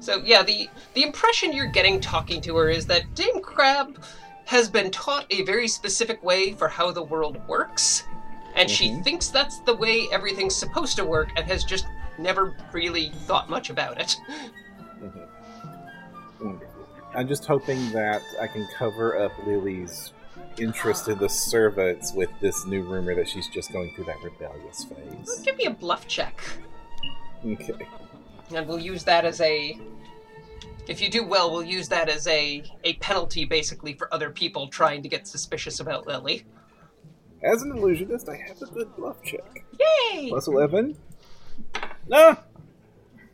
So 0.00 0.22
yeah, 0.24 0.42
the 0.42 0.68
the 0.94 1.02
impression 1.02 1.52
you're 1.52 1.66
getting 1.66 2.00
talking 2.00 2.40
to 2.42 2.56
her 2.56 2.68
is 2.68 2.86
that 2.86 3.14
Dame 3.14 3.40
Crab 3.40 4.02
has 4.44 4.68
been 4.68 4.90
taught 4.90 5.26
a 5.30 5.42
very 5.42 5.66
specific 5.66 6.22
way 6.22 6.52
for 6.52 6.68
how 6.68 6.92
the 6.92 7.02
world 7.02 7.40
works, 7.48 8.04
and 8.54 8.70
she 8.70 8.90
Mhm. 8.90 9.02
thinks 9.04 9.28
that's 9.28 9.58
the 9.60 9.74
way 9.74 10.06
everything's 10.12 10.54
supposed 10.54 10.96
to 10.96 11.04
work, 11.04 11.30
and 11.36 11.46
has 11.46 11.64
just 11.64 11.86
never 12.18 12.56
really 12.72 13.10
thought 13.26 13.50
much 13.50 13.70
about 13.70 14.00
it. 14.00 14.16
Mhm. 15.00 15.28
Wonderful. 16.40 16.86
I'm 17.14 17.26
just 17.26 17.44
hoping 17.46 17.90
that 17.92 18.22
I 18.40 18.46
can 18.46 18.68
cover 18.76 19.18
up 19.18 19.32
Lily's 19.46 20.12
interest 20.58 21.08
in 21.08 21.18
the 21.18 21.28
servants 21.28 22.12
with 22.12 22.30
this 22.40 22.66
new 22.66 22.82
rumor 22.82 23.14
that 23.14 23.28
she's 23.28 23.48
just 23.48 23.72
going 23.72 23.92
through 23.94 24.04
that 24.04 24.22
rebellious 24.22 24.84
phase. 24.84 25.40
Give 25.44 25.56
me 25.56 25.64
a 25.64 25.70
bluff 25.70 26.06
check, 26.06 26.40
Okay. 27.44 27.74
And 28.54 28.66
we'll 28.66 28.78
use 28.78 29.04
that 29.04 29.24
as 29.24 29.40
a. 29.40 29.78
If 30.88 31.00
you 31.00 31.10
do 31.10 31.24
well, 31.24 31.52
we'll 31.52 31.64
use 31.64 31.88
that 31.88 32.08
as 32.08 32.26
a 32.26 32.62
a 32.84 32.94
penalty, 32.94 33.44
basically, 33.44 33.94
for 33.94 34.12
other 34.12 34.30
people 34.30 34.68
trying 34.68 35.02
to 35.02 35.08
get 35.08 35.26
suspicious 35.26 35.80
about 35.80 36.06
Lily. 36.06 36.44
As 37.42 37.62
an 37.62 37.72
illusionist, 37.72 38.28
I 38.28 38.36
have 38.36 38.60
a 38.62 38.66
good 38.66 38.94
bluff 38.96 39.22
check. 39.22 39.64
Yay! 39.78 40.28
Plus 40.28 40.46
11? 40.46 40.96
No! 42.08 42.36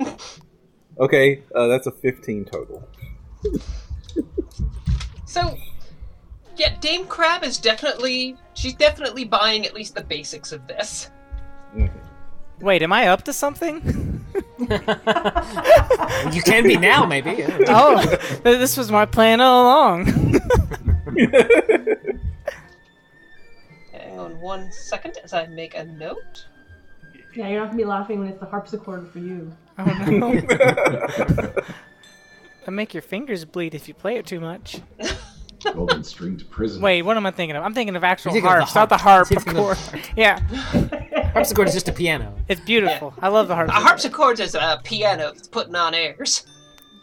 okay, 0.98 1.42
uh, 1.54 1.66
that's 1.68 1.86
a 1.86 1.92
15 1.92 2.44
total. 2.46 2.88
So, 5.32 5.56
yeah, 6.56 6.76
Dame 6.80 7.06
Crab 7.06 7.42
is 7.42 7.56
definitely 7.58 8.36
she's 8.52 8.74
definitely 8.74 9.24
buying 9.24 9.64
at 9.64 9.72
least 9.72 9.94
the 9.94 10.04
basics 10.04 10.52
of 10.52 10.66
this. 10.66 11.10
Wait, 12.60 12.82
am 12.82 12.92
I 12.92 13.08
up 13.08 13.22
to 13.24 13.32
something? 13.32 13.80
you 16.32 16.42
can 16.42 16.64
be 16.64 16.76
now, 16.76 17.04
maybe. 17.04 17.44
oh, 17.68 18.04
this 18.42 18.76
was 18.76 18.90
my 18.90 19.06
plan 19.06 19.40
all 19.40 19.64
along. 19.64 20.06
Hang 23.92 24.18
on 24.18 24.40
one 24.40 24.70
second 24.72 25.18
as 25.22 25.32
I 25.32 25.46
make 25.46 25.74
a 25.76 25.84
note. 25.84 26.46
Yeah, 27.34 27.48
you're 27.48 27.60
not 27.60 27.66
gonna 27.66 27.78
be 27.78 27.84
laughing 27.84 28.18
when 28.20 28.28
it's 28.28 28.40
the 28.40 28.46
harpsichord 28.46 29.08
for 29.10 29.18
you. 29.18 29.52
oh 29.78 29.84
no. 30.08 30.34
That'll 32.60 32.74
make 32.74 32.94
your 32.94 33.02
fingers 33.02 33.44
bleed 33.44 33.74
if 33.74 33.88
you 33.88 33.94
play 33.94 34.16
it 34.16 34.26
too 34.26 34.38
much. 34.40 34.80
Golden 35.72 36.04
string 36.04 36.36
to 36.38 36.44
prison. 36.44 36.82
Wait, 36.82 37.02
what 37.02 37.16
am 37.16 37.24
I 37.26 37.30
thinking 37.30 37.56
of? 37.56 37.62
I'm 37.64 37.72
thinking 37.74 37.96
of 37.96 38.04
actual 38.04 38.32
You're 38.34 38.42
thinking 38.42 38.62
of 38.62 38.68
the 38.68 38.72
harps, 38.72 38.74
not 38.74 38.88
the 38.88 38.96
harp, 38.96 39.28
harp. 39.28 39.38
of 39.40 39.46
You're 39.46 39.54
course. 39.54 39.92
of 39.92 40.00
Yeah, 40.16 40.40
Harpsichord 41.32 41.68
is 41.68 41.74
just 41.74 41.88
a 41.88 41.92
piano. 41.92 42.34
it's 42.48 42.60
beautiful. 42.60 43.14
I 43.20 43.28
love 43.28 43.48
the 43.48 43.54
harpsichord. 43.54 43.82
A 43.82 43.86
harpsichord 43.86 44.40
is 44.40 44.54
a 44.54 44.80
piano 44.84 45.32
that's 45.34 45.48
putting 45.48 45.74
on 45.74 45.94
airs. 45.94 46.46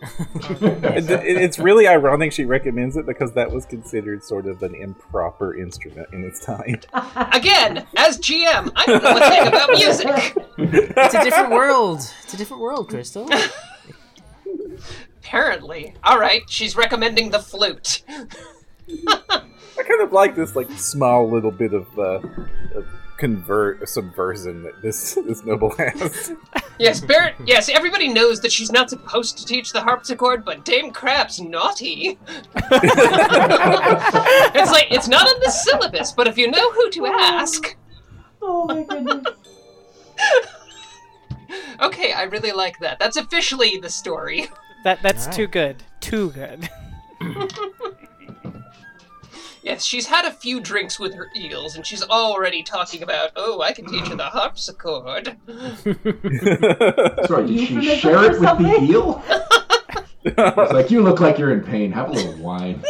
It- 0.02 1.10
it- 1.12 1.38
it's 1.42 1.60
really 1.60 1.86
ironic 1.88 2.32
she 2.32 2.46
recommends 2.46 2.96
it 2.96 3.06
because 3.06 3.34
that 3.34 3.52
was 3.52 3.66
considered 3.66 4.24
sort 4.24 4.46
of 4.48 4.64
an 4.64 4.74
improper 4.76 5.58
instrument 5.58 6.08
in 6.14 6.24
its 6.24 6.46
time. 6.46 6.80
Again, 7.34 7.86
as 7.98 8.18
GM, 8.18 8.72
I 8.78 8.86
don't 8.86 9.04
know 9.04 9.18
a 9.18 9.30
thing 9.30 9.48
about 9.48 9.70
music. 9.72 10.38
It's 10.58 11.14
a 11.14 11.24
different 11.24 11.50
world. 11.52 12.00
It's 12.24 12.34
a 12.34 12.38
different 12.38 12.62
world, 12.64 12.88
Crystal. 12.90 13.30
Apparently. 15.20 15.94
Alright, 16.08 16.44
she's 16.50 16.76
recommending 16.76 17.30
the 17.32 17.40
flute. 17.40 18.04
I 18.88 19.84
kind 19.84 20.02
of 20.02 20.12
like 20.14 20.36
this 20.36 20.56
like 20.56 20.72
small 20.72 21.30
little 21.30 21.52
bit 21.52 21.74
of, 21.74 21.88
uh, 22.00 22.22
of 22.76 22.86
convert 23.20 23.88
subversion 23.88 24.64
that 24.64 24.82
this 24.82 25.14
this 25.28 25.46
noble 25.46 25.70
has. 25.78 26.32
Yes, 26.80 27.02
Barrett, 27.02 27.36
yes, 27.46 27.70
everybody 27.70 28.08
knows 28.08 28.40
that 28.42 28.52
she's 28.52 28.72
not 28.72 28.90
supposed 28.90 29.38
to 29.38 29.46
teach 29.46 29.72
the 29.74 29.82
harpsichord, 29.82 30.44
but 30.46 30.64
Dame 30.66 30.92
Crab's 30.92 31.40
naughty. 31.42 32.18
it's 32.56 32.72
like, 34.72 34.88
it's 34.90 35.10
not 35.10 35.28
on 35.28 35.40
the 35.42 35.52
syllabus, 35.52 36.14
but 36.14 36.28
if 36.28 36.38
you 36.38 36.50
know 36.50 36.72
who 36.72 36.90
to 36.92 37.06
ask. 37.06 37.76
Oh 38.42 38.66
my 38.66 38.84
goodness. 38.84 39.26
Okay, 41.82 42.14
I 42.14 42.24
really 42.24 42.52
like 42.52 42.80
that. 42.80 43.00
That's 43.00 43.18
officially 43.18 43.78
the 43.78 43.90
story. 43.90 44.50
That 44.84 45.02
that's 45.02 45.24
Alright. 45.24 45.36
too 45.36 45.48
good. 45.48 45.84
Too 46.00 46.32
good. 46.32 46.70
Yes, 49.62 49.84
she's 49.84 50.05
had 50.07 50.26
a 50.26 50.32
few 50.32 50.62
drinks 50.62 50.99
with 50.99 51.14
her 51.16 51.30
eels, 51.36 51.76
and 51.76 51.86
she's 51.86 52.03
already 52.03 52.64
talking 52.64 53.03
about, 53.03 53.32
oh, 53.36 53.62
I 53.62 53.74
can 53.74 53.86
teach 53.86 54.07
her 54.07 54.16
the 54.16 54.24
harpsichord. 54.24 55.38
Sorry, 57.28 57.47
did 57.47 57.68
she 57.68 57.95
share 57.97 58.32
it 58.32 58.39
with 58.39 58.57
the 58.57 58.78
eel? 58.82 59.24
It's 60.24 60.74
like 60.74 60.91
you 60.91 61.01
look 61.01 61.20
like 61.20 61.38
you're 61.38 61.51
in 61.51 61.62
pain. 61.62 61.91
Have 61.91 62.10
a 62.10 62.14
little 62.14 62.38
wine. 62.38 62.84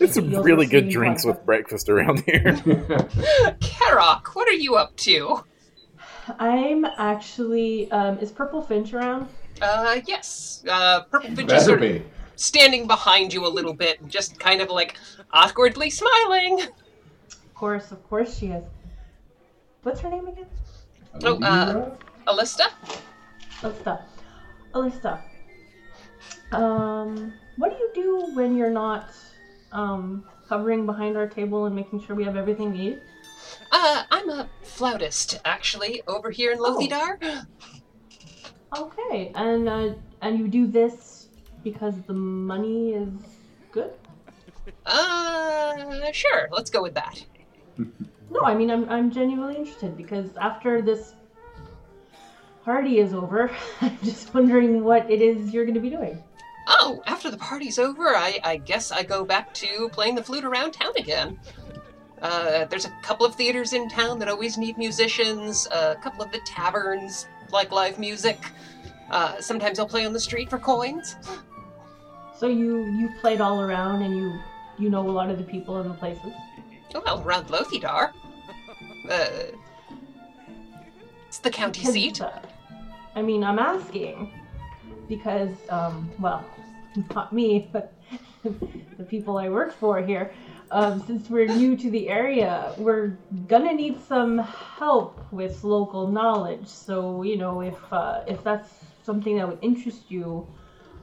It's 0.00 0.14
some 0.14 0.30
really 0.30 0.66
good 0.66 0.84
singing 0.84 0.92
drinks 0.92 1.24
with 1.24 1.44
breakfast 1.44 1.88
around 1.88 2.20
here. 2.20 2.42
Karrock, 3.60 4.28
what 4.34 4.48
are 4.48 4.52
you 4.52 4.76
up 4.76 4.96
to? 4.98 5.44
I'm 6.38 6.84
actually. 6.84 7.90
Um, 7.90 8.18
is 8.18 8.30
Purple 8.30 8.62
Finch 8.62 8.94
around? 8.94 9.28
Uh, 9.60 10.00
yes. 10.06 10.62
Uh, 10.68 11.02
Purple 11.02 11.30
Finch 11.34 11.40
is 11.40 11.46
Better 11.46 11.64
sort 11.64 11.82
of 11.82 11.92
be. 11.92 12.04
Standing 12.38 12.86
behind 12.86 13.32
you 13.34 13.46
a 13.46 13.48
little 13.48 13.74
bit, 13.74 13.98
just 14.08 14.38
kind 14.38 14.60
of 14.60 14.70
like 14.70 14.96
awkwardly 15.32 15.90
smiling. 15.90 16.60
Of 16.60 17.54
course, 17.54 17.90
of 17.90 18.08
course 18.08 18.38
she 18.38 18.46
is. 18.46 18.64
What's 19.82 20.00
her 20.00 20.10
name 20.10 20.28
again? 20.28 20.46
Oh, 21.24 21.38
uh, 21.42 21.96
Alista? 22.26 22.70
Alista. 23.60 24.02
Alista. 24.74 25.20
Um, 26.52 27.32
what 27.56 27.70
do 27.70 27.76
you 27.76 27.90
do 27.94 28.34
when 28.34 28.56
you're 28.56 28.70
not 28.70 29.10
um 29.72 30.24
hovering 30.48 30.86
behind 30.86 31.16
our 31.16 31.26
table 31.26 31.66
and 31.66 31.76
making 31.76 32.00
sure 32.02 32.16
we 32.16 32.24
have 32.24 32.36
everything 32.36 32.70
we 32.70 32.78
need? 32.78 33.00
Uh, 33.70 34.04
I'm 34.10 34.30
a 34.30 34.48
flautist, 34.62 35.40
actually, 35.44 36.02
over 36.06 36.30
here 36.30 36.52
in 36.52 36.58
Lothidar. 36.58 37.46
Okay, 38.76 39.32
and 39.34 39.68
uh, 39.68 39.94
and 40.22 40.38
you 40.38 40.48
do 40.48 40.66
this 40.66 41.17
because 41.64 41.94
the 42.02 42.12
money 42.12 42.92
is 42.92 43.08
good? 43.72 43.92
Uh, 44.86 46.12
sure, 46.12 46.48
let's 46.52 46.70
go 46.70 46.82
with 46.82 46.94
that. 46.94 47.24
No, 48.30 48.40
I 48.42 48.54
mean 48.54 48.70
I'm 48.70 48.88
I'm 48.88 49.10
genuinely 49.10 49.56
interested 49.56 49.96
because 49.96 50.36
after 50.36 50.82
this 50.82 51.14
party 52.64 52.98
is 52.98 53.14
over, 53.14 53.50
I'm 53.80 53.98
just 54.02 54.34
wondering 54.34 54.84
what 54.84 55.10
it 55.10 55.22
is 55.22 55.52
you're 55.52 55.64
going 55.64 55.74
to 55.74 55.80
be 55.80 55.90
doing. 55.90 56.22
Oh, 56.66 57.02
after 57.06 57.30
the 57.30 57.38
party's 57.38 57.78
over, 57.78 58.08
I, 58.08 58.38
I 58.44 58.56
guess 58.58 58.92
I 58.92 59.02
go 59.02 59.24
back 59.24 59.54
to 59.54 59.88
playing 59.90 60.16
the 60.16 60.22
flute 60.22 60.44
around 60.44 60.72
town 60.72 60.92
again. 60.98 61.38
Uh, 62.20 62.66
there's 62.66 62.84
a 62.84 62.92
couple 63.02 63.24
of 63.24 63.34
theaters 63.34 63.72
in 63.72 63.88
town 63.88 64.18
that 64.18 64.28
always 64.28 64.58
need 64.58 64.76
musicians. 64.76 65.66
a 65.72 65.96
couple 66.02 66.22
of 66.22 66.30
the 66.30 66.40
taverns 66.44 67.26
like 67.52 67.72
live 67.72 67.98
music. 67.98 68.38
Uh, 69.10 69.40
sometimes 69.40 69.78
I'll 69.78 69.88
play 69.88 70.04
on 70.04 70.12
the 70.12 70.20
street 70.20 70.50
for 70.50 70.58
coins. 70.58 71.16
So 72.38 72.46
you 72.46 72.84
you 72.98 73.08
played 73.20 73.40
all 73.40 73.60
around 73.60 74.02
and 74.02 74.16
you 74.16 74.38
you 74.78 74.88
know 74.90 75.08
a 75.08 75.10
lot 75.10 75.28
of 75.30 75.38
the 75.38 75.44
people 75.44 75.76
and 75.78 75.90
the 75.90 75.94
places. 75.94 76.32
Well, 76.94 77.20
around 77.22 77.48
Lothidar. 77.48 78.12
Uh, 79.10 79.28
it's 81.26 81.38
the 81.38 81.50
county 81.50 81.82
'Cause, 81.82 81.92
seat. 81.94 82.20
uh, 82.20 82.30
I 83.16 83.22
mean, 83.22 83.42
I'm 83.44 83.58
asking 83.58 84.30
because, 85.08 85.50
um, 85.68 86.10
well, 86.18 86.44
not 87.14 87.32
me, 87.32 87.68
but 87.72 87.92
the 88.98 89.04
people 89.04 89.36
I 89.36 89.48
work 89.48 89.72
for 89.72 90.00
here. 90.00 90.32
Um, 90.70 91.02
since 91.06 91.28
we're 91.30 91.46
new 91.48 91.76
to 91.76 91.90
the 91.90 92.08
area, 92.08 92.74
we're 92.76 93.16
gonna 93.48 93.72
need 93.72 94.00
some 94.06 94.38
help 94.38 95.20
with 95.32 95.64
local 95.64 96.06
knowledge. 96.08 96.68
So, 96.68 97.22
you 97.22 97.36
know, 97.36 97.62
if 97.62 97.78
uh, 97.92 98.20
if 98.26 98.42
that's 98.44 98.70
something 99.02 99.36
that 99.38 99.48
would 99.48 99.58
interest 99.62 100.10
you, 100.10 100.46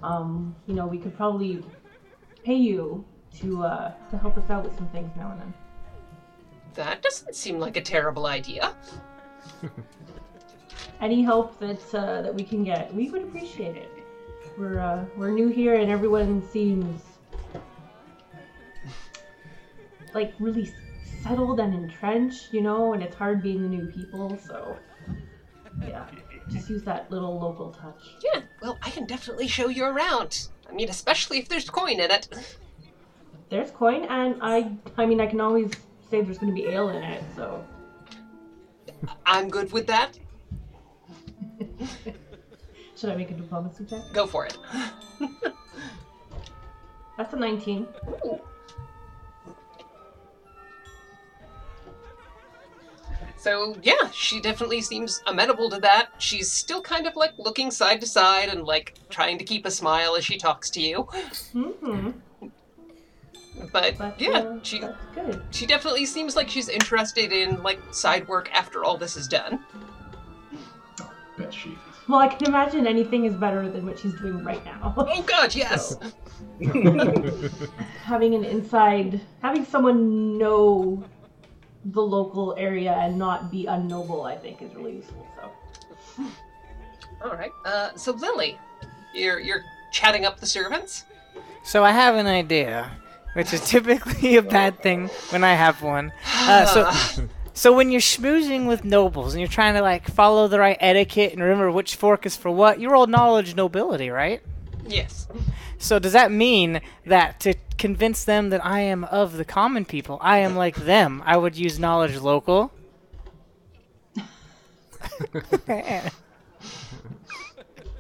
um, 0.04 0.56
you 0.68 0.74
know, 0.74 0.88
we 0.88 0.98
could 0.98 1.16
probably 1.16 1.64
pay 2.44 2.56
you 2.56 3.04
to 3.40 3.64
uh, 3.64 3.92
to 4.10 4.18
help 4.18 4.38
us 4.38 4.50
out 4.50 4.64
with 4.64 4.76
some 4.76 4.88
things 4.90 5.12
now 5.16 5.32
and 5.32 5.42
then. 5.42 5.54
That 6.76 7.02
doesn't 7.02 7.36
seem 7.36 7.60
like 7.60 7.78
a 7.78 7.82
terrible 7.82 8.26
idea. 8.26 8.76
any 11.02 11.24
help 11.24 11.60
that 11.60 11.96
uh, 11.96 12.22
that 12.22 12.34
we 12.34 12.44
can 12.44 12.64
get, 12.64 12.94
we 12.94 13.10
would 13.10 13.24
appreciate 13.24 13.76
it. 13.76 13.92
We're 14.58 14.80
uh, 14.80 15.06
we're 15.18 15.32
new 15.32 15.48
here, 15.48 15.76
and 15.76 15.90
everyone 15.90 16.48
seems 16.50 17.02
like 20.14 20.34
really 20.40 20.72
settled 21.22 21.60
and 21.60 21.74
entrenched, 21.74 22.54
you 22.54 22.62
know. 22.62 22.94
And 22.94 23.04
it's 23.04 23.16
hard 23.16 23.42
being 23.42 23.62
the 23.62 23.70
new 23.70 23.88
people, 23.88 24.38
so 24.38 24.78
yeah, 25.88 26.06
just 26.50 26.70
use 26.70 26.84
that 26.84 27.10
little 27.12 27.40
local 27.40 27.72
touch. 27.72 28.16
Yeah, 28.24 28.42
well, 28.62 28.78
I 28.82 28.90
can 28.90 29.06
definitely 29.06 29.48
show 29.48 29.70
you 29.70 29.86
around. 29.86 30.48
I 30.70 30.74
mean, 30.74 30.90
especially 30.90 31.40
if 31.40 31.50
there's 31.50 31.70
coin 31.70 32.00
in 32.00 32.12
it. 32.12 32.28
There's 33.50 33.72
coin, 33.72 34.06
and 34.06 34.38
I 34.42 34.72
I 34.98 35.06
mean 35.06 35.22
I 35.22 35.28
can 35.28 35.40
always 35.40 35.72
say 36.10 36.22
there's 36.22 36.38
going 36.38 36.54
to 36.56 36.62
be 36.62 36.68
ale 36.68 36.90
in 36.90 37.04
it, 37.04 37.24
so 37.36 37.64
I'm 39.26 39.50
good 39.50 39.72
with 39.72 39.88
that. 39.88 40.18
should 42.96 43.10
I 43.10 43.16
make 43.16 43.32
a 43.32 43.34
diplomacy 43.34 43.86
check? 43.86 44.02
Go 44.14 44.26
for 44.26 44.46
it. 44.46 44.58
That's 47.18 47.34
a 47.34 47.38
19. 47.38 47.88
So, 53.46 53.76
yeah, 53.84 54.10
she 54.12 54.40
definitely 54.40 54.82
seems 54.82 55.22
amenable 55.28 55.70
to 55.70 55.80
that. 55.82 56.10
She's 56.18 56.52
still 56.52 56.82
kind 56.82 57.06
of 57.06 57.16
like 57.16 57.32
looking 57.38 57.70
side 57.70 58.02
to 58.02 58.08
side 58.08 58.50
and 58.50 58.64
like 58.64 58.96
trying 59.12 59.38
to 59.38 59.44
keep 59.44 59.68
a 59.68 59.70
smile 59.70 60.16
as 60.16 60.26
she 60.26 60.36
talks 60.36 60.72
to 60.72 60.82
you. 60.82 61.04
Mm-hmm. 61.54 62.10
But 63.72 64.00
But 64.00 64.20
yeah, 64.20 64.32
uh, 64.32 64.60
she 64.64 64.80
good. 65.14 65.44
she 65.52 65.68
definitely 65.68 66.08
seems 66.08 66.36
like 66.36 66.50
she's 66.50 66.70
interested 66.70 67.32
in 67.32 67.62
like 67.62 67.80
side 67.94 68.28
work 68.28 68.52
after 68.52 68.84
all 68.84 68.98
this 68.98 69.16
is 69.16 69.28
done. 69.28 69.64
Bet 71.38 71.54
she 71.54 71.70
is. 71.70 71.76
Well, 72.10 72.22
I 72.22 72.30
can 72.30 72.48
imagine 72.48 72.88
anything 72.88 73.26
is 73.26 73.36
better 73.36 73.70
than 73.70 73.86
what 73.86 74.00
she's 74.00 74.20
doing 74.20 74.44
right 74.44 74.66
now. 74.66 74.96
Oh 74.98 75.22
god, 75.22 75.54
yes. 75.64 75.98
having 78.04 78.34
an 78.34 78.44
inside, 78.44 79.22
having 79.44 79.66
someone 79.66 80.40
know 80.40 81.04
the 81.86 82.02
local 82.02 82.56
area 82.58 82.94
and 82.94 83.18
not 83.18 83.52
be 83.52 83.68
unknowable, 83.68 84.24
I 84.24 84.36
think, 84.36 84.62
is 84.62 84.74
really 84.76 84.98
useful. 84.98 85.26
So, 85.36 86.26
All 87.24 87.32
right. 87.32 87.52
Uh, 87.64 87.96
so 87.96 88.12
Lily, 88.12 88.58
you're 89.14 89.40
you're 89.40 89.64
chatting 89.92 90.26
up 90.26 90.40
the 90.40 90.46
servants. 90.46 91.06
So 91.64 91.84
I 91.84 91.92
have 91.92 92.16
an 92.16 92.28
idea, 92.28 92.92
which 93.34 93.54
is 93.54 93.62
typically 93.70 94.36
a 94.36 94.42
bad 94.42 94.82
thing 94.82 95.10
when 95.30 95.44
I 95.44 95.54
have 95.54 95.82
one. 95.82 96.12
Uh, 96.42 96.66
so, 96.66 97.28
so 97.54 97.74
when 97.74 97.92
you're 97.92 98.02
schmoozing 98.02 98.68
with 98.68 98.84
nobles 98.84 99.34
and 99.34 99.42
you're 99.42 99.48
trying 99.48 99.76
to 99.76 99.82
like 99.82 100.10
follow 100.10 100.48
the 100.48 100.60
right 100.60 100.78
etiquette 100.80 101.34
and 101.34 101.42
remember 101.42 101.72
which 101.72 101.96
fork 101.96 102.26
is 102.26 102.36
for 102.36 102.52
what, 102.52 102.80
you 102.80 102.90
roll 102.90 103.08
knowledge 103.08 103.56
nobility, 103.56 104.10
right? 104.10 104.42
Yes. 104.88 105.28
So 105.78 106.00
does 106.00 106.14
that 106.14 106.32
mean 106.32 106.82
that 107.06 107.40
to 107.42 107.54
convince 107.78 108.24
them 108.24 108.50
that 108.50 108.66
I 108.66 108.80
am 108.82 109.04
of 109.06 109.38
the 109.38 109.46
common 109.46 109.86
people, 109.86 110.18
I 110.22 110.40
am 110.40 110.56
like 110.56 110.76
them, 110.76 111.22
I 111.26 111.38
would 111.38 111.56
use 111.58 111.78
knowledge 111.80 112.18
local? 112.18 112.72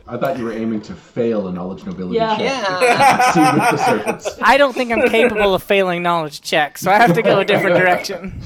I 0.07 0.17
thought 0.17 0.37
you 0.37 0.43
were 0.45 0.53
aiming 0.53 0.81
to 0.83 0.93
fail 0.93 1.47
a 1.47 1.51
knowledge 1.51 1.83
nobility 1.85 2.17
Yeah. 2.17 2.37
check. 2.37 2.81
Yeah. 2.81 3.31
See 3.33 3.39
with 3.41 3.71
the 3.71 3.77
serpents. 3.77 4.29
I 4.41 4.57
don't 4.57 4.73
think 4.73 4.91
I'm 4.91 5.09
capable 5.09 5.55
of 5.55 5.63
failing 5.63 6.03
knowledge 6.03 6.41
checks, 6.41 6.81
so 6.81 6.91
I 6.91 6.95
have 6.97 7.13
to 7.13 7.23
go 7.23 7.39
a 7.39 7.45
different 7.45 7.75
direction. 7.77 8.41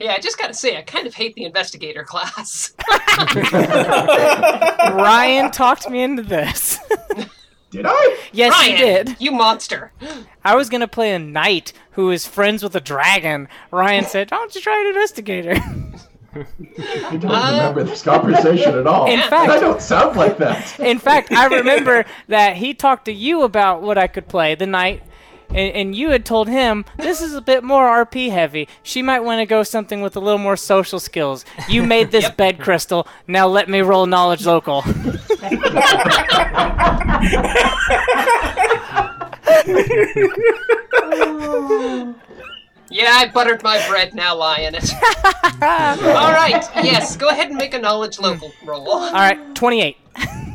yeah. 0.00 0.12
I 0.12 0.18
just 0.18 0.38
gotta 0.38 0.54
say, 0.54 0.76
I 0.76 0.82
kind 0.82 1.06
of 1.06 1.14
hate 1.14 1.34
the 1.36 1.44
investigator 1.44 2.02
class. 2.02 2.72
Ryan 4.92 5.50
talked 5.52 5.88
me 5.88 6.02
into 6.02 6.22
this. 6.24 6.78
Did 7.74 7.86
I? 7.88 8.18
yes, 8.30 8.52
Ryan, 8.52 8.70
he 8.70 8.76
did. 8.76 9.16
You 9.20 9.32
monster. 9.32 9.90
I 10.44 10.54
was 10.54 10.68
gonna 10.68 10.86
play 10.86 11.12
a 11.12 11.18
knight 11.18 11.72
who 11.92 12.12
is 12.12 12.24
friends 12.24 12.62
with 12.62 12.76
a 12.76 12.80
dragon. 12.80 13.48
Ryan 13.72 14.04
said, 14.04 14.30
"Why 14.30 14.38
don't 14.38 14.54
you 14.54 14.60
try 14.60 14.80
an 14.80 14.86
investigator?" 14.86 15.56
I 16.36 17.16
don't 17.16 17.30
uh, 17.30 17.50
remember 17.50 17.82
this 17.82 18.02
conversation 18.02 18.78
at 18.78 18.86
all. 18.86 19.06
In 19.06 19.18
fact, 19.18 19.50
I 19.50 19.58
don't 19.58 19.82
sound 19.82 20.16
like 20.16 20.38
that. 20.38 20.78
In 20.78 21.00
fact, 21.00 21.32
I 21.32 21.46
remember 21.58 22.04
that 22.28 22.56
he 22.56 22.74
talked 22.74 23.06
to 23.06 23.12
you 23.12 23.42
about 23.42 23.82
what 23.82 23.98
I 23.98 24.06
could 24.06 24.28
play 24.28 24.54
the 24.54 24.66
knight, 24.66 25.02
and, 25.54 25.74
and 25.74 25.94
you 25.94 26.10
had 26.10 26.24
told 26.24 26.48
him 26.48 26.84
this 26.98 27.22
is 27.22 27.34
a 27.34 27.40
bit 27.40 27.64
more 27.64 27.86
RP 28.04 28.30
heavy. 28.30 28.68
She 28.82 29.02
might 29.02 29.20
want 29.20 29.40
to 29.40 29.46
go 29.46 29.62
something 29.62 30.02
with 30.02 30.16
a 30.16 30.20
little 30.20 30.38
more 30.38 30.56
social 30.56 31.00
skills. 31.00 31.44
You 31.68 31.82
made 31.84 32.10
this 32.10 32.28
bed 32.36 32.60
crystal. 32.60 33.06
Now 33.26 33.46
let 33.46 33.68
me 33.68 33.80
roll 33.80 34.06
knowledge 34.06 34.44
local. 34.46 34.82
Yeah, 42.90 43.10
I 43.10 43.28
buttered 43.28 43.62
my 43.64 43.84
bread. 43.88 44.14
Now 44.14 44.36
lie 44.36 44.58
in 44.58 44.74
it. 44.76 44.88
All 44.94 46.32
right. 46.32 46.64
Yes. 46.76 47.16
Go 47.16 47.28
ahead 47.28 47.48
and 47.48 47.56
make 47.56 47.74
a 47.74 47.78
knowledge 47.78 48.20
local 48.20 48.52
roll. 48.64 48.88
All 48.88 49.12
right, 49.12 49.54
twenty-eight. 49.56 49.96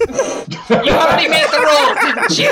You 0.07 0.91
already 0.91 1.27
made 1.27 1.47
the 1.51 1.59
roll, 1.59 1.93
didn't 2.01 2.37
you? 2.39 2.49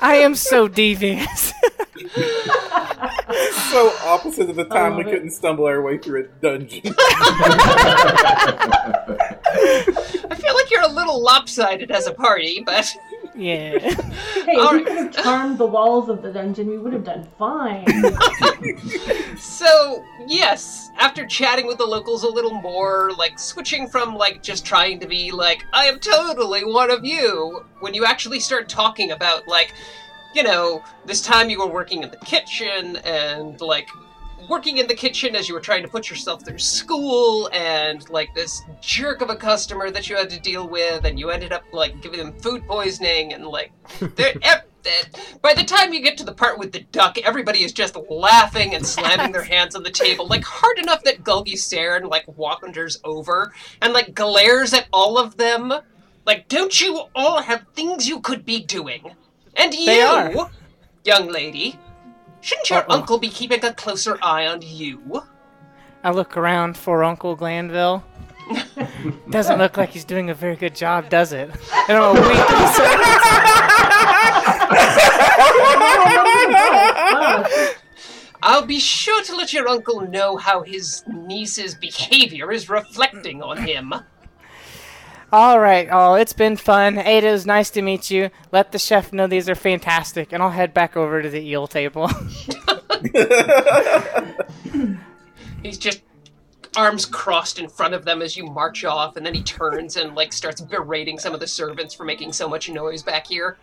I 0.00 0.16
am 0.16 0.34
so 0.34 0.66
devious. 0.68 1.52
so 3.70 3.92
opposite 4.04 4.50
of 4.50 4.56
the 4.56 4.64
time 4.64 4.96
we 4.96 5.04
it. 5.04 5.10
couldn't 5.10 5.30
stumble 5.30 5.64
our 5.66 5.80
way 5.82 5.98
through 5.98 6.24
a 6.24 6.26
dungeon. 6.40 6.80
I 6.84 6.92
feel 10.36 10.54
like 10.54 10.70
you're 10.70 10.82
a 10.82 10.88
little 10.92 11.22
lopsided 11.22 11.90
as 11.90 12.06
a 12.06 12.12
party, 12.12 12.62
but 12.64 12.94
yeah. 13.34 13.78
Hey, 14.42 14.54
if 14.54 14.56
we 14.56 14.60
Alright. 14.60 14.86
could 14.86 14.96
have 14.96 15.24
charmed 15.24 15.58
the 15.58 15.66
walls 15.66 16.08
of 16.08 16.20
the 16.20 16.32
dungeon, 16.32 16.66
we 16.66 16.76
would 16.76 16.92
have 16.92 17.04
done 17.04 17.28
fine. 17.38 17.86
So, 19.38 20.04
yes, 20.26 20.90
after 20.98 21.24
chatting 21.26 21.66
with 21.66 21.78
the 21.78 21.86
locals 21.86 22.22
a 22.22 22.28
little 22.28 22.54
more, 22.54 23.12
like 23.16 23.38
switching 23.38 23.88
from 23.88 24.14
like 24.14 24.42
just 24.42 24.64
trying 24.64 25.00
to 25.00 25.06
be 25.06 25.30
like, 25.30 25.64
I 25.72 25.86
am 25.86 25.98
totally 25.98 26.64
one 26.64 26.90
of 26.90 27.04
you, 27.04 27.64
when 27.80 27.94
you 27.94 28.04
actually 28.04 28.40
start 28.40 28.68
talking 28.68 29.12
about 29.12 29.48
like, 29.48 29.72
you 30.34 30.42
know, 30.42 30.82
this 31.06 31.22
time 31.22 31.50
you 31.50 31.58
were 31.60 31.66
working 31.66 32.02
in 32.02 32.10
the 32.10 32.16
kitchen 32.18 32.96
and 33.04 33.60
like 33.60 33.88
working 34.48 34.78
in 34.78 34.86
the 34.86 34.94
kitchen 34.94 35.34
as 35.36 35.48
you 35.48 35.54
were 35.54 35.60
trying 35.60 35.82
to 35.82 35.88
put 35.88 36.10
yourself 36.10 36.44
through 36.44 36.58
school 36.58 37.48
and 37.52 38.08
like 38.10 38.34
this 38.34 38.62
jerk 38.80 39.20
of 39.20 39.30
a 39.30 39.36
customer 39.36 39.90
that 39.90 40.08
you 40.08 40.16
had 40.16 40.30
to 40.30 40.40
deal 40.40 40.68
with 40.68 41.04
and 41.04 41.18
you 41.18 41.30
ended 41.30 41.52
up 41.52 41.64
like 41.72 42.00
giving 42.00 42.18
them 42.18 42.32
food 42.40 42.66
poisoning 42.66 43.32
and 43.32 43.46
like 43.46 43.72
they're 44.16 44.34
ev- 44.42 44.64
by 45.42 45.54
the 45.54 45.62
time 45.62 45.92
you 45.92 46.00
get 46.00 46.18
to 46.18 46.24
the 46.24 46.34
part 46.34 46.58
with 46.58 46.72
the 46.72 46.80
duck 46.90 47.16
everybody 47.18 47.62
is 47.62 47.72
just 47.72 47.96
laughing 48.10 48.74
and 48.74 48.84
slamming 48.84 49.30
their 49.30 49.42
hands 49.54 49.74
on 49.74 49.82
the 49.82 49.90
table 49.90 50.26
like 50.26 50.42
hard 50.44 50.78
enough 50.78 51.04
that 51.04 51.22
Gulgi 51.22 51.54
Saren 51.54 52.08
like 52.10 52.24
wanders 52.36 52.98
over 53.04 53.52
and 53.80 53.92
like 53.92 54.14
glares 54.14 54.72
at 54.72 54.88
all 54.92 55.18
of 55.18 55.36
them. 55.36 55.72
Like 56.26 56.48
don't 56.48 56.80
you 56.80 57.02
all 57.14 57.42
have 57.42 57.64
things 57.74 58.08
you 58.08 58.20
could 58.20 58.44
be 58.44 58.62
doing? 58.62 59.12
And 59.54 59.72
you 59.72 60.48
young 61.04 61.28
lady 61.28 61.78
shouldn't 62.42 62.68
your 62.68 62.80
Uh-oh. 62.80 62.94
uncle 62.94 63.18
be 63.18 63.28
keeping 63.28 63.64
a 63.64 63.72
closer 63.72 64.18
eye 64.22 64.46
on 64.46 64.60
you 64.60 65.22
I 66.04 66.10
look 66.10 66.36
around 66.36 66.76
for 66.76 67.04
Uncle 67.04 67.36
Glanville. 67.36 68.04
Doesn't 69.30 69.58
look 69.58 69.76
like 69.76 69.90
he's 69.90 70.04
doing 70.04 70.30
a 70.30 70.34
very 70.34 70.56
good 70.56 70.74
job, 70.74 71.08
does 71.08 71.32
it? 71.32 71.48
I 71.72 71.86
don't 71.88 72.16
know. 72.16 72.20
Wink 72.20 72.46
to 72.46 72.52
the 72.52 72.72
servants. 72.72 73.12
I'll 78.42 78.66
be 78.66 78.80
sure 78.80 79.22
to 79.22 79.36
let 79.36 79.52
your 79.52 79.68
uncle 79.68 80.00
know 80.00 80.36
how 80.36 80.62
his 80.62 81.04
niece's 81.06 81.76
behavior 81.76 82.50
is 82.50 82.68
reflecting 82.68 83.40
on 83.42 83.58
him. 83.58 83.94
All 85.32 85.58
right. 85.58 85.88
Oh, 85.90 86.12
it's 86.14 86.34
been 86.34 86.56
fun. 86.56 86.98
Ada, 86.98 87.26
it 87.26 87.32
was 87.32 87.46
nice 87.46 87.70
to 87.70 87.80
meet 87.80 88.10
you. 88.10 88.28
Let 88.52 88.70
the 88.72 88.78
chef 88.78 89.14
know 89.14 89.26
these 89.26 89.48
are 89.48 89.54
fantastic, 89.54 90.30
and 90.30 90.42
I'll 90.42 90.50
head 90.50 90.74
back 90.74 90.94
over 90.94 91.22
to 91.22 91.30
the 91.30 91.40
eel 91.40 91.66
table. 91.66 92.08
He's 95.62 95.78
just 95.78 96.02
arms 96.76 97.06
crossed 97.06 97.58
in 97.58 97.68
front 97.68 97.94
of 97.94 98.04
them 98.04 98.20
as 98.20 98.36
you 98.36 98.44
march 98.44 98.84
off, 98.84 99.16
and 99.16 99.24
then 99.24 99.32
he 99.32 99.42
turns 99.42 99.96
and 99.96 100.14
like 100.14 100.34
starts 100.34 100.60
berating 100.60 101.18
some 101.18 101.32
of 101.32 101.40
the 101.40 101.46
servants 101.46 101.94
for 101.94 102.04
making 102.04 102.34
so 102.34 102.46
much 102.46 102.68
noise 102.68 103.02
back 103.02 103.26
here. 103.26 103.56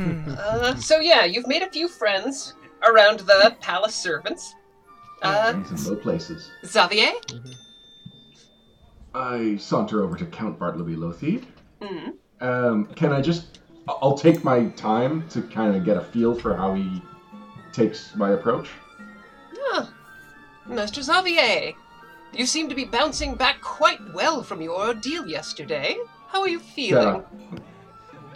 uh, 0.00 0.74
so 0.76 1.00
yeah, 1.00 1.24
you've 1.26 1.46
made 1.46 1.62
a 1.62 1.70
few 1.70 1.86
friends 1.88 2.54
around 2.82 3.20
the 3.20 3.54
palace 3.60 3.94
servants. 3.94 4.54
Uh, 5.20 5.52
Friends 5.52 5.86
in 5.86 5.94
low 5.94 6.00
places. 6.00 6.50
Xavier? 6.64 7.10
I 9.16 9.56
saunter 9.56 10.02
over 10.02 10.14
to 10.14 10.26
Count 10.26 10.58
Bartleby 10.58 10.94
Lothid. 10.94 11.44
Mm. 11.80 12.12
Um, 12.42 12.84
can 12.94 13.12
I 13.12 13.22
just? 13.22 13.60
I'll 13.88 14.18
take 14.18 14.44
my 14.44 14.66
time 14.70 15.26
to 15.30 15.40
kind 15.40 15.74
of 15.74 15.84
get 15.84 15.96
a 15.96 16.02
feel 16.02 16.34
for 16.34 16.54
how 16.54 16.74
he 16.74 17.00
takes 17.72 18.14
my 18.14 18.32
approach. 18.32 18.68
Ah, 19.72 19.90
Master 20.66 21.00
Xavier, 21.00 21.72
you 22.34 22.44
seem 22.44 22.68
to 22.68 22.74
be 22.74 22.84
bouncing 22.84 23.34
back 23.36 23.62
quite 23.62 24.00
well 24.12 24.42
from 24.42 24.60
your 24.60 24.78
ordeal 24.78 25.26
yesterday. 25.26 25.96
How 26.28 26.42
are 26.42 26.48
you 26.48 26.58
feeling? 26.58 27.24
Yeah. 27.52 27.58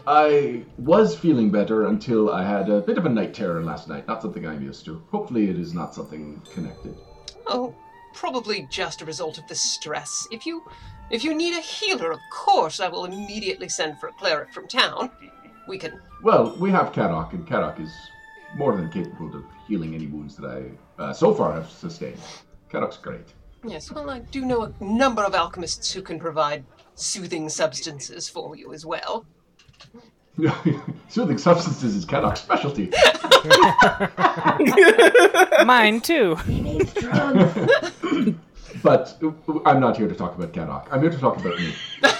I 0.06 0.64
was 0.78 1.14
feeling 1.14 1.50
better 1.50 1.88
until 1.88 2.30
I 2.30 2.42
had 2.42 2.70
a 2.70 2.80
bit 2.80 2.96
of 2.96 3.04
a 3.04 3.10
night 3.10 3.34
terror 3.34 3.62
last 3.62 3.86
night. 3.86 4.08
Not 4.08 4.22
something 4.22 4.46
I'm 4.46 4.62
used 4.62 4.86
to. 4.86 5.02
Hopefully, 5.10 5.50
it 5.50 5.58
is 5.58 5.74
not 5.74 5.94
something 5.94 6.40
connected. 6.54 6.96
Oh, 7.46 7.74
probably 8.12 8.66
just 8.70 9.02
a 9.02 9.04
result 9.04 9.38
of 9.38 9.46
the 9.46 9.54
stress. 9.54 10.26
If 10.30 10.46
you 10.46 10.64
if 11.10 11.24
you 11.24 11.34
need 11.34 11.56
a 11.56 11.60
healer, 11.60 12.12
of 12.12 12.20
course 12.30 12.80
I 12.80 12.88
will 12.88 13.04
immediately 13.04 13.68
send 13.68 13.98
for 13.98 14.08
a 14.08 14.12
cleric 14.12 14.52
from 14.52 14.68
town. 14.68 15.10
We 15.68 15.78
can 15.78 16.00
Well, 16.22 16.56
we 16.58 16.70
have 16.70 16.92
Karrock, 16.92 17.32
and 17.32 17.46
Karrock 17.46 17.80
is 17.80 17.92
more 18.56 18.76
than 18.76 18.90
capable 18.90 19.34
of 19.36 19.44
healing 19.66 19.94
any 19.94 20.06
wounds 20.06 20.36
that 20.36 20.46
I 20.50 21.02
uh, 21.02 21.12
so 21.12 21.34
far 21.34 21.52
have 21.52 21.70
sustained. 21.70 22.20
Karrock's 22.70 22.96
great. 22.96 23.32
Yes, 23.64 23.90
well 23.92 24.10
I 24.10 24.20
do 24.20 24.44
know 24.44 24.62
a 24.62 24.84
number 24.84 25.22
of 25.24 25.34
alchemists 25.34 25.92
who 25.92 26.02
can 26.02 26.18
provide 26.18 26.64
soothing 26.94 27.48
substances 27.48 28.28
for 28.28 28.56
you 28.56 28.72
as 28.72 28.86
well. 28.86 29.26
Soothing 31.08 31.38
substances 31.38 31.94
is 31.94 32.06
Karrock's 32.06 32.40
specialty. 32.40 32.90
Mine 35.64 36.00
too. 36.00 36.34
he 36.36 36.60
needs 36.60 36.92
drugs. 36.94 38.34
But 38.82 39.20
I'm 39.66 39.80
not 39.80 39.96
here 39.96 40.08
to 40.08 40.14
talk 40.14 40.36
about 40.36 40.52
Karrock. 40.52 40.86
I'm 40.90 41.02
here 41.02 41.10
to 41.10 41.18
talk 41.18 41.38
about 41.38 41.58
me. 41.58 41.74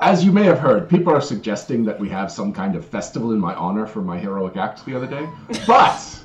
As 0.00 0.24
you 0.24 0.30
may 0.30 0.44
have 0.44 0.58
heard, 0.58 0.88
people 0.88 1.12
are 1.12 1.20
suggesting 1.20 1.84
that 1.84 1.98
we 1.98 2.08
have 2.10 2.30
some 2.30 2.52
kind 2.52 2.76
of 2.76 2.84
festival 2.84 3.32
in 3.32 3.40
my 3.40 3.54
honor 3.54 3.86
for 3.86 4.00
my 4.00 4.18
heroic 4.18 4.56
act 4.56 4.84
the 4.86 4.94
other 4.94 5.06
day. 5.06 5.28
But 5.66 6.24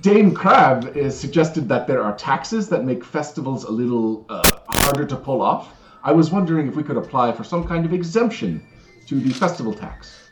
Dame 0.00 0.34
Crab 0.34 0.96
is 0.96 1.18
suggested 1.18 1.68
that 1.68 1.86
there 1.86 2.02
are 2.02 2.16
taxes 2.16 2.68
that 2.70 2.84
make 2.84 3.04
festivals 3.04 3.64
a 3.64 3.70
little 3.70 4.24
uh, 4.28 4.42
harder 4.68 5.04
to 5.04 5.16
pull 5.16 5.42
off. 5.42 5.74
I 6.04 6.12
was 6.12 6.30
wondering 6.30 6.68
if 6.68 6.76
we 6.76 6.82
could 6.82 6.96
apply 6.98 7.32
for 7.32 7.44
some 7.44 7.66
kind 7.66 7.84
of 7.86 7.92
exemption 7.92 8.62
to 9.06 9.18
the 9.18 9.32
festival 9.32 9.72
tax. 9.74 10.30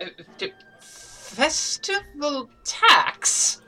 uh, 0.00 0.06
d- 0.38 0.52
festival 0.80 2.48
tax. 2.62 3.62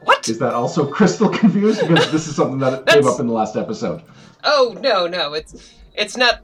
What? 0.00 0.28
Is 0.28 0.38
that 0.38 0.54
also 0.54 0.86
crystal 0.86 1.28
confused? 1.42 1.86
Because 1.86 2.10
this 2.10 2.26
is 2.26 2.34
something 2.34 2.58
that 2.58 2.86
came 2.86 3.06
up 3.06 3.20
in 3.20 3.26
the 3.26 3.32
last 3.32 3.54
episode. 3.56 4.02
Oh 4.42 4.76
no, 4.80 5.06
no, 5.06 5.34
it's 5.34 5.72
it's 5.94 6.16
not. 6.16 6.40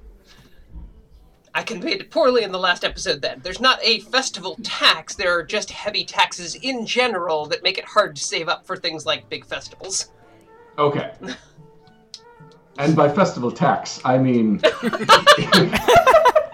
I 1.55 1.63
conveyed 1.65 2.01
it 2.01 2.11
poorly 2.13 2.45
in 2.45 2.53
the 2.53 2.59
last 2.59 2.85
episode. 2.85 3.21
Then 3.21 3.41
there's 3.43 3.61
not 3.61 3.81
a 3.83 3.99
festival 4.01 4.57
tax. 4.63 5.17
There 5.17 5.37
are 5.37 5.43
just 5.43 5.71
heavy 5.71 6.05
taxes 6.05 6.55
in 6.55 6.87
general 6.87 7.47
that 7.47 7.65
make 7.65 7.79
it 7.79 7.85
hard 7.85 8.15
to 8.15 8.23
save 8.23 8.49
up 8.49 8.65
for 8.65 8.77
things 8.77 9.05
like 9.07 9.29
big 9.29 9.45
festivals. 9.45 10.13
Okay. 10.79 11.11
And 12.79 12.95
by 12.95 13.09
festival 13.09 13.51
tax, 13.51 14.01
I 14.05 14.19
mean. 14.19 14.59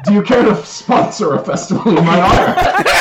do 0.04 0.12
you 0.12 0.22
care 0.22 0.42
to 0.42 0.56
sponsor 0.64 1.34
a 1.34 1.44
festival 1.44 1.98
in 1.98 2.04
my 2.04 2.20
honor? 2.20 2.54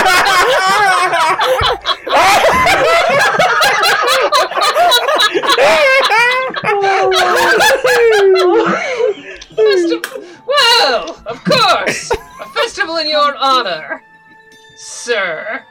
Festival? 9.55 10.23
Well, 10.45 11.21
of 11.25 11.43
course, 11.43 12.11
a 12.11 12.45
festival 12.53 12.97
in 12.97 13.07
your 13.07 13.35
honor, 13.37 14.03
sir. 14.75 15.63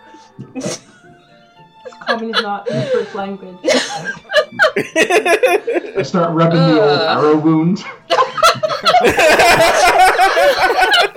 Common 2.06 2.34
is 2.34 2.42
not 2.42 2.68
his 2.68 2.90
first 2.90 3.14
language. 3.14 3.56
I 5.98 6.02
start 6.04 6.32
rubbing 6.34 6.58
the 6.58 6.80
old 6.80 7.00
Uh. 7.00 7.16
arrow 7.18 7.36
wound. 7.36 7.84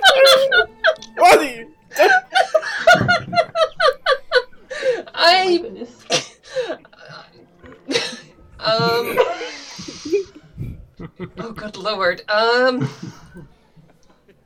What 1.16 1.38
are 1.38 1.44
you? 1.44 1.72
I 5.14 5.86
um. 8.60 9.18
Oh, 11.38 11.52
good 11.52 11.76
lord. 11.76 12.22
Um. 12.28 12.88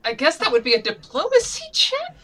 I 0.05 0.15
guess 0.15 0.39
that 0.39 0.51
would 0.51 0.65
be 0.65 0.75
a 0.75 0.83
diplomacy 0.83 1.65
check 1.73 2.17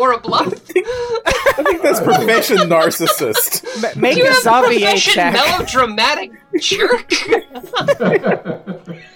or 0.00 0.12
a 0.12 0.18
bluff. 0.18 0.46
I 0.48 1.62
think 1.62 1.82
that's 1.82 2.00
profession 2.00 2.56
narcissist. 2.68 3.64
Ma- 3.82 4.00
Make 4.00 4.14
Do 4.14 4.20
you 4.22 4.26
a 4.28 4.32
have 4.32 4.64
a 4.64 4.68
profession 4.68 5.12
check. 5.14 5.32
melodramatic 5.34 6.32
jerk? 6.60 7.12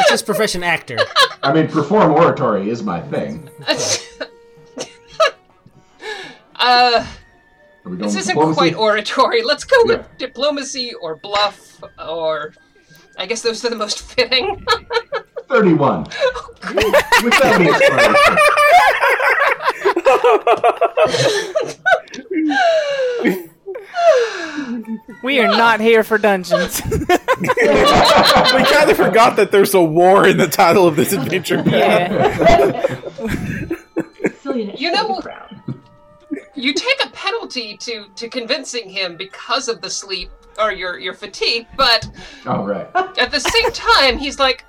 It's 0.00 0.10
just 0.10 0.26
profession 0.26 0.62
actor. 0.62 0.98
I 1.42 1.50
mean, 1.52 1.66
perform 1.66 2.12
oratory 2.12 2.68
is 2.70 2.82
my 2.82 3.00
thing. 3.00 3.48
uh, 6.56 7.04
Are 7.04 7.06
we 7.84 7.96
going 7.96 7.98
This 8.00 8.14
isn't 8.16 8.34
diplomacy? 8.34 8.56
quite 8.56 8.74
oratory. 8.76 9.42
Let's 9.42 9.64
go 9.64 9.76
with 9.86 10.00
Yeah. 10.00 10.06
diplomacy 10.18 10.92
or 11.00 11.16
bluff, 11.16 11.82
or 11.98 12.52
I 13.16 13.24
guess 13.26 13.40
those 13.42 13.64
are 13.64 13.70
the 13.70 13.76
most 13.76 14.00
fitting. 14.02 14.64
31. 15.48 16.04
With 16.04 17.34
that 17.40 17.60
inspiration. 17.60 18.38
We 25.22 25.40
are 25.40 25.48
not 25.48 25.80
here 25.80 26.04
for 26.04 26.18
dungeons. 26.18 26.80
we 26.90 27.06
kind 27.06 28.90
of 28.90 28.96
forgot 28.96 29.36
that 29.36 29.48
there's 29.50 29.74
a 29.74 29.82
war 29.82 30.26
in 30.26 30.36
the 30.36 30.46
title 30.48 30.86
of 30.86 30.96
this 30.96 31.12
adventure. 31.12 31.62
yeah. 31.66 32.96
You 34.54 34.92
know- 34.92 35.08
to 35.08 35.14
the 35.14 35.20
crown. 35.22 35.82
you 36.54 36.72
take 36.72 37.04
a 37.04 37.10
penalty 37.10 37.76
to 37.78 38.06
to 38.16 38.28
convincing 38.28 38.88
him 38.88 39.16
because 39.16 39.68
of 39.68 39.80
the 39.80 39.90
sleep 39.90 40.30
or 40.58 40.72
your 40.72 40.98
your 40.98 41.14
fatigue, 41.14 41.66
but 41.76 42.08
All 42.46 42.66
right. 42.66 42.88
at 43.18 43.30
the 43.30 43.40
same 43.40 43.70
time, 43.72 44.18
he's 44.18 44.38
like, 44.38 44.64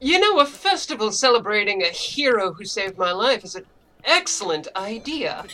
you 0.00 0.20
know, 0.20 0.40
a 0.40 0.46
festival 0.46 1.10
celebrating 1.12 1.82
a 1.82 1.88
hero 1.88 2.52
who 2.52 2.64
saved 2.64 2.98
my 2.98 3.12
life 3.12 3.44
is 3.44 3.54
an 3.54 3.64
excellent 4.04 4.68
idea. 4.76 5.44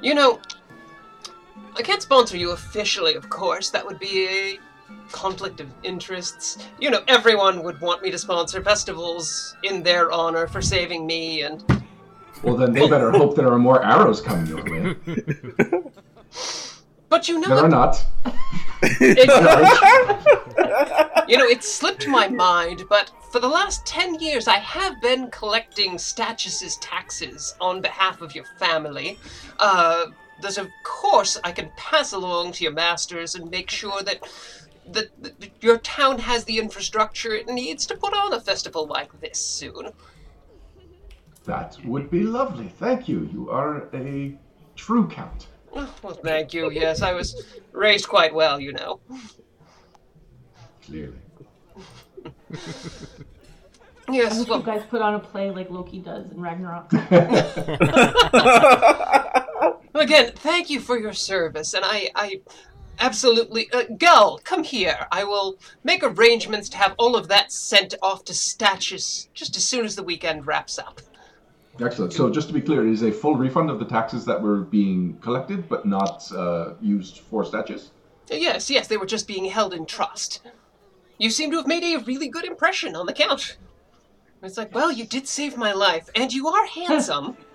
You 0.00 0.14
know, 0.14 0.40
I 1.76 1.82
can't 1.82 2.02
sponsor 2.02 2.36
you 2.36 2.52
officially, 2.52 3.14
of 3.14 3.28
course. 3.28 3.70
That 3.70 3.84
would 3.84 3.98
be 3.98 4.26
a 4.26 4.58
conflict 5.12 5.60
of 5.60 5.68
interests. 5.82 6.58
You 6.80 6.90
know, 6.90 7.02
everyone 7.08 7.62
would 7.62 7.80
want 7.80 8.02
me 8.02 8.10
to 8.10 8.18
sponsor 8.18 8.62
festivals 8.62 9.56
in 9.62 9.82
their 9.82 10.10
honor 10.10 10.46
for 10.46 10.62
saving 10.62 11.06
me, 11.06 11.42
and 11.42 11.62
Well, 12.42 12.56
then 12.56 12.72
they 12.72 12.88
better 12.88 13.10
hope 13.10 13.36
there 13.36 13.52
are 13.52 13.58
more 13.58 13.84
arrows 13.84 14.20
coming 14.20 14.46
your 14.46 14.64
way. 14.64 14.96
but 17.08 17.28
you 17.28 17.40
know, 17.40 17.48
There 17.48 17.64
are 17.64 17.68
not. 17.68 18.04
It, 18.82 19.28
you 21.28 21.36
know, 21.36 21.46
it 21.46 21.64
slipped 21.64 22.06
my 22.06 22.28
mind, 22.28 22.84
but 22.88 23.10
for 23.30 23.40
the 23.40 23.48
last 23.48 23.86
10 23.86 24.16
years, 24.16 24.48
I 24.48 24.58
have 24.58 25.00
been 25.00 25.30
collecting 25.30 25.98
Stachus's 25.98 26.76
taxes 26.76 27.54
on 27.60 27.80
behalf 27.80 28.22
of 28.22 28.34
your 28.34 28.44
family. 28.58 29.18
Uh, 29.58 30.06
there's, 30.40 30.58
of 30.58 30.68
course, 30.82 31.38
I 31.44 31.52
can 31.52 31.70
pass 31.76 32.12
along 32.12 32.52
to 32.52 32.64
your 32.64 32.72
masters 32.72 33.34
and 33.34 33.50
make 33.50 33.70
sure 33.70 34.02
that, 34.02 34.26
that, 34.92 35.22
that 35.22 35.50
your 35.60 35.78
town 35.78 36.18
has 36.20 36.44
the 36.44 36.58
infrastructure 36.58 37.32
it 37.32 37.48
needs 37.48 37.86
to 37.86 37.96
put 37.96 38.14
on 38.14 38.32
a 38.32 38.40
festival 38.40 38.86
like 38.86 39.20
this 39.20 39.38
soon. 39.38 39.92
That 41.44 41.78
would 41.84 42.10
be 42.10 42.22
lovely. 42.22 42.68
Thank 42.68 43.08
you. 43.08 43.28
You 43.32 43.50
are 43.50 43.88
a 43.94 44.36
true 44.76 45.08
count. 45.08 45.48
Oh, 45.74 45.94
well, 46.02 46.14
thank 46.14 46.54
you. 46.54 46.70
Yes, 46.70 47.02
I 47.02 47.12
was 47.12 47.44
raised 47.72 48.08
quite 48.08 48.34
well, 48.34 48.60
you 48.60 48.72
know. 48.72 49.00
Clearly. 50.82 51.18
I 54.08 54.14
Yes, 54.14 54.38
hope 54.38 54.48
well, 54.48 54.58
you 54.60 54.64
guys 54.64 54.82
put 54.88 55.02
on 55.02 55.14
a 55.14 55.18
play 55.18 55.50
like 55.50 55.70
Loki 55.70 55.98
does 55.98 56.30
in 56.30 56.40
Ragnarok. 56.40 56.90
Again, 59.94 60.32
thank 60.34 60.70
you 60.70 60.80
for 60.80 60.98
your 60.98 61.12
service, 61.12 61.74
and 61.74 61.84
I, 61.84 62.10
I 62.14 62.40
absolutely. 63.00 63.70
Uh, 63.72 63.84
Gull, 63.98 64.38
come 64.44 64.62
here. 64.62 65.06
I 65.12 65.24
will 65.24 65.58
make 65.84 66.02
arrangements 66.02 66.68
to 66.70 66.78
have 66.78 66.94
all 66.98 67.16
of 67.16 67.28
that 67.28 67.52
sent 67.52 67.94
off 68.02 68.24
to 68.26 68.32
Stachus 68.32 69.28
just 69.34 69.56
as 69.56 69.64
soon 69.64 69.84
as 69.84 69.96
the 69.96 70.02
weekend 70.02 70.46
wraps 70.46 70.78
up. 70.78 71.00
Excellent. 71.80 72.12
So, 72.12 72.30
just 72.30 72.48
to 72.48 72.54
be 72.54 72.60
clear, 72.60 72.86
it 72.86 72.92
is 72.92 73.02
a 73.02 73.12
full 73.12 73.34
refund 73.34 73.70
of 73.70 73.78
the 73.78 73.84
taxes 73.84 74.24
that 74.24 74.40
were 74.40 74.60
being 74.60 75.18
collected 75.20 75.68
but 75.68 75.84
not 75.84 76.30
uh, 76.32 76.74
used 76.80 77.18
for 77.18 77.44
Stachus? 77.44 77.88
Yes, 78.30 78.70
yes, 78.70 78.88
they 78.88 78.96
were 78.96 79.06
just 79.06 79.26
being 79.26 79.44
held 79.44 79.74
in 79.74 79.86
trust. 79.86 80.40
You 81.18 81.30
seem 81.30 81.50
to 81.50 81.56
have 81.58 81.66
made 81.66 81.82
a 81.82 81.98
really 81.98 82.28
good 82.28 82.44
impression 82.44 82.94
on 82.96 83.06
the 83.06 83.12
Count. 83.12 83.56
It's 84.42 84.56
like, 84.56 84.72
well, 84.74 84.92
you 84.92 85.04
did 85.04 85.26
save 85.26 85.56
my 85.56 85.72
life, 85.72 86.08
and 86.14 86.32
you 86.32 86.48
are 86.48 86.66
handsome. 86.66 87.36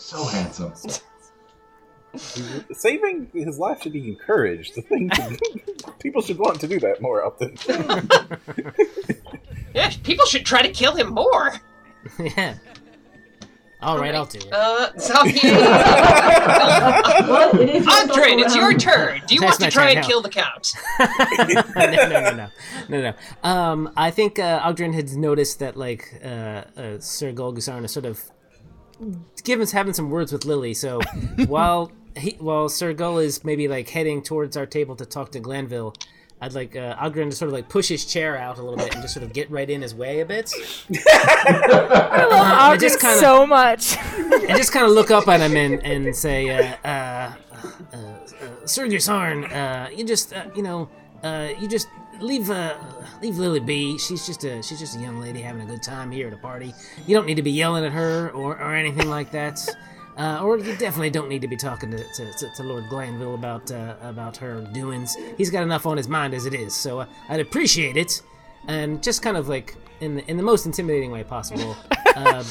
So 0.00 0.24
handsome. 0.26 0.72
Saving 2.72 3.28
his 3.34 3.58
life 3.58 3.82
should 3.82 3.92
be 3.92 4.06
encouraged. 4.08 4.76
The 4.76 4.82
thing 4.82 5.10
people 5.98 6.22
should 6.22 6.38
want 6.38 6.60
to 6.60 6.68
do 6.68 6.78
that 6.78 7.02
more 7.02 7.24
often. 7.24 7.56
yeah, 9.74 9.90
people 10.04 10.24
should 10.26 10.46
try 10.46 10.62
to 10.62 10.70
kill 10.70 10.94
him 10.94 11.08
more. 11.14 11.54
yeah. 12.20 12.54
All 13.80 13.98
right, 13.98 14.12
I'll 14.14 14.26
do 14.26 14.38
it. 14.38 14.52
Uh, 14.52 14.90
Xavier. 14.98 15.52
Well, 17.28 17.60
it 17.60 17.70
is 17.70 17.84
your 17.86 17.94
Andrin, 17.94 18.40
it's 18.44 18.56
your 18.56 18.74
turn. 18.74 19.22
Do 19.26 19.34
you 19.34 19.40
That's 19.40 19.60
want 19.60 19.60
to 19.60 19.66
my 19.66 19.70
try 19.70 19.82
turn 19.94 19.98
and 19.98 20.00
now. 20.00 20.06
kill 20.08 20.20
the 20.22 20.28
Count? 20.28 20.72
no, 20.98 21.84
no, 21.86 22.08
no, 22.08 22.30
no, 22.36 22.48
no, 22.88 23.00
no. 23.00 23.48
Um, 23.48 23.92
I 23.96 24.10
think 24.10 24.38
uh, 24.40 24.60
Oggdren 24.60 24.94
had 24.94 25.10
noticed 25.12 25.60
that 25.60 25.76
like 25.76 26.20
uh, 26.24 26.28
uh, 26.76 26.98
Sir 26.98 27.32
Golgusarn 27.32 27.84
is 27.84 27.92
sort 27.92 28.06
of 28.06 28.28
given 29.44 29.66
having 29.68 29.92
some 29.92 30.10
words 30.10 30.32
with 30.32 30.44
Lily. 30.44 30.74
So 30.74 31.00
while 31.46 31.92
he, 32.16 32.36
while 32.40 32.68
Sir 32.68 32.92
Gull 32.92 33.18
is 33.18 33.44
maybe 33.44 33.68
like 33.68 33.88
heading 33.90 34.22
towards 34.22 34.56
our 34.56 34.66
table 34.66 34.96
to 34.96 35.06
talk 35.06 35.30
to 35.32 35.40
Glanville, 35.40 35.94
I'd 36.40 36.52
like 36.54 36.76
uh, 36.76 37.10
to 37.10 37.32
sort 37.32 37.48
of 37.48 37.52
like 37.52 37.68
push 37.68 37.88
his 37.88 38.04
chair 38.04 38.36
out 38.36 38.58
a 38.58 38.62
little 38.62 38.76
bit 38.76 38.94
and 38.94 39.02
just 39.02 39.12
sort 39.14 39.24
of 39.24 39.32
get 39.32 39.50
right 39.50 39.68
in 39.68 39.82
his 39.82 39.92
way 39.94 40.20
a 40.20 40.24
bit, 40.26 40.52
I 40.92 42.26
love 42.30 42.78
Oggdren 42.78 42.80
just 42.80 43.00
kinda- 43.00 43.18
so 43.18 43.46
much. 43.46 43.96
and 43.98 44.56
just 44.56 44.72
kind 44.72 44.86
of 44.86 44.92
look 44.92 45.10
up 45.10 45.26
at 45.28 45.40
him 45.40 45.56
and, 45.56 45.82
and 45.84 46.14
say, 46.14 46.50
uh, 46.50 46.76
uh, 46.84 47.32
uh, 47.92 47.96
uh, 47.96 48.66
Gusarn, 48.66 49.50
uh, 49.52 49.90
you 49.90 50.04
just, 50.04 50.32
uh, 50.32 50.44
you 50.54 50.62
know, 50.62 50.88
uh, 51.24 51.48
you 51.58 51.66
just 51.68 51.88
leave, 52.20 52.50
uh, 52.50 52.76
leave 53.20 53.36
Lily 53.36 53.58
be. 53.60 53.98
She's 53.98 54.24
just 54.24 54.44
a, 54.44 54.62
she's 54.62 54.78
just 54.78 54.96
a 54.96 55.00
young 55.00 55.18
lady 55.20 55.40
having 55.40 55.62
a 55.62 55.66
good 55.66 55.82
time 55.82 56.12
here 56.12 56.28
at 56.28 56.32
a 56.32 56.36
party. 56.38 56.72
You 57.06 57.16
don't 57.16 57.26
need 57.26 57.36
to 57.36 57.42
be 57.42 57.50
yelling 57.50 57.84
at 57.84 57.92
her 57.92 58.30
or, 58.30 58.56
or 58.56 58.74
anything 58.74 59.08
like 59.10 59.32
that. 59.32 59.58
Uh, 60.18 60.42
or 60.42 60.58
you 60.58 60.76
definitely 60.76 61.10
don't 61.10 61.28
need 61.28 61.40
to 61.40 61.46
be 61.46 61.56
talking 61.56 61.92
to, 61.92 62.04
to, 62.12 62.32
to, 62.32 62.50
to 62.50 62.62
Lord 62.64 62.88
Glanville 62.88 63.34
about 63.34 63.70
uh, 63.70 63.94
about 64.02 64.36
her 64.38 64.62
doings. 64.72 65.16
He's 65.36 65.48
got 65.48 65.62
enough 65.62 65.86
on 65.86 65.96
his 65.96 66.08
mind 66.08 66.34
as 66.34 66.44
it 66.44 66.54
is. 66.54 66.74
So 66.74 67.00
uh, 67.00 67.06
I'd 67.28 67.38
appreciate 67.38 67.96
it, 67.96 68.20
and 68.66 69.00
just 69.00 69.22
kind 69.22 69.36
of 69.36 69.48
like 69.48 69.76
in 70.00 70.16
the, 70.16 70.28
in 70.28 70.36
the 70.36 70.42
most 70.42 70.66
intimidating 70.66 71.10
way 71.10 71.24
possible. 71.24 71.76
Uh, 72.16 72.42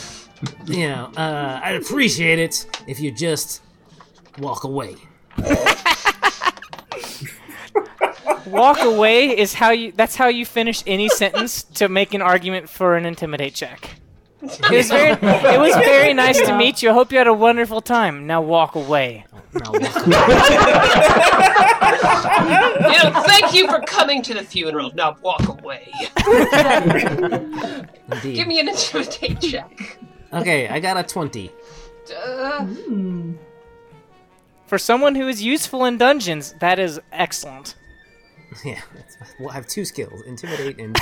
you 0.65 0.87
know, 0.87 1.11
uh, 1.17 1.59
I'd 1.61 1.75
appreciate 1.75 2.39
it 2.39 2.67
if 2.87 3.01
you 3.01 3.11
just 3.11 3.61
walk 4.37 4.63
away. 4.63 4.95
Walk 8.45 8.79
away 8.79 9.37
is 9.37 9.53
how 9.53 9.71
you. 9.71 9.91
That's 9.91 10.15
how 10.15 10.27
you 10.27 10.45
finish 10.45 10.83
any 10.87 11.09
sentence 11.09 11.63
to 11.63 11.89
make 11.89 12.13
an 12.13 12.21
argument 12.21 12.69
for 12.69 12.95
an 12.95 13.05
intimidate 13.05 13.55
check. 13.55 13.99
It 14.47 14.71
was 14.71 14.89
very. 14.89 15.11
It 15.11 15.59
was 15.59 15.75
very 15.75 16.13
nice 16.13 16.39
to 16.41 16.57
meet 16.57 16.81
you. 16.81 16.89
I 16.89 16.93
hope 16.93 17.11
you 17.11 17.17
had 17.17 17.27
a 17.27 17.33
wonderful 17.33 17.81
time. 17.81 18.25
Now 18.27 18.41
walk 18.41 18.75
away. 18.75 19.25
Now 19.53 19.71
walk 19.71 19.95
away. 20.05 20.15
You 22.87 23.03
know, 23.03 23.11
thank 23.25 23.53
you 23.53 23.67
for 23.67 23.79
coming 23.81 24.21
to 24.23 24.33
the 24.33 24.43
funeral. 24.43 24.91
Now 24.93 25.17
walk 25.21 25.47
away. 25.47 25.91
Indeed. 28.11 28.35
Give 28.35 28.47
me 28.47 28.59
an 28.59 28.69
intimidate 28.69 29.41
check. 29.41 29.97
Okay, 30.33 30.67
I 30.67 30.79
got 30.79 30.97
a 30.97 31.03
twenty. 31.03 31.51
Uh, 32.15 32.65
For 34.65 34.77
someone 34.77 35.15
who 35.15 35.27
is 35.27 35.41
useful 35.41 35.85
in 35.85 35.97
dungeons, 35.97 36.53
that 36.59 36.79
is 36.79 36.99
excellent. 37.11 37.75
Yeah, 38.65 38.81
that's, 38.95 39.17
well, 39.39 39.49
I 39.49 39.53
have 39.53 39.67
two 39.67 39.85
skills: 39.85 40.21
intimidate 40.21 40.79
and 40.79 40.97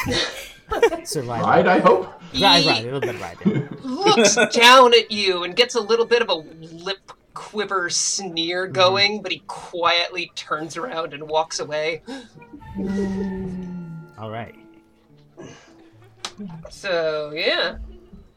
survive. 1.07 1.41
Right, 1.41 1.67
I 1.67 1.79
hope? 1.79 2.05
Right, 2.33 2.65
right, 2.65 2.81
a 2.81 2.83
little 2.83 2.99
bit 2.99 3.19
right. 3.19 3.37
yeah. 3.45 3.67
looks 3.83 4.35
down 4.53 4.93
at 4.93 5.11
you 5.11 5.43
and 5.43 5.55
gets 5.55 5.75
a 5.75 5.79
little 5.79 6.05
bit 6.05 6.21
of 6.21 6.29
a 6.29 6.33
lip 6.33 7.11
quiver 7.33 7.89
sneer 7.89 8.67
going, 8.67 9.21
but 9.21 9.31
he 9.31 9.39
quietly 9.47 10.31
turns 10.35 10.77
around 10.77 11.13
and 11.13 11.27
walks 11.27 11.59
away. 11.59 12.01
All 14.17 14.29
right. 14.29 14.55
So 16.69 17.31
yeah, 17.33 17.77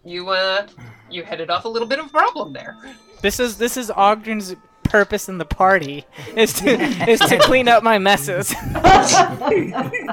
you 0.05 0.29
uh, 0.29 0.67
you 1.11 1.25
headed 1.25 1.51
off 1.51 1.65
a 1.65 1.69
little 1.69 1.89
bit 1.89 1.99
of 1.99 2.07
a 2.07 2.11
problem 2.11 2.53
there. 2.53 2.77
This 3.21 3.41
is 3.41 3.59
this 3.59 3.77
is 3.77 3.91
Oggdren's 3.91 4.55
purpose 4.89 5.29
in 5.29 5.39
the 5.39 5.45
party 5.45 6.05
is 6.35 6.53
to 6.55 6.69
is 7.09 7.21
to 7.21 7.39
clean 7.39 7.69
up 7.69 7.83
my 7.83 7.99
messes. 7.99 8.55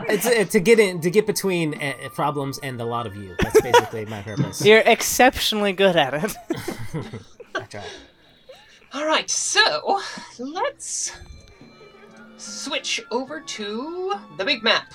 It's 0.08 0.26
uh, 0.26 0.46
to 0.52 0.60
get 0.60 0.80
in 0.80 1.02
to 1.02 1.10
get 1.10 1.26
between 1.26 1.82
uh, 1.82 1.94
uh, 2.06 2.10
problems 2.10 2.60
and 2.60 2.80
a 2.80 2.86
lot 2.86 3.08
of 3.08 3.16
you. 3.16 3.36
That's 3.42 3.62
basically 3.62 4.06
my 4.06 4.22
purpose. 4.22 4.64
You're 4.64 4.84
exceptionally 4.86 5.74
good 5.74 5.96
at 5.96 6.14
it. 6.14 6.36
I 7.56 7.62
try. 7.62 7.84
All 8.94 9.06
right, 9.06 9.30
so 9.30 10.02
let's 10.40 11.12
switch 12.38 13.02
over 13.12 13.42
to 13.42 14.14
the 14.38 14.46
big 14.46 14.64
map. 14.64 14.94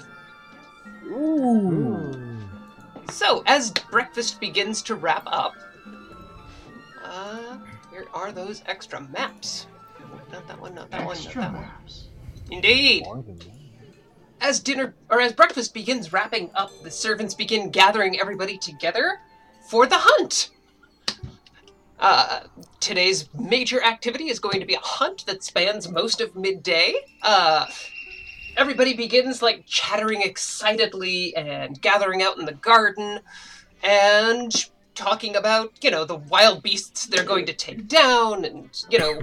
Ooh. 1.07 2.39
So, 3.11 3.43
as 3.47 3.73
breakfast 3.91 4.41
begins 4.41 4.83
to 4.83 4.95
wrap 4.95 5.25
up, 5.27 5.55
are 8.13 8.33
those 8.33 8.63
extra 8.67 9.01
maps? 9.01 9.67
Not 10.33 10.47
that 10.49 10.61
one, 10.61 10.75
not 10.75 10.91
that 10.91 11.05
one, 11.05 11.17
not 11.17 11.17
Extra 11.17 11.43
that 11.43 11.53
one. 11.53 11.63
maps. 11.63 12.09
Indeed. 12.51 13.05
Than 13.05 13.39
that. 13.39 13.47
As 14.41 14.61
dinner 14.61 14.95
or 15.11 15.21
as 15.21 15.33
breakfast 15.33 15.75
begins 15.75 16.13
wrapping 16.13 16.51
up, 16.55 16.71
the 16.83 16.91
servants 16.91 17.35
begin 17.35 17.71
gathering 17.71 18.19
everybody 18.19 18.57
together 18.57 19.21
for 19.69 19.87
the 19.87 19.99
hunt. 19.99 20.51
Uh, 21.99 22.41
today's 22.81 23.29
major 23.39 23.83
activity 23.83 24.31
is 24.31 24.39
going 24.39 24.59
to 24.61 24.67
be 24.67 24.75
a 24.75 24.81
hunt 24.81 25.27
that 25.27 25.45
spans 25.45 25.91
most 25.91 26.21
of 26.23 26.35
midday. 26.35 26.95
Uh, 27.23 27.67
everybody 28.57 28.95
begins 28.95 29.43
like 29.43 29.67
chattering 29.67 30.23
excitedly 30.23 31.37
and 31.37 31.81
gathering 31.83 32.23
out 32.23 32.39
in 32.39 32.47
the 32.47 32.55
garden 32.55 33.21
and 33.83 34.71
talking 34.95 35.37
about, 35.37 35.73
you 35.83 35.91
know, 35.91 36.05
the 36.05 36.17
wild 36.17 36.63
beasts 36.63 37.07
they're 37.07 37.25
going 37.25 37.47
to 37.47 37.53
take 37.53 37.89
down 38.03 38.45
and, 38.45 38.85
you 38.91 38.99
know, 38.99 39.23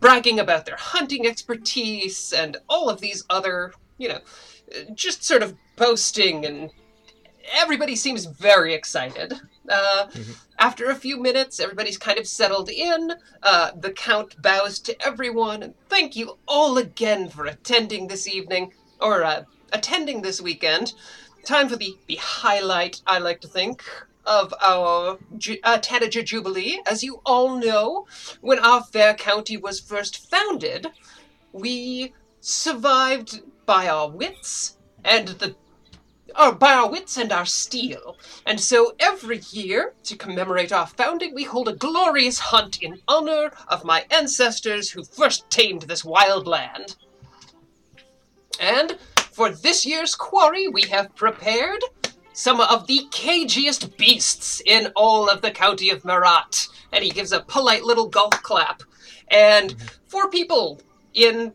bragging 0.00 0.40
about 0.40 0.66
their 0.66 0.76
hunting 0.76 1.26
expertise 1.26 2.32
and 2.32 2.56
all 2.68 2.90
of 2.90 3.00
these 3.00 3.24
other, 3.30 3.72
you 3.98 4.08
know, 4.08 4.20
just 4.94 5.24
sort 5.24 5.42
of 5.42 5.54
boasting 5.76 6.44
and 6.44 6.70
everybody 7.52 7.96
seems 7.96 8.24
very 8.24 8.74
excited. 8.74 9.34
Uh, 9.68 10.06
After 10.58 10.88
a 10.88 10.94
few 10.94 11.20
minutes, 11.20 11.58
everybody's 11.58 11.98
kind 11.98 12.18
of 12.18 12.26
settled 12.26 12.68
in. 12.70 13.12
Uh, 13.42 13.72
the 13.78 13.90
Count 13.90 14.40
bows 14.40 14.78
to 14.80 15.06
everyone 15.06 15.62
and 15.62 15.74
thank 15.88 16.16
you 16.16 16.38
all 16.46 16.78
again 16.78 17.28
for 17.28 17.46
attending 17.46 18.06
this 18.06 18.28
evening, 18.28 18.72
or 19.00 19.24
uh, 19.24 19.44
attending 19.72 20.22
this 20.22 20.40
weekend. 20.40 20.92
Time 21.44 21.68
for 21.68 21.76
the, 21.76 21.96
the 22.06 22.16
highlight, 22.16 23.02
I 23.06 23.18
like 23.18 23.40
to 23.42 23.48
think, 23.48 23.82
of 24.26 24.54
our 24.60 25.18
uh, 25.62 25.78
Tanager 25.78 26.22
Jubilee. 26.22 26.80
As 26.86 27.02
you 27.02 27.20
all 27.24 27.56
know, 27.56 28.06
when 28.40 28.58
our 28.58 28.82
fair 28.82 29.14
county 29.14 29.56
was 29.56 29.80
first 29.80 30.30
founded, 30.30 30.88
we 31.52 32.12
survived 32.40 33.42
by 33.66 33.88
our 33.88 34.10
wits 34.10 34.76
and 35.04 35.28
the 35.28 35.54
or 36.38 36.52
by 36.52 36.72
our 36.72 36.90
wits 36.90 37.16
and 37.16 37.30
our 37.30 37.46
steel. 37.46 38.16
And 38.44 38.60
so 38.60 38.96
every 38.98 39.40
year, 39.50 39.94
to 40.04 40.16
commemorate 40.16 40.72
our 40.72 40.86
founding, 40.86 41.32
we 41.32 41.44
hold 41.44 41.68
a 41.68 41.74
glorious 41.74 42.38
hunt 42.38 42.82
in 42.82 43.00
honor 43.06 43.52
of 43.68 43.84
my 43.84 44.04
ancestors 44.10 44.90
who 44.90 45.04
first 45.04 45.48
tamed 45.48 45.82
this 45.82 46.04
wild 46.04 46.48
land. 46.48 46.96
And 48.58 48.98
for 49.16 49.50
this 49.50 49.86
year's 49.86 50.14
quarry, 50.14 50.68
we 50.68 50.82
have 50.82 51.14
prepared 51.14 51.82
some 52.34 52.60
of 52.60 52.86
the 52.86 53.06
cagiest 53.10 53.96
beasts 53.96 54.60
in 54.66 54.92
all 54.94 55.30
of 55.30 55.40
the 55.40 55.50
county 55.50 55.88
of 55.88 56.04
Marat. 56.04 56.68
And 56.92 57.02
he 57.02 57.10
gives 57.10 57.32
a 57.32 57.40
polite 57.40 57.84
little 57.84 58.08
golf 58.08 58.42
clap. 58.42 58.82
And 59.28 59.74
four 60.06 60.28
people 60.28 60.80
in 61.14 61.54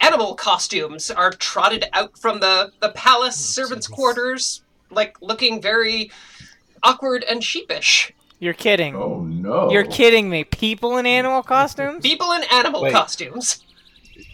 animal 0.00 0.34
costumes 0.34 1.10
are 1.10 1.30
trotted 1.30 1.86
out 1.92 2.18
from 2.18 2.40
the, 2.40 2.72
the 2.80 2.90
palace 2.90 3.36
oh, 3.38 3.62
servants' 3.62 3.88
jeez. 3.88 3.92
quarters, 3.92 4.62
like 4.90 5.16
looking 5.22 5.62
very 5.62 6.10
awkward 6.82 7.24
and 7.28 7.42
sheepish. 7.42 8.12
You're 8.40 8.54
kidding. 8.54 8.96
Oh 8.96 9.20
no. 9.20 9.70
You're 9.70 9.84
kidding 9.84 10.28
me. 10.28 10.42
People 10.42 10.96
in 10.96 11.06
animal 11.06 11.44
costumes? 11.44 12.02
People 12.02 12.32
in 12.32 12.42
animal 12.52 12.82
Wait. 12.82 12.92
costumes. 12.92 13.64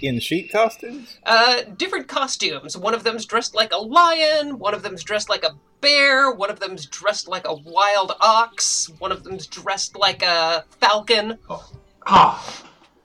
In 0.03 0.21
sheep 0.21 0.51
costumes? 0.53 1.19
Uh, 1.25 1.63
different 1.77 2.09
costumes. 2.09 2.77
One 2.77 2.95
of 2.95 3.05
them's 3.05 3.27
dressed 3.27 3.55
like 3.55 3.73
a 3.73 3.79
lion, 3.79 4.59
one 4.59 4.75
of 4.75 4.83
them's 4.83 5.03
dressed 5.03 5.29
like 5.29 5.45
a 5.45 5.57
bear, 5.81 6.31
one 6.33 6.51
of 6.51 6.61
them's 6.61 6.87
dressed 6.87 7.29
like 7.29 7.47
a 7.47 7.55
wild 7.55 8.13
ox, 8.21 8.91
one 8.99 9.13
of 9.13 9.25
them's 9.25 9.47
dressed 9.47 9.97
like 9.97 10.23
a 10.23 10.65
falcon. 10.81 11.39
Oh. 11.49 11.71
Ah, 12.07 12.65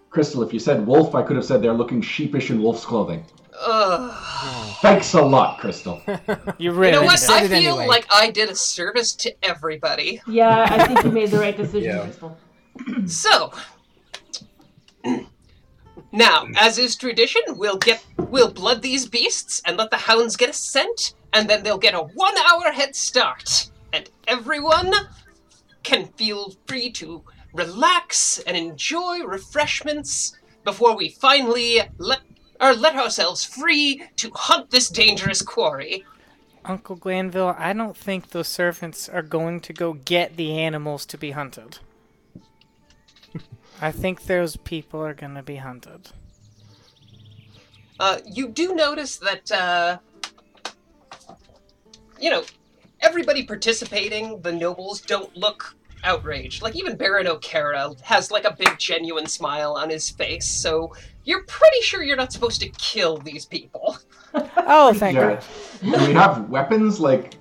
Crystal, 0.09 0.43
if 0.43 0.53
you 0.53 0.59
said 0.59 0.85
wolf, 0.87 1.13
I 1.15 1.23
could 1.23 1.35
have 1.35 1.45
said 1.45 1.61
they're 1.61 1.73
looking 1.73 2.01
sheepish 2.01 2.49
in 2.51 2.61
wolf's 2.61 2.85
clothing. 2.85 3.25
Ugh. 3.65 4.75
Thanks 4.81 5.13
a 5.13 5.21
lot, 5.21 5.59
Crystal. 5.59 6.01
You 6.07 6.17
really 6.17 6.53
You 6.59 6.71
really 6.71 6.91
know 6.93 7.03
what? 7.03 7.19
said 7.19 7.43
I 7.43 7.47
feel 7.47 7.75
anyway. 7.77 7.87
like 7.87 8.07
I 8.11 8.31
did 8.31 8.49
a 8.49 8.55
service 8.55 9.13
to 9.17 9.33
everybody. 9.43 10.21
Yeah, 10.27 10.65
I 10.69 10.87
think 10.87 11.03
you 11.03 11.11
made 11.11 11.29
the 11.29 11.37
right 11.39 11.55
decision, 11.55 11.83
Yeah. 11.83 12.03
Crystal. 12.03 12.37
So, 13.05 13.53
now, 16.13 16.47
as 16.57 16.77
is 16.77 16.95
tradition, 16.95 17.41
we'll 17.49 17.77
get 17.77 18.05
we'll 18.17 18.51
blood 18.51 18.83
these 18.83 19.07
beasts 19.07 19.61
and 19.65 19.77
let 19.77 19.89
the 19.89 19.97
hounds 19.97 20.37
get 20.37 20.51
a 20.51 20.53
scent, 20.53 21.15
and 21.33 21.49
then 21.49 21.63
they'll 21.63 21.79
get 21.79 21.95
a 21.95 22.03
one-hour 22.03 22.71
head 22.71 22.95
start, 22.95 23.71
and 23.91 24.09
everyone 24.27 24.93
can 25.81 26.05
feel 26.15 26.55
free 26.67 26.91
to 26.91 27.23
relax 27.53 28.37
and 28.39 28.55
enjoy 28.55 29.23
refreshments 29.23 30.37
before 30.63 30.95
we 30.95 31.09
finally 31.09 31.81
let 31.97 32.21
or 32.61 32.73
let 32.73 32.95
ourselves 32.95 33.43
free 33.43 34.03
to 34.15 34.29
hunt 34.35 34.69
this 34.69 34.89
dangerous 34.89 35.41
quarry. 35.41 36.05
Uncle 36.63 36.95
Glanville, 36.95 37.55
I 37.57 37.73
don't 37.73 37.97
think 37.97 38.29
those 38.29 38.47
servants 38.47 39.09
are 39.09 39.23
going 39.23 39.59
to 39.61 39.73
go 39.73 39.93
get 39.93 40.37
the 40.37 40.59
animals 40.59 41.05
to 41.07 41.17
be 41.17 41.31
hunted. 41.31 41.79
I 43.83 43.91
think 43.91 44.27
those 44.27 44.55
people 44.55 45.01
are 45.01 45.13
going 45.13 45.35
to 45.35 45.43
be 45.43 45.57
hunted. 45.57 46.09
Uh, 47.99 48.19
you 48.25 48.47
do 48.47 48.73
notice 48.73 49.17
that, 49.17 49.51
uh, 49.51 49.97
you 52.17 52.29
know, 52.29 52.45
everybody 53.01 53.43
participating, 53.43 54.39
the 54.39 54.53
nobles, 54.53 55.01
don't 55.01 55.35
look 55.35 55.75
outraged. 56.05 56.61
Like, 56.61 56.77
even 56.77 56.95
Baron 56.95 57.27
O'Cara 57.27 57.91
has, 58.03 58.31
like, 58.31 58.45
a 58.45 58.55
big, 58.57 58.79
genuine 58.79 59.25
smile 59.27 59.73
on 59.73 59.89
his 59.89 60.09
face, 60.09 60.49
so 60.49 60.95
you're 61.25 61.43
pretty 61.43 61.81
sure 61.81 62.03
you're 62.03 62.15
not 62.15 62.31
supposed 62.31 62.61
to 62.61 62.69
kill 62.69 63.17
these 63.17 63.45
people. 63.45 63.97
Oh, 64.65 64.93
thank 64.93 65.15
Yeah. 65.15 65.35
God. 65.83 65.99
Do 65.99 66.07
we 66.07 66.13
have 66.13 66.49
weapons? 66.49 66.99
Like, 66.99 67.35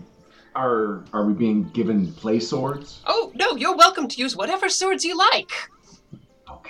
are 0.55 1.05
are 1.15 1.25
we 1.25 1.33
being 1.33 1.63
given 1.71 2.13
play 2.13 2.39
swords? 2.39 3.01
Oh, 3.07 3.33
no, 3.35 3.57
you're 3.57 3.75
welcome 3.75 4.09
to 4.09 4.19
use 4.21 4.37
whatever 4.37 4.69
swords 4.69 5.03
you 5.03 5.17
like. 5.17 5.71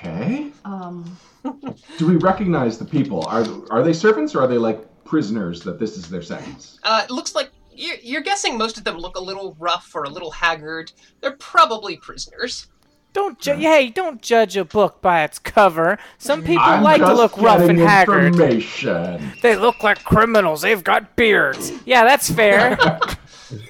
Okay. 0.04 0.50
Um, 0.64 1.16
Do 1.98 2.06
we 2.06 2.16
recognize 2.16 2.78
the 2.78 2.84
people? 2.84 3.24
Are 3.26 3.46
are 3.70 3.82
they 3.82 3.92
servants 3.92 4.34
or 4.34 4.40
are 4.40 4.46
they 4.46 4.58
like 4.58 5.04
prisoners 5.04 5.62
that 5.62 5.78
this 5.78 5.96
is 5.96 6.08
their 6.08 6.22
sentence? 6.22 6.80
Uh, 6.82 7.02
it 7.04 7.10
looks 7.10 7.34
like 7.34 7.50
you're, 7.72 7.96
you're 8.02 8.22
guessing 8.22 8.58
most 8.58 8.78
of 8.78 8.84
them 8.84 8.98
look 8.98 9.16
a 9.16 9.20
little 9.22 9.56
rough 9.58 9.90
or 9.94 10.04
a 10.04 10.08
little 10.08 10.30
haggard. 10.30 10.92
They're 11.20 11.36
probably 11.36 11.96
prisoners. 11.96 12.66
Don't 13.12 13.38
ju- 13.38 13.54
hey, 13.54 13.90
don't 13.90 14.22
judge 14.22 14.56
a 14.56 14.64
book 14.64 15.02
by 15.02 15.22
its 15.22 15.38
cover. 15.38 15.98
Some 16.16 16.42
people 16.42 16.64
I'm 16.64 16.82
like 16.82 17.00
to 17.02 17.08
just 17.08 17.16
look 17.16 17.36
rough 17.36 17.60
and 17.60 17.78
getting 17.78 17.86
haggard. 17.86 18.24
Information. 18.24 19.32
They 19.42 19.54
look 19.54 19.82
like 19.82 20.02
criminals. 20.02 20.62
They've 20.62 20.82
got 20.82 21.14
beards. 21.14 21.72
Yeah, 21.84 22.04
that's 22.04 22.30
fair. 22.30 22.78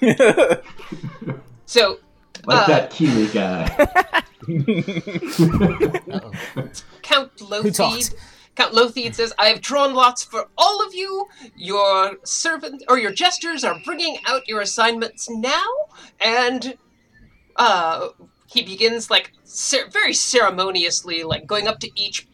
So, 1.73 2.01
Like 2.47 2.63
Uh, 2.63 2.67
that 2.67 2.91
Kiwi 2.91 3.27
guy. 3.29 4.33
Count 7.03 7.31
Who 7.39 7.47
Lothid. 7.47 7.77
talked? 7.77 8.15
Count 8.55 8.75
Lothid 8.75 9.15
says, 9.15 9.33
I 9.39 9.47
have 9.47 9.61
drawn 9.61 9.95
lots 9.95 10.23
for 10.25 10.49
all 10.59 10.85
of 10.87 10.95
you. 10.95 11.27
Your 11.57 12.17
servant 12.25 12.83
or 12.89 12.99
your 12.99 13.13
jesters 13.13 13.65
are 13.65 13.79
bringing 13.85 14.19
out 14.27 14.47
your 14.49 14.61
assignments 14.61 15.29
now. 15.31 15.65
And 16.21 16.77
uh, 17.57 18.09
he 18.47 18.63
begins, 18.63 19.11
like, 19.11 19.33
cer- 19.45 19.89
very 19.91 20.13
ceremoniously, 20.13 21.23
like, 21.23 21.47
going 21.47 21.67
up 21.67 21.79
to 21.81 21.91
each 21.95 22.27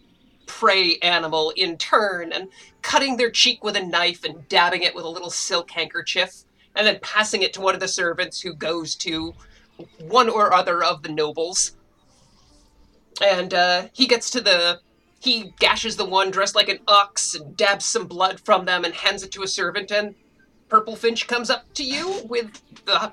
prey 0.47 0.97
animal 1.03 1.53
in 1.57 1.77
turn 1.77 2.33
and 2.33 2.49
cutting 2.83 3.17
their 3.17 3.31
cheek 3.31 3.63
with 3.63 3.77
a 3.77 3.85
knife 3.85 4.25
and 4.25 4.49
dabbing 4.49 4.83
it 4.83 4.95
with 4.95 5.05
a 5.05 5.09
little 5.09 5.31
silk 5.31 5.71
handkerchief. 5.71 6.45
And 6.75 6.87
then 6.87 6.99
passing 7.03 7.43
it 7.43 7.53
to 7.55 7.61
one 7.61 7.75
of 7.75 7.81
the 7.81 7.89
servants 7.89 8.41
who 8.41 8.55
goes 8.55 8.95
to 8.97 9.35
one 10.01 10.29
or 10.29 10.53
other 10.53 10.83
of 10.83 11.03
the 11.03 11.09
nobles. 11.09 11.77
And 13.23 13.53
uh, 13.53 13.89
he 13.93 14.07
gets 14.07 14.31
to 14.31 14.41
the 14.41 14.81
he 15.21 15.53
gashes 15.59 15.97
the 15.97 16.05
one 16.05 16.31
dressed 16.31 16.55
like 16.55 16.69
an 16.69 16.79
ox 16.87 17.35
and 17.35 17.57
dabs 17.57 17.85
some 17.85 18.07
blood 18.07 18.41
from 18.41 18.65
them 18.65 18.85
and 18.85 18.95
hands 18.95 19.25
it 19.25 19.33
to 19.33 19.43
a 19.43 19.49
servant 19.49 19.91
and 19.91 20.15
purple 20.69 20.95
finch 20.95 21.27
comes 21.27 21.51
up 21.51 21.73
to 21.75 21.83
you 21.83 22.23
with 22.29 22.63
the 22.85 23.13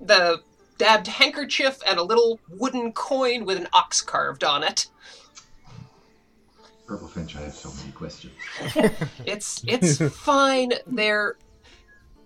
the 0.00 0.40
dabbed 0.78 1.06
handkerchief 1.06 1.80
and 1.86 1.98
a 1.98 2.02
little 2.02 2.38
wooden 2.50 2.92
coin 2.92 3.44
with 3.44 3.58
an 3.58 3.66
ox 3.72 4.00
carved 4.02 4.44
on 4.44 4.62
it. 4.62 4.88
Purple 6.86 7.08
Finch, 7.08 7.34
I 7.34 7.40
have 7.40 7.54
so 7.54 7.72
many 7.80 7.90
questions. 7.92 8.34
it's 9.26 9.64
it's 9.66 9.98
fine. 10.16 10.72
They're 10.86 11.36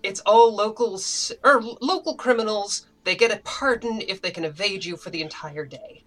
it's 0.03 0.19
all 0.21 0.53
locals 0.53 1.31
or 1.43 1.61
local 1.61 2.15
criminals 2.15 2.85
they 3.03 3.15
get 3.15 3.31
a 3.31 3.37
pardon 3.43 4.01
if 4.07 4.21
they 4.21 4.31
can 4.31 4.45
evade 4.45 4.83
you 4.85 4.95
for 4.97 5.09
the 5.09 5.21
entire 5.21 5.65
day 5.65 6.03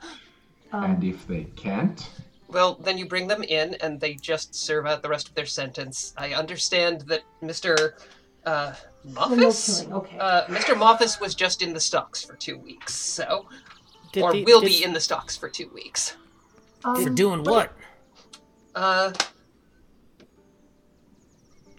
And 0.73 1.03
if 1.05 1.27
they 1.27 1.45
can't, 1.57 2.09
Well, 2.49 2.75
then 2.77 2.99
you 2.99 3.07
bring 3.07 3.27
them 3.29 3.43
in 3.43 3.75
and 3.83 4.01
they 4.01 4.15
just 4.15 4.55
serve 4.55 4.87
out 4.87 5.03
the 5.03 5.09
rest 5.09 5.29
of 5.29 5.35
their 5.35 5.47
sentence. 5.47 6.15
I 6.17 6.35
understand 6.35 7.03
that 7.03 7.23
Mr. 7.43 7.93
Uh, 8.47 8.75
Moffus? 9.09 9.81
killing. 9.83 9.93
Okay. 9.93 10.19
Uh, 10.19 10.45
Mr. 10.47 10.75
Moffus 10.75 11.21
was 11.21 11.35
just 11.35 11.63
in 11.63 11.73
the 11.73 11.81
stocks 11.81 12.23
for 12.25 12.35
two 12.37 12.59
weeks, 12.59 12.95
so. 12.95 13.47
Did 14.13 14.23
or 14.23 14.33
the- 14.33 14.45
will 14.45 14.61
did- 14.61 14.67
be 14.69 14.85
in 14.85 14.93
the 14.93 15.01
stocks 15.01 15.37
for 15.37 15.49
two 15.49 15.69
weeks. 15.75 16.17
For 16.83 16.91
Um, 17.09 17.15
doing 17.15 17.43
what? 17.45 17.73
Uh, 18.75 19.13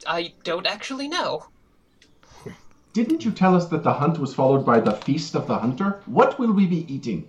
I 0.08 0.34
don't 0.44 0.66
actually 0.68 1.08
know. 1.08 1.46
Didn't 2.96 3.26
you 3.26 3.32
tell 3.32 3.54
us 3.54 3.68
that 3.68 3.84
the 3.84 3.92
hunt 3.92 4.20
was 4.20 4.34
followed 4.34 4.66
by 4.66 4.80
the 4.80 4.94
feast 4.94 5.36
of 5.36 5.48
the 5.48 5.58
hunter? 5.58 6.02
What 6.06 6.40
will 6.40 6.54
we 6.54 6.66
be 6.66 6.92
eating? 6.92 7.28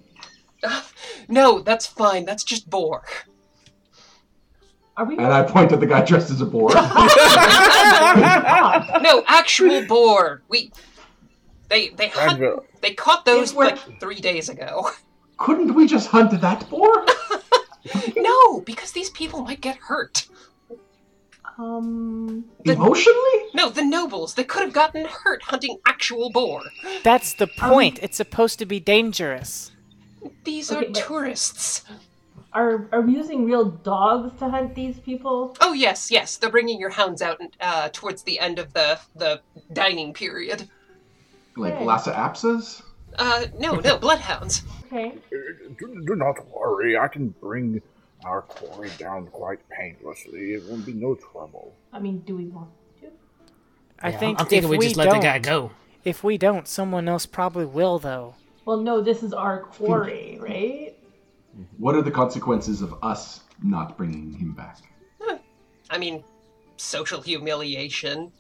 No, 1.29 1.59
that's 1.59 1.87
fine. 1.87 2.25
That's 2.25 2.45
just 2.45 2.71
boar. 2.71 3.03
Are 4.97 5.05
we? 5.05 5.19
And 5.19 5.27
I 5.27 5.43
point 5.43 5.73
at 5.73 5.81
the 5.81 5.87
guy 5.87 6.05
dressed 6.05 6.31
as 6.31 6.41
a 6.41 6.47
boar. 6.47 6.71
No, 9.03 9.25
actual 9.27 9.85
boar. 9.87 10.43
We 10.49 10.71
they 11.69 11.89
they 11.89 12.11
hunt, 12.11 12.41
they 12.81 12.95
caught 12.95 13.25
those 13.25 13.51
If 13.51 13.57
like 13.57 13.99
three 13.99 14.21
days 14.21 14.49
ago. 14.49 14.89
Couldn't 15.37 15.75
we 15.75 15.89
just 15.89 16.07
hunt 16.09 16.41
that 16.41 16.71
boar? 16.71 17.05
No, 18.17 18.61
because 18.63 18.93
these 18.93 19.11
people 19.11 19.43
might 19.43 19.61
get 19.61 19.77
hurt. 19.77 20.27
Um. 21.59 22.45
Emotionally? 22.65 23.39
No, 23.55 23.71
the 23.71 23.85
nobles. 23.85 24.35
They 24.35 24.45
could 24.45 24.63
have 24.63 24.73
gotten 24.73 25.05
hurt 25.07 25.43
hunting 25.43 25.79
actual 25.87 26.31
boar. 26.31 26.63
That's 27.03 27.35
the 27.35 27.47
point. 27.47 27.99
It's 28.03 28.17
supposed 28.17 28.59
to 28.59 28.67
be 28.67 28.81
dangerous. 28.81 29.73
These 30.45 30.73
Okay, 30.73 30.87
are 30.89 30.93
tourists. 30.93 31.85
Are 32.53 32.89
are 32.93 33.03
we 33.03 33.15
using 33.15 33.45
real 33.45 33.67
dogs 33.67 34.39
to 34.39 34.49
hunt 34.49 34.75
these 34.75 34.99
people? 35.01 35.57
Oh 35.61 35.73
yes, 35.73 36.11
yes. 36.11 36.37
They're 36.37 36.51
bringing 36.51 36.81
your 36.81 36.91
hounds 36.91 37.21
out 37.23 37.41
uh, 37.61 37.91
towards 37.93 38.23
the 38.23 38.39
end 38.41 38.59
of 38.59 38.73
the 38.73 38.99
the 39.15 39.41
dining 39.73 40.13
period. 40.15 40.69
Like 41.57 41.75
Okay. 41.75 41.85
Lhasa 41.85 42.13
Apsas? 42.13 42.83
Uh, 43.19 43.47
no, 43.59 43.77
no, 43.77 43.97
bloodhounds. 43.99 44.63
Okay. 44.87 45.15
do, 45.79 46.03
do 46.07 46.15
not 46.17 46.37
worry. 46.49 46.99
I 46.99 47.09
can 47.09 47.29
bring 47.41 47.81
our 48.27 48.43
quarry 48.43 48.91
down 48.99 49.29
quite 49.29 49.61
painlessly. 49.69 50.55
It 50.55 50.65
won't 50.65 50.85
be 50.85 50.93
no 50.93 51.15
trouble. 51.15 51.75
I 51.93 51.99
mean, 52.01 52.19
do 52.21 52.37
we 52.37 52.47
want 52.47 52.71
to? 53.01 53.09
I 54.01 54.11
Yeah, 54.11 54.19
think 54.19 54.41
I'm 54.41 54.47
thinking 54.47 54.65
if 54.65 54.71
we 54.71 54.79
we 54.79 54.87
just 54.87 54.97
let 54.97 55.11
the 55.11 55.19
guy 55.19 55.39
go. 55.39 55.71
If 56.05 56.23
we 56.23 56.37
don't, 56.37 56.69
someone 56.69 57.09
else 57.09 57.27
probably 57.27 57.65
will, 57.67 57.99
though. 57.99 58.35
Well, 58.65 58.79
no. 58.79 59.01
This 59.01 59.23
is 59.23 59.33
our 59.33 59.61
quarry, 59.61 60.39
right? 60.41 60.95
What 61.79 61.95
are 61.95 62.03
the 62.03 62.11
consequences 62.11 62.83
of 62.83 62.95
us 63.03 63.41
not 63.63 63.97
bringing 63.97 64.33
him 64.33 64.53
back? 64.53 64.79
I 65.89 65.99
mean, 65.99 66.25
social 66.77 67.21
humiliation. 67.21 68.33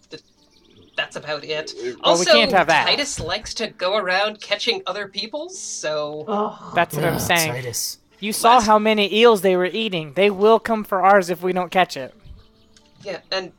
That's 0.96 1.16
about 1.16 1.44
it. 1.44 1.72
Well, 1.76 1.94
we 1.94 2.00
also, 2.02 2.32
can't 2.32 2.50
have 2.52 2.66
that. 2.68 2.86
Titus 2.86 3.20
likes 3.20 3.54
to 3.54 3.68
go 3.68 3.96
around 3.96 4.40
catching 4.40 4.82
other 4.86 5.08
people's, 5.08 5.60
so 5.60 6.24
Ugh. 6.26 6.74
That's 6.74 6.96
what 6.96 7.04
I'm 7.04 7.20
saying. 7.20 7.52
Titus. 7.52 7.98
You 8.20 8.32
saw 8.32 8.60
how 8.60 8.78
many 8.78 9.12
eels 9.14 9.42
they 9.42 9.56
were 9.56 9.66
eating. 9.66 10.14
They 10.14 10.30
will 10.30 10.58
come 10.58 10.84
for 10.84 11.02
ours 11.02 11.30
if 11.30 11.42
we 11.42 11.52
don't 11.52 11.70
catch 11.70 11.96
it. 11.96 12.14
yeah. 13.02 13.20
And 13.30 13.52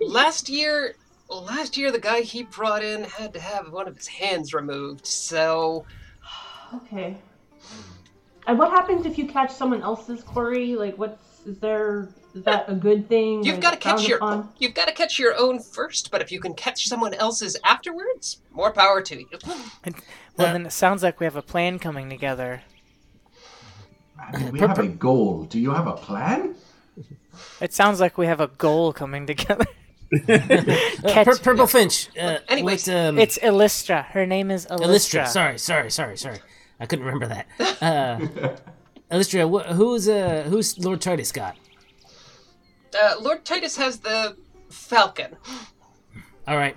last 0.00 0.48
year, 0.48 0.94
last 1.28 1.76
year 1.76 1.90
the 1.90 1.98
guy 1.98 2.20
he 2.20 2.42
brought 2.44 2.82
in 2.84 3.04
had 3.04 3.32
to 3.34 3.40
have 3.40 3.72
one 3.72 3.88
of 3.88 3.96
his 3.96 4.06
hands 4.06 4.52
removed. 4.54 5.06
So 5.06 5.86
Okay. 6.74 7.16
And 8.46 8.58
what 8.58 8.70
happens 8.70 9.06
if 9.06 9.16
you 9.18 9.26
catch 9.26 9.50
someone 9.52 9.82
else's 9.82 10.22
quarry? 10.22 10.74
Like, 10.74 10.96
what's 10.96 11.40
is 11.46 11.58
there? 11.58 12.08
Is 12.34 12.44
that 12.44 12.68
a 12.68 12.74
good 12.74 13.08
thing? 13.08 13.42
you've 13.42 13.56
Is 13.56 13.62
got 13.62 13.70
to 13.72 13.78
catch 13.78 14.06
your 14.06 14.18
upon? 14.18 14.50
you've 14.58 14.74
got 14.74 14.86
to 14.86 14.92
catch 14.94 15.18
your 15.18 15.34
own 15.38 15.60
first. 15.60 16.10
But 16.10 16.20
if 16.20 16.30
you 16.30 16.40
can 16.40 16.54
catch 16.54 16.86
someone 16.86 17.14
else's 17.14 17.56
afterwards, 17.64 18.42
more 18.50 18.70
power 18.72 19.00
to 19.02 19.18
you. 19.20 19.28
Well, 20.36 20.52
then 20.52 20.66
it 20.66 20.70
sounds 20.72 21.02
like 21.02 21.18
we 21.18 21.24
have 21.26 21.34
a 21.34 21.42
plan 21.42 21.80
coming 21.80 22.08
together. 22.08 22.62
I 24.18 24.36
mean, 24.38 24.52
we 24.52 24.58
have 24.60 24.78
a 24.78 24.86
goal. 24.88 25.44
Do 25.44 25.58
you 25.58 25.70
have 25.72 25.86
a 25.86 25.92
plan? 25.94 26.54
It 27.60 27.72
sounds 27.72 28.00
like 28.00 28.18
we 28.18 28.26
have 28.26 28.40
a 28.40 28.48
goal 28.48 28.92
coming 28.92 29.26
together. 29.26 29.66
Uh, 30.10 30.38
Catch- 31.06 31.26
Pur- 31.26 31.36
Purple 31.42 31.66
Finch. 31.66 32.08
Uh, 32.18 32.38
Anyways, 32.48 32.86
what, 32.88 32.96
um, 32.96 33.18
It's 33.18 33.36
Illustra. 33.40 34.06
Her 34.06 34.24
name 34.24 34.50
is 34.50 34.64
Illustra. 34.64 35.24
Illustra. 35.24 35.26
Sorry, 35.28 35.58
sorry, 35.58 35.90
sorry, 35.90 36.16
sorry. 36.16 36.38
I 36.80 36.86
couldn't 36.86 37.04
remember 37.04 37.26
that. 37.28 37.46
Uh, 37.82 38.56
Illustra, 39.14 39.44
wh- 39.52 39.66
who's 39.74 40.08
uh, 40.08 40.46
who's 40.48 40.78
Lord 40.78 41.02
Titus 41.02 41.30
got? 41.30 41.58
Uh, 42.98 43.16
Lord 43.20 43.44
Titus 43.44 43.76
has 43.76 43.98
the 43.98 44.34
falcon. 44.70 45.36
All 46.46 46.56
right, 46.56 46.74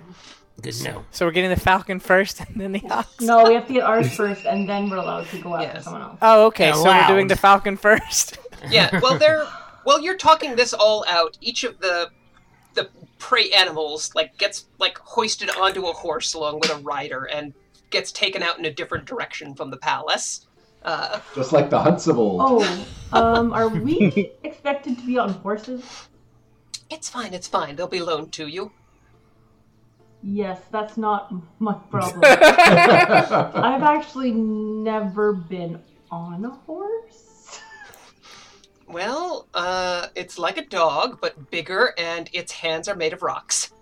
good 0.60 0.72
to 0.74 0.84
know. 0.84 1.04
So 1.10 1.24
we're 1.26 1.32
getting 1.32 1.50
the 1.50 1.56
Falcon 1.60 1.98
first 2.00 2.40
and 2.46 2.60
then 2.60 2.72
the 2.72 2.82
Ox? 2.90 3.20
No, 3.20 3.44
we 3.48 3.54
have 3.54 3.66
to 3.66 3.72
get 3.72 3.82
ours 3.84 4.12
first, 4.14 4.44
and 4.44 4.68
then 4.68 4.90
we're 4.90 4.96
allowed 4.98 5.26
to 5.28 5.38
go 5.40 5.54
after 5.56 5.74
Yes. 5.74 5.84
someone 5.84 6.02
else. 6.02 6.18
Oh, 6.22 6.46
okay. 6.46 6.72
So 6.72 6.84
we're 6.84 7.06
doing 7.06 7.28
the 7.28 7.36
Falcon 7.36 7.76
first. 7.76 8.38
Yeah, 8.70 9.00
well, 9.02 9.18
they're 9.18 9.44
well. 9.84 10.00
You're 10.00 10.16
talking 10.16 10.54
this 10.54 10.72
all 10.72 11.04
out. 11.08 11.36
Each 11.40 11.64
of 11.64 11.80
the 11.80 12.10
the 12.74 12.88
prey 13.18 13.50
animals 13.50 14.14
like 14.14 14.38
gets 14.38 14.66
like 14.78 14.96
hoisted 14.98 15.50
onto 15.50 15.86
a 15.88 15.92
horse 15.92 16.32
along 16.34 16.60
with 16.60 16.70
a 16.70 16.76
rider 16.76 17.24
and 17.24 17.54
gets 17.90 18.12
taken 18.12 18.40
out 18.40 18.60
in 18.60 18.64
a 18.64 18.72
different 18.72 19.04
direction 19.04 19.56
from 19.56 19.70
the 19.72 19.76
palace. 19.78 20.46
Uh, 20.84 21.18
Just 21.34 21.52
like 21.52 21.70
the 21.70 21.80
hunts 21.80 22.06
of 22.06 22.18
old. 22.20 22.40
Oh, 22.40 22.86
um, 23.12 23.52
are 23.52 23.68
we 23.68 24.30
expected 24.44 24.96
to 24.98 25.06
be 25.06 25.18
on 25.18 25.30
horses? 25.30 25.82
it's 26.88 27.08
fine. 27.08 27.34
It's 27.34 27.48
fine. 27.48 27.74
They'll 27.74 27.88
be 27.88 28.00
loaned 28.00 28.30
to 28.34 28.46
you. 28.46 28.70
Yes, 30.22 30.60
that's 30.70 30.96
not 30.96 31.32
my 31.58 31.74
problem. 31.90 32.20
I've 32.24 33.82
actually 33.82 34.32
never 34.32 35.32
been 35.32 35.80
on 36.10 36.44
a 36.44 36.50
horse. 36.50 37.60
Well, 38.86 39.48
uh, 39.54 40.08
it's 40.14 40.38
like 40.38 40.58
a 40.58 40.64
dog, 40.66 41.18
but 41.20 41.50
bigger, 41.50 41.94
and 41.96 42.28
its 42.34 42.52
hands 42.52 42.88
are 42.88 42.94
made 42.94 43.14
of 43.14 43.22
rocks. 43.22 43.72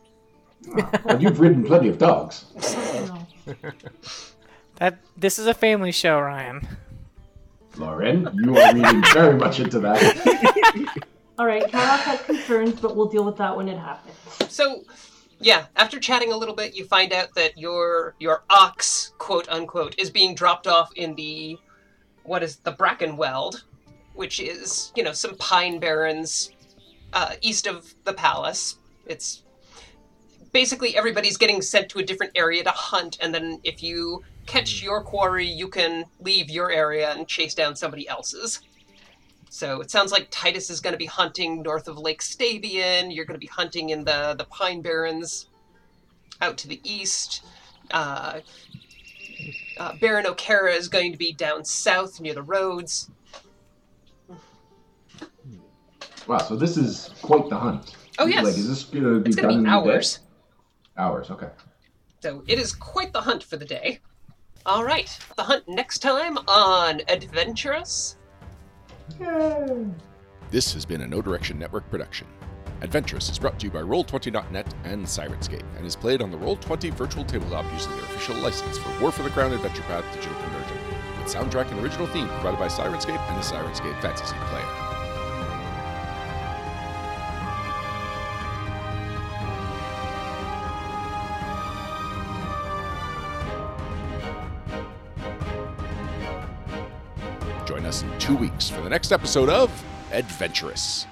Well, 1.05 1.21
you've 1.21 1.41
ridden 1.41 1.65
plenty 1.65 1.89
of 1.89 1.99
dogs. 1.99 2.45
That 4.77 4.97
this 5.15 5.39
is 5.39 5.47
a 5.47 5.53
family 5.53 5.93
show, 5.93 6.19
Ryan. 6.19 6.67
Loren, 7.77 8.31
you 8.33 8.57
are 8.57 8.75
reading 8.75 9.03
very 9.13 9.37
much 9.37 9.61
into 9.61 9.79
that. 9.81 10.97
All 11.39 11.45
right, 11.45 11.65
Karrock 11.65 12.01
has 12.01 12.23
concerns, 12.23 12.81
but 12.81 12.97
we'll 12.97 13.09
deal 13.09 13.23
with 13.23 13.37
that 13.37 13.55
when 13.55 13.69
it 13.69 13.79
happens. 13.79 14.17
So, 14.49 14.85
yeah, 15.41 15.67
after 15.77 15.99
chatting 15.99 16.33
a 16.33 16.37
little 16.37 16.55
bit, 16.55 16.77
you 16.77 16.85
find 16.85 17.13
out 17.13 17.35
that 17.35 17.57
your 17.57 18.15
your 18.19 18.45
ox, 18.51 19.13
quote 19.19 19.49
unquote, 19.49 19.99
is 19.99 20.11
being 20.11 20.35
dropped 20.35 20.67
off 20.67 20.91
in 20.97 21.15
the 21.15 21.59
what 22.25 22.43
is 22.43 22.57
the 22.57 22.73
Brackenweld, 22.73 23.63
which 24.15 24.39
is 24.39 24.93
you 24.95 25.03
know 25.03 25.13
some 25.13 25.37
pine 25.37 25.81
barrens 25.81 26.51
uh, 27.15 27.35
east 27.41 27.67
of 27.67 27.95
the 28.05 28.13
palace. 28.13 28.77
It's 29.07 29.43
basically 30.53 30.97
everybody's 30.97 31.39
getting 31.39 31.63
sent 31.63 31.89
to 31.91 32.01
a 32.01 32.03
different 32.03 32.33
area 32.37 32.63
to 32.63 32.71
hunt, 32.71 33.17
and 33.23 33.35
then 33.35 33.61
if 33.65 33.83
you 33.83 34.23
catch 34.47 34.83
your 34.83 35.03
quarry, 35.03 35.47
you 35.47 35.69
can 35.69 36.05
leave 36.21 36.51
your 36.51 36.71
area 36.71 37.13
and 37.13 37.27
chase 37.27 37.55
down 37.55 37.75
somebody 37.77 38.07
else's. 38.07 38.61
So 39.53 39.81
it 39.81 39.91
sounds 39.91 40.13
like 40.13 40.29
Titus 40.31 40.71
is 40.71 40.81
going 40.81 40.93
to 40.93 40.99
be 40.99 41.07
hunting 41.07 41.61
north 41.63 41.89
of 41.89 41.99
Lake 41.99 42.23
Stabian. 42.23 43.13
You're 43.15 43.25
going 43.25 43.39
to 43.39 43.45
be 43.45 43.49
hunting 43.49 43.91
in 43.91 44.05
the 44.05 44.35
the 44.39 44.45
Pine 44.45 44.81
Barrens 44.81 45.49
out 46.41 46.57
to 46.59 46.69
the 46.69 46.81
east. 46.85 47.45
Uh, 47.91 48.41
uh, 49.79 49.95
Baron 50.01 50.27
O'Cara 50.27 50.73
is 50.73 50.89
going 50.89 51.11
to 51.11 51.19
be 51.19 51.33
down 51.33 51.65
south 51.65 52.21
near 52.21 52.33
the 52.33 52.43
roads. 52.43 53.11
Wow, 56.29 56.39
so 56.39 56.55
this 56.55 56.77
is 56.77 57.11
quite 57.21 57.49
the 57.49 57.59
hunt. 57.59 57.97
Oh, 58.21 58.27
yes. 58.27 58.45
Like, 58.45 58.57
is 58.57 58.69
this 58.69 58.85
going 58.85 59.03
to 59.05 59.21
be 59.21 59.31
It's 59.31 59.37
done 59.37 59.47
going 59.47 59.55
to 59.55 59.59
in 59.59 59.65
be 59.65 59.69
a 59.69 59.85
day? 59.85 59.91
hours. 59.95 60.21
Hours, 60.97 61.31
okay. 61.31 61.49
So 62.23 62.45
it 62.47 62.59
is 62.59 62.73
quite 62.73 63.13
the 63.13 63.23
hunt 63.23 63.43
for 63.43 63.57
the 63.57 63.65
day. 63.65 63.99
All 64.65 64.85
right, 64.85 65.19
the 65.37 65.43
hunt 65.43 65.65
next 65.67 65.99
time 66.01 66.39
on 66.47 67.01
Adventurous. 67.09 68.17
This 70.51 70.73
has 70.73 70.85
been 70.85 71.01
a 71.03 71.07
Know 71.07 71.23
Direction 71.23 71.59
Network 71.59 71.89
production. 71.91 72.27
Adventurous 72.83 73.29
is 73.29 73.39
brought 73.39 73.59
to 73.61 73.67
you 73.67 73.71
by 73.71 73.81
Roll20.net 73.81 74.75
and 74.85 75.05
Syrinscape, 75.05 75.65
and 75.77 75.87
is 75.87 75.95
played 75.95 76.23
on 76.23 76.31
the 76.31 76.39
Roll20 76.39 76.93
virtual 76.95 77.25
tabletop 77.25 77.71
using 77.73 77.93
their 77.93 78.05
official 78.05 78.37
license 78.37 78.79
for 78.79 79.01
War 79.01 79.13
for 79.13 79.23
the 79.23 79.31
Crown 79.31 79.53
Adventure 79.53 79.83
Path 79.83 80.05
digital 80.15 80.39
conversion, 80.41 80.79
with 81.19 81.33
soundtrack 81.33 81.71
and 81.71 81.81
original 81.81 82.07
theme 82.07 82.29
provided 82.29 82.59
by 82.59 82.69
Syrinscape 82.69 83.21
and 83.29 83.37
the 83.37 83.47
Syrinscape 83.47 84.01
Fantasy 84.01 84.37
Player. 84.47 84.90
Us 97.91 98.03
in 98.05 98.19
two 98.21 98.37
weeks 98.37 98.71
for 98.71 98.83
the 98.83 98.89
next 98.89 99.11
episode 99.11 99.49
of 99.49 99.69
Adventurous. 100.13 101.09